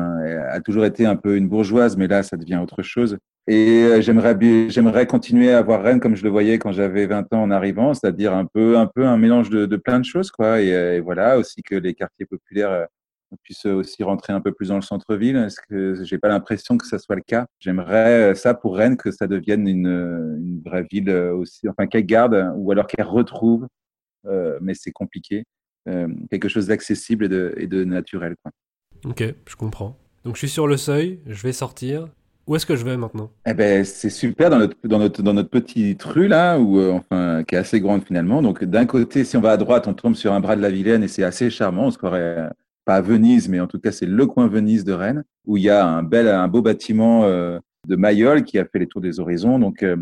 a 0.50 0.60
toujours 0.60 0.84
été 0.84 1.04
un 1.04 1.16
peu 1.16 1.36
une 1.36 1.48
bourgeoise, 1.48 1.96
mais 1.96 2.06
là, 2.06 2.22
ça 2.22 2.36
devient 2.36 2.58
autre 2.62 2.82
chose. 2.82 3.18
Et 3.46 4.02
j'aimerais, 4.02 4.36
j'aimerais 4.68 5.06
continuer 5.06 5.52
à 5.52 5.62
voir 5.62 5.82
Rennes 5.82 6.00
comme 6.00 6.16
je 6.16 6.22
le 6.22 6.28
voyais 6.28 6.58
quand 6.58 6.72
j'avais 6.72 7.06
20 7.06 7.32
ans 7.32 7.42
en 7.42 7.50
arrivant, 7.50 7.94
c'est-à-dire 7.94 8.34
un 8.34 8.44
peu, 8.44 8.76
un 8.76 8.86
peu 8.86 9.06
un 9.06 9.16
mélange 9.16 9.48
de, 9.48 9.76
plein 9.76 10.00
de 10.00 10.04
choses, 10.04 10.30
quoi. 10.30 10.60
Et, 10.60 11.00
voilà, 11.00 11.38
aussi 11.38 11.62
que 11.62 11.74
les 11.74 11.94
quartiers 11.94 12.26
populaires 12.26 12.86
puissent 13.42 13.66
aussi 13.66 14.02
rentrer 14.02 14.32
un 14.32 14.40
peu 14.40 14.52
plus 14.52 14.68
dans 14.68 14.76
le 14.76 14.82
centre-ville. 14.82 15.36
Est-ce 15.36 15.60
que 15.68 16.02
j'ai 16.04 16.18
pas 16.18 16.28
l'impression 16.28 16.78
que 16.78 16.86
ça 16.86 16.98
soit 16.98 17.16
le 17.16 17.22
cas? 17.22 17.46
J'aimerais 17.60 18.34
ça 18.34 18.54
pour 18.54 18.76
Rennes 18.76 18.96
que 18.96 19.10
ça 19.10 19.26
devienne 19.26 19.66
une, 19.68 19.86
une 19.86 20.62
vraie 20.64 20.86
ville 20.90 21.10
aussi, 21.10 21.68
enfin 21.68 21.86
qu'elle 21.86 22.06
garde 22.06 22.52
ou 22.56 22.70
alors 22.72 22.86
qu'elle 22.86 23.06
retrouve, 23.06 23.66
euh, 24.26 24.58
mais 24.60 24.74
c'est 24.74 24.92
compliqué. 24.92 25.44
Euh, 25.88 26.08
quelque 26.30 26.48
chose 26.48 26.66
d'accessible 26.66 27.24
et 27.24 27.28
de, 27.28 27.54
et 27.56 27.66
de 27.66 27.84
naturel. 27.84 28.34
Quoi. 28.42 28.52
Ok, 29.06 29.24
je 29.46 29.56
comprends. 29.56 29.96
Donc 30.24 30.34
je 30.34 30.40
suis 30.40 30.48
sur 30.48 30.66
le 30.66 30.76
seuil, 30.76 31.20
je 31.26 31.42
vais 31.42 31.52
sortir. 31.52 32.08
Où 32.46 32.56
est-ce 32.56 32.66
que 32.66 32.76
je 32.76 32.84
vais 32.84 32.96
maintenant? 32.96 33.30
Eh 33.46 33.54
ben, 33.54 33.84
C'est 33.84 34.10
super 34.10 34.50
dans 34.50 34.58
notre, 34.58 34.76
dans, 34.84 34.98
notre, 34.98 35.22
dans 35.22 35.34
là, 36.28 36.58
où, 36.58 36.78
euh, 36.78 36.92
enfin, 36.92 37.44
qui 37.44 37.54
est 37.54 37.58
assez 37.58 37.80
grande 37.80 38.04
finalement. 38.04 38.42
Donc 38.42 38.64
d'un 38.64 38.86
côté, 38.86 39.24
si 39.24 39.36
on 39.36 39.40
va 39.40 39.52
à 39.52 39.56
droite, 39.56 39.86
on 39.86 39.94
tombe 39.94 40.14
sur 40.14 40.32
un 40.32 40.40
bras 40.40 40.56
de 40.56 40.62
la 40.62 40.70
Vilaine 40.70 41.02
et 41.02 41.08
c'est 41.08 41.22
assez 41.22 41.50
charmant. 41.50 41.86
On 41.86 41.90
se 41.90 41.98
croirait 41.98 42.48
pas 42.88 42.94
à 42.94 43.00
Venise, 43.02 43.50
mais 43.50 43.60
en 43.60 43.66
tout 43.66 43.78
cas 43.78 43.92
c'est 43.92 44.06
le 44.06 44.24
coin 44.24 44.48
Venise 44.48 44.82
de 44.82 44.94
Rennes, 44.94 45.22
où 45.44 45.58
il 45.58 45.64
y 45.64 45.68
a 45.68 45.86
un 45.86 46.02
bel, 46.02 46.26
un 46.26 46.48
beau 46.48 46.62
bâtiment 46.62 47.24
euh, 47.24 47.58
de 47.86 47.96
Mayol 47.96 48.44
qui 48.44 48.58
a 48.58 48.64
fait 48.64 48.78
les 48.78 48.86
tours 48.86 49.02
des 49.02 49.20
horizons, 49.20 49.58
donc, 49.58 49.82
euh, 49.82 49.94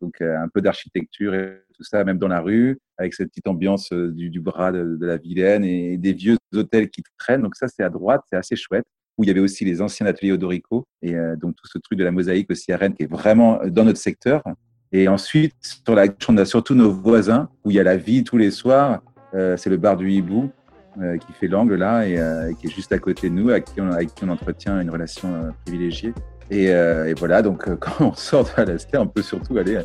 donc 0.00 0.20
un 0.20 0.46
peu 0.46 0.60
d'architecture 0.60 1.34
et 1.34 1.62
tout 1.74 1.82
ça, 1.82 2.04
même 2.04 2.18
dans 2.18 2.28
la 2.28 2.40
rue, 2.40 2.78
avec 2.98 3.14
cette 3.14 3.30
petite 3.30 3.48
ambiance 3.48 3.92
du, 3.92 4.40
bras 4.40 4.70
de, 4.70 4.96
la 5.00 5.16
Vilaine 5.16 5.64
et 5.64 5.96
des 5.96 6.12
vieux 6.12 6.36
hôtels 6.54 6.88
qui 6.88 7.02
traînent. 7.18 7.42
Donc 7.42 7.56
ça, 7.56 7.66
c'est 7.66 7.82
à 7.82 7.90
droite, 7.90 8.20
c'est 8.30 8.36
assez 8.36 8.54
chouette. 8.54 8.84
Où 9.18 9.24
il 9.24 9.26
y 9.26 9.30
avait 9.30 9.40
aussi 9.40 9.64
les 9.64 9.82
anciens 9.82 10.06
ateliers 10.06 10.32
Odorico 10.32 10.86
et 11.02 11.16
euh, 11.16 11.34
donc 11.34 11.56
tout 11.56 11.66
ce 11.66 11.78
truc 11.78 11.98
de 11.98 12.04
la 12.04 12.12
mosaïque 12.12 12.50
aussi 12.50 12.70
à 12.72 12.76
Rennes 12.76 12.94
qui 12.94 13.02
est 13.02 13.10
vraiment 13.10 13.58
dans 13.66 13.84
notre 13.84 13.98
secteur. 13.98 14.44
Et 14.92 15.08
ensuite, 15.08 15.52
sur 15.60 15.96
la 15.96 16.06
on 16.28 16.36
a 16.36 16.44
surtout 16.44 16.76
nos 16.76 16.92
voisins 16.92 17.48
où 17.64 17.72
il 17.72 17.76
y 17.76 17.80
a 17.80 17.84
la 17.84 17.96
vie 17.96 18.22
tous 18.22 18.36
les 18.36 18.52
soirs. 18.52 19.02
Euh, 19.34 19.56
c'est 19.56 19.70
le 19.70 19.78
bar 19.78 19.96
du 19.96 20.12
Hibou 20.12 20.52
euh, 21.00 21.16
qui 21.18 21.32
fait 21.32 21.48
l'angle 21.48 21.74
là 21.74 22.06
et 22.06 22.54
qui 22.54 22.66
est 22.66 22.70
juste 22.70 22.92
à 22.92 22.98
côté 22.98 23.30
de 23.30 23.34
nous, 23.34 23.50
avec 23.50 23.64
qui 23.66 23.80
on, 23.80 23.90
avec 23.90 24.14
qui 24.14 24.24
on 24.24 24.28
entretient 24.28 24.80
une 24.80 24.90
relation 24.90 25.52
privilégiée. 25.64 26.12
Et, 26.50 26.70
euh, 26.70 27.06
et, 27.06 27.14
voilà, 27.14 27.40
donc 27.40 27.66
euh, 27.68 27.76
quand 27.80 28.04
on 28.04 28.14
sort 28.14 28.44
de 28.44 28.50
Alaska, 28.56 29.00
on 29.00 29.06
peut 29.06 29.22
surtout 29.22 29.56
aller 29.56 29.78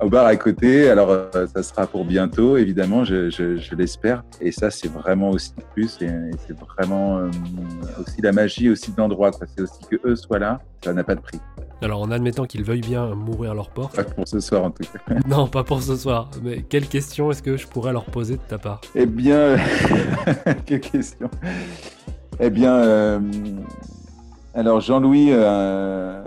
au 0.00 0.08
bar 0.08 0.26
à 0.26 0.36
côté. 0.36 0.90
Alors, 0.90 1.10
euh, 1.10 1.46
ça 1.54 1.62
sera 1.62 1.86
pour 1.86 2.04
bientôt, 2.04 2.56
évidemment, 2.56 3.04
je, 3.04 3.30
je, 3.30 3.56
je 3.56 3.74
l'espère. 3.74 4.24
Et 4.40 4.50
ça, 4.50 4.70
c'est 4.70 4.88
vraiment 4.88 5.30
aussi 5.30 5.52
plus, 5.74 6.00
et, 6.02 6.10
c'est 6.46 6.56
vraiment 6.58 7.18
euh, 7.18 7.30
aussi 8.00 8.20
la 8.22 8.32
magie 8.32 8.70
aussi 8.70 8.90
de 8.92 8.96
l'endroit. 8.96 9.30
C'est 9.32 9.62
aussi 9.62 9.80
que 9.90 9.96
eux 10.04 10.16
soient 10.16 10.38
là, 10.38 10.60
ça 10.84 10.92
n'a 10.92 11.04
pas 11.04 11.14
de 11.14 11.20
prix. 11.20 11.40
Alors, 11.82 12.02
en 12.02 12.10
admettant 12.10 12.44
qu'ils 12.44 12.62
veuillent 12.62 12.80
bien 12.80 13.14
mourir 13.14 13.52
à 13.52 13.54
leur 13.54 13.70
porte. 13.70 13.96
Pas 13.96 14.04
pour 14.04 14.28
ce 14.28 14.40
soir, 14.40 14.64
en 14.64 14.70
tout 14.70 14.84
cas. 14.84 15.14
non, 15.28 15.46
pas 15.46 15.64
pour 15.64 15.82
ce 15.82 15.96
soir. 15.96 16.30
Mais 16.42 16.62
quelle 16.62 16.86
question 16.86 17.30
est-ce 17.30 17.42
que 17.42 17.56
je 17.56 17.66
pourrais 17.66 17.92
leur 17.92 18.04
poser 18.04 18.34
de 18.34 18.42
ta 18.46 18.58
part? 18.58 18.80
Eh 18.94 19.06
bien, 19.06 19.56
quelle 20.66 20.80
question? 20.80 21.30
Eh 22.38 22.50
bien, 22.50 22.74
euh, 22.74 23.20
alors 24.54 24.80
Jean-Louis, 24.80 25.28
euh, 25.30 26.19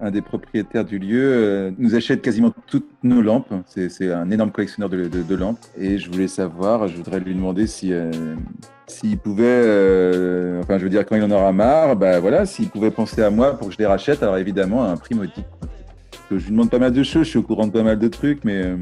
un 0.00 0.10
des 0.10 0.22
propriétaires 0.22 0.84
du 0.84 0.98
lieu, 0.98 1.22
euh, 1.22 1.70
nous 1.78 1.94
achète 1.94 2.22
quasiment 2.22 2.52
toutes 2.66 2.88
nos 3.02 3.20
lampes. 3.20 3.52
C'est 3.66 4.10
un 4.10 4.30
énorme 4.30 4.50
collectionneur 4.50 4.88
de, 4.88 5.34
lampes. 5.34 5.58
Et 5.78 5.98
je 5.98 6.10
voulais 6.10 6.28
savoir, 6.28 6.88
je 6.88 6.96
voudrais 6.96 7.20
lui 7.20 7.34
demander 7.34 7.66
si 7.66 7.92
euh, 7.92 8.10
s'il 8.86 9.18
pouvait, 9.18 9.44
euh, 9.46 10.60
enfin 10.62 10.78
je 10.78 10.84
veux 10.84 10.90
dire 10.90 11.04
quand 11.04 11.16
il 11.16 11.22
en 11.22 11.30
aura 11.30 11.52
marre, 11.52 11.96
bah 11.96 12.18
voilà, 12.18 12.46
s'il 12.46 12.68
pouvait 12.68 12.90
penser 12.90 13.22
à 13.22 13.30
moi 13.30 13.56
pour 13.56 13.68
que 13.68 13.74
je 13.74 13.78
les 13.78 13.86
rachète. 13.86 14.22
Alors 14.22 14.38
évidemment 14.38 14.84
à 14.84 14.88
un 14.88 14.96
prix 14.96 15.14
modique. 15.14 15.44
Je 16.30 16.36
lui 16.36 16.50
demande 16.52 16.70
pas 16.70 16.78
mal 16.78 16.92
de 16.92 17.02
choses, 17.02 17.24
je 17.24 17.30
suis 17.30 17.38
au 17.38 17.42
courant 17.42 17.66
de 17.66 17.72
pas 17.72 17.82
mal 17.82 17.98
de 17.98 18.08
trucs, 18.08 18.44
mais 18.44 18.72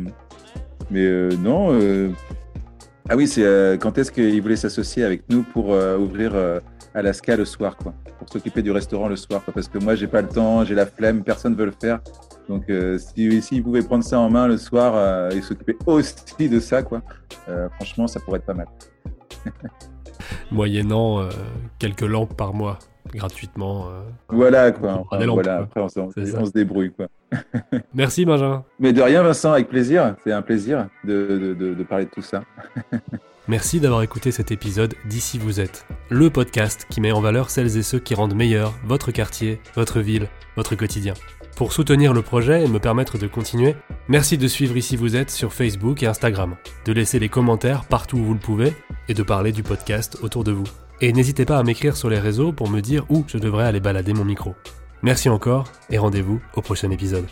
mais 0.91 1.09
non. 1.43 1.77
Ah 3.09 3.17
oui, 3.17 3.27
c'est 3.27 3.79
quand 3.81 3.97
est-ce 3.97 4.13
qu'il 4.13 4.41
voulait 4.43 4.57
s'associer 4.57 5.03
avec 5.03 5.23
nous 5.31 5.43
pour 5.43 5.71
ouvrir 5.71 6.35
Alaska 6.99 7.37
le 7.37 7.45
soir, 7.45 7.77
quoi, 7.77 7.95
pour 8.19 8.29
s'occuper 8.29 8.63
du 8.63 8.71
restaurant 8.71 9.09
le 9.09 9.17
soir, 9.17 9.45
quoi, 9.45 9.55
parce 9.55 9.69
que 9.69 9.79
moi, 9.79 9.95
j'ai 9.95 10.07
pas 10.07 10.23
le 10.23 10.29
temps, 10.29 10.65
j'ai 10.65 10.75
la 10.75 10.87
flemme, 10.87 11.23
personne 11.23 11.55
veut 11.55 11.67
le 11.67 11.75
faire. 11.81 12.01
Donc, 12.49 12.69
euh, 12.71 12.99
si, 12.99 13.61
pouvait 13.61 13.83
prendre 13.83 14.05
ça 14.05 14.19
en 14.19 14.31
main 14.31 14.47
le 14.47 14.57
soir 14.57 14.95
euh, 14.97 15.31
et 15.31 15.41
s'occuper 15.43 15.77
aussi 15.87 16.49
de 16.49 16.61
ça, 16.61 16.83
quoi, 16.83 17.03
euh, 17.49 17.69
franchement, 17.77 18.07
ça 18.07 18.21
pourrait 18.21 18.39
être 18.39 18.47
pas 18.47 18.55
mal. 18.55 18.67
Moyennant 20.51 21.21
euh, 21.21 21.29
quelques 21.79 22.03
lampes 22.03 22.37
par 22.37 22.53
mois, 22.53 22.79
gratuitement. 23.15 23.87
voilà, 24.29 24.73
quoi. 24.73 25.05
Enfin, 25.11 25.25
lampes, 25.25 25.35
voilà, 25.35 25.67
quoi. 25.73 25.83
après, 25.83 26.03
on, 26.05 26.11
on, 26.17 26.41
on 26.41 26.45
se 26.47 26.53
débrouille, 26.53 26.93
quoi. 26.93 27.07
Merci, 27.95 28.25
Benjamin. 28.25 28.65
Mais 28.81 28.93
de 28.93 29.03
rien, 29.03 29.23
Vincent, 29.23 29.53
avec 29.53 29.69
plaisir. 29.69 30.17
C'est 30.25 30.33
un 30.33 30.43
plaisir 30.43 30.89
de, 31.05 31.39
de, 31.39 31.55
de, 31.55 31.75
de 31.75 31.83
parler 31.85 32.07
de 32.07 32.11
tout 32.11 32.23
ça. 32.23 32.43
Merci 33.49 33.81
d'avoir 33.81 34.03
écouté 34.03 34.31
cet 34.31 34.53
épisode 34.53 34.95
d'Ici 35.07 35.39
vous 35.39 35.59
êtes, 35.59 35.87
le 36.11 36.29
podcast 36.29 36.87
qui 36.91 37.01
met 37.01 37.13
en 37.13 37.23
valeur 37.23 37.49
celles 37.49 37.79
et 37.79 37.83
ceux 37.83 37.99
qui 37.99 38.15
rendent 38.15 38.35
meilleur 38.35 38.75
votre 38.85 39.11
quartier, 39.11 39.59
votre 39.75 40.01
ville, 40.01 40.29
votre 40.55 40.75
quotidien. 40.75 41.15
Pour 41.57 41.73
soutenir 41.73 42.13
le 42.13 42.21
projet 42.21 42.63
et 42.63 42.69
me 42.69 42.79
permettre 42.79 43.17
de 43.17 43.27
continuer, 43.27 43.75
merci 44.07 44.37
de 44.37 44.47
suivre 44.47 44.77
Ici 44.77 44.97
vous 44.97 45.17
êtes 45.17 45.31
sur 45.31 45.55
Facebook 45.55 46.03
et 46.03 46.07
Instagram, 46.07 46.57
de 46.85 46.93
laisser 46.93 47.19
les 47.19 47.31
commentaires 47.31 47.87
partout 47.87 48.19
où 48.19 48.25
vous 48.25 48.35
le 48.35 48.39
pouvez 48.39 48.75
et 49.09 49.15
de 49.15 49.23
parler 49.23 49.53
du 49.53 49.63
podcast 49.63 50.19
autour 50.21 50.45
de 50.45 50.53
vous. 50.53 50.69
Et 51.01 51.15
n'hésitez 51.15 51.47
pas 51.47 51.59
à 51.59 51.63
m'écrire 51.63 51.97
sur 51.97 52.11
les 52.11 52.21
réseaux 52.21 52.53
pour 52.53 52.69
me 52.69 52.83
dire 52.83 53.07
où 53.09 53.25
je 53.29 53.39
devrais 53.39 53.65
aller 53.65 53.81
balader 53.81 54.13
mon 54.13 54.27
micro. 54.27 54.57
Merci 55.03 55.31
encore 55.31 55.73
et 55.89 55.97
rendez-vous 55.97 56.39
au 56.55 56.61
prochain 56.61 56.91
épisode. 56.91 57.27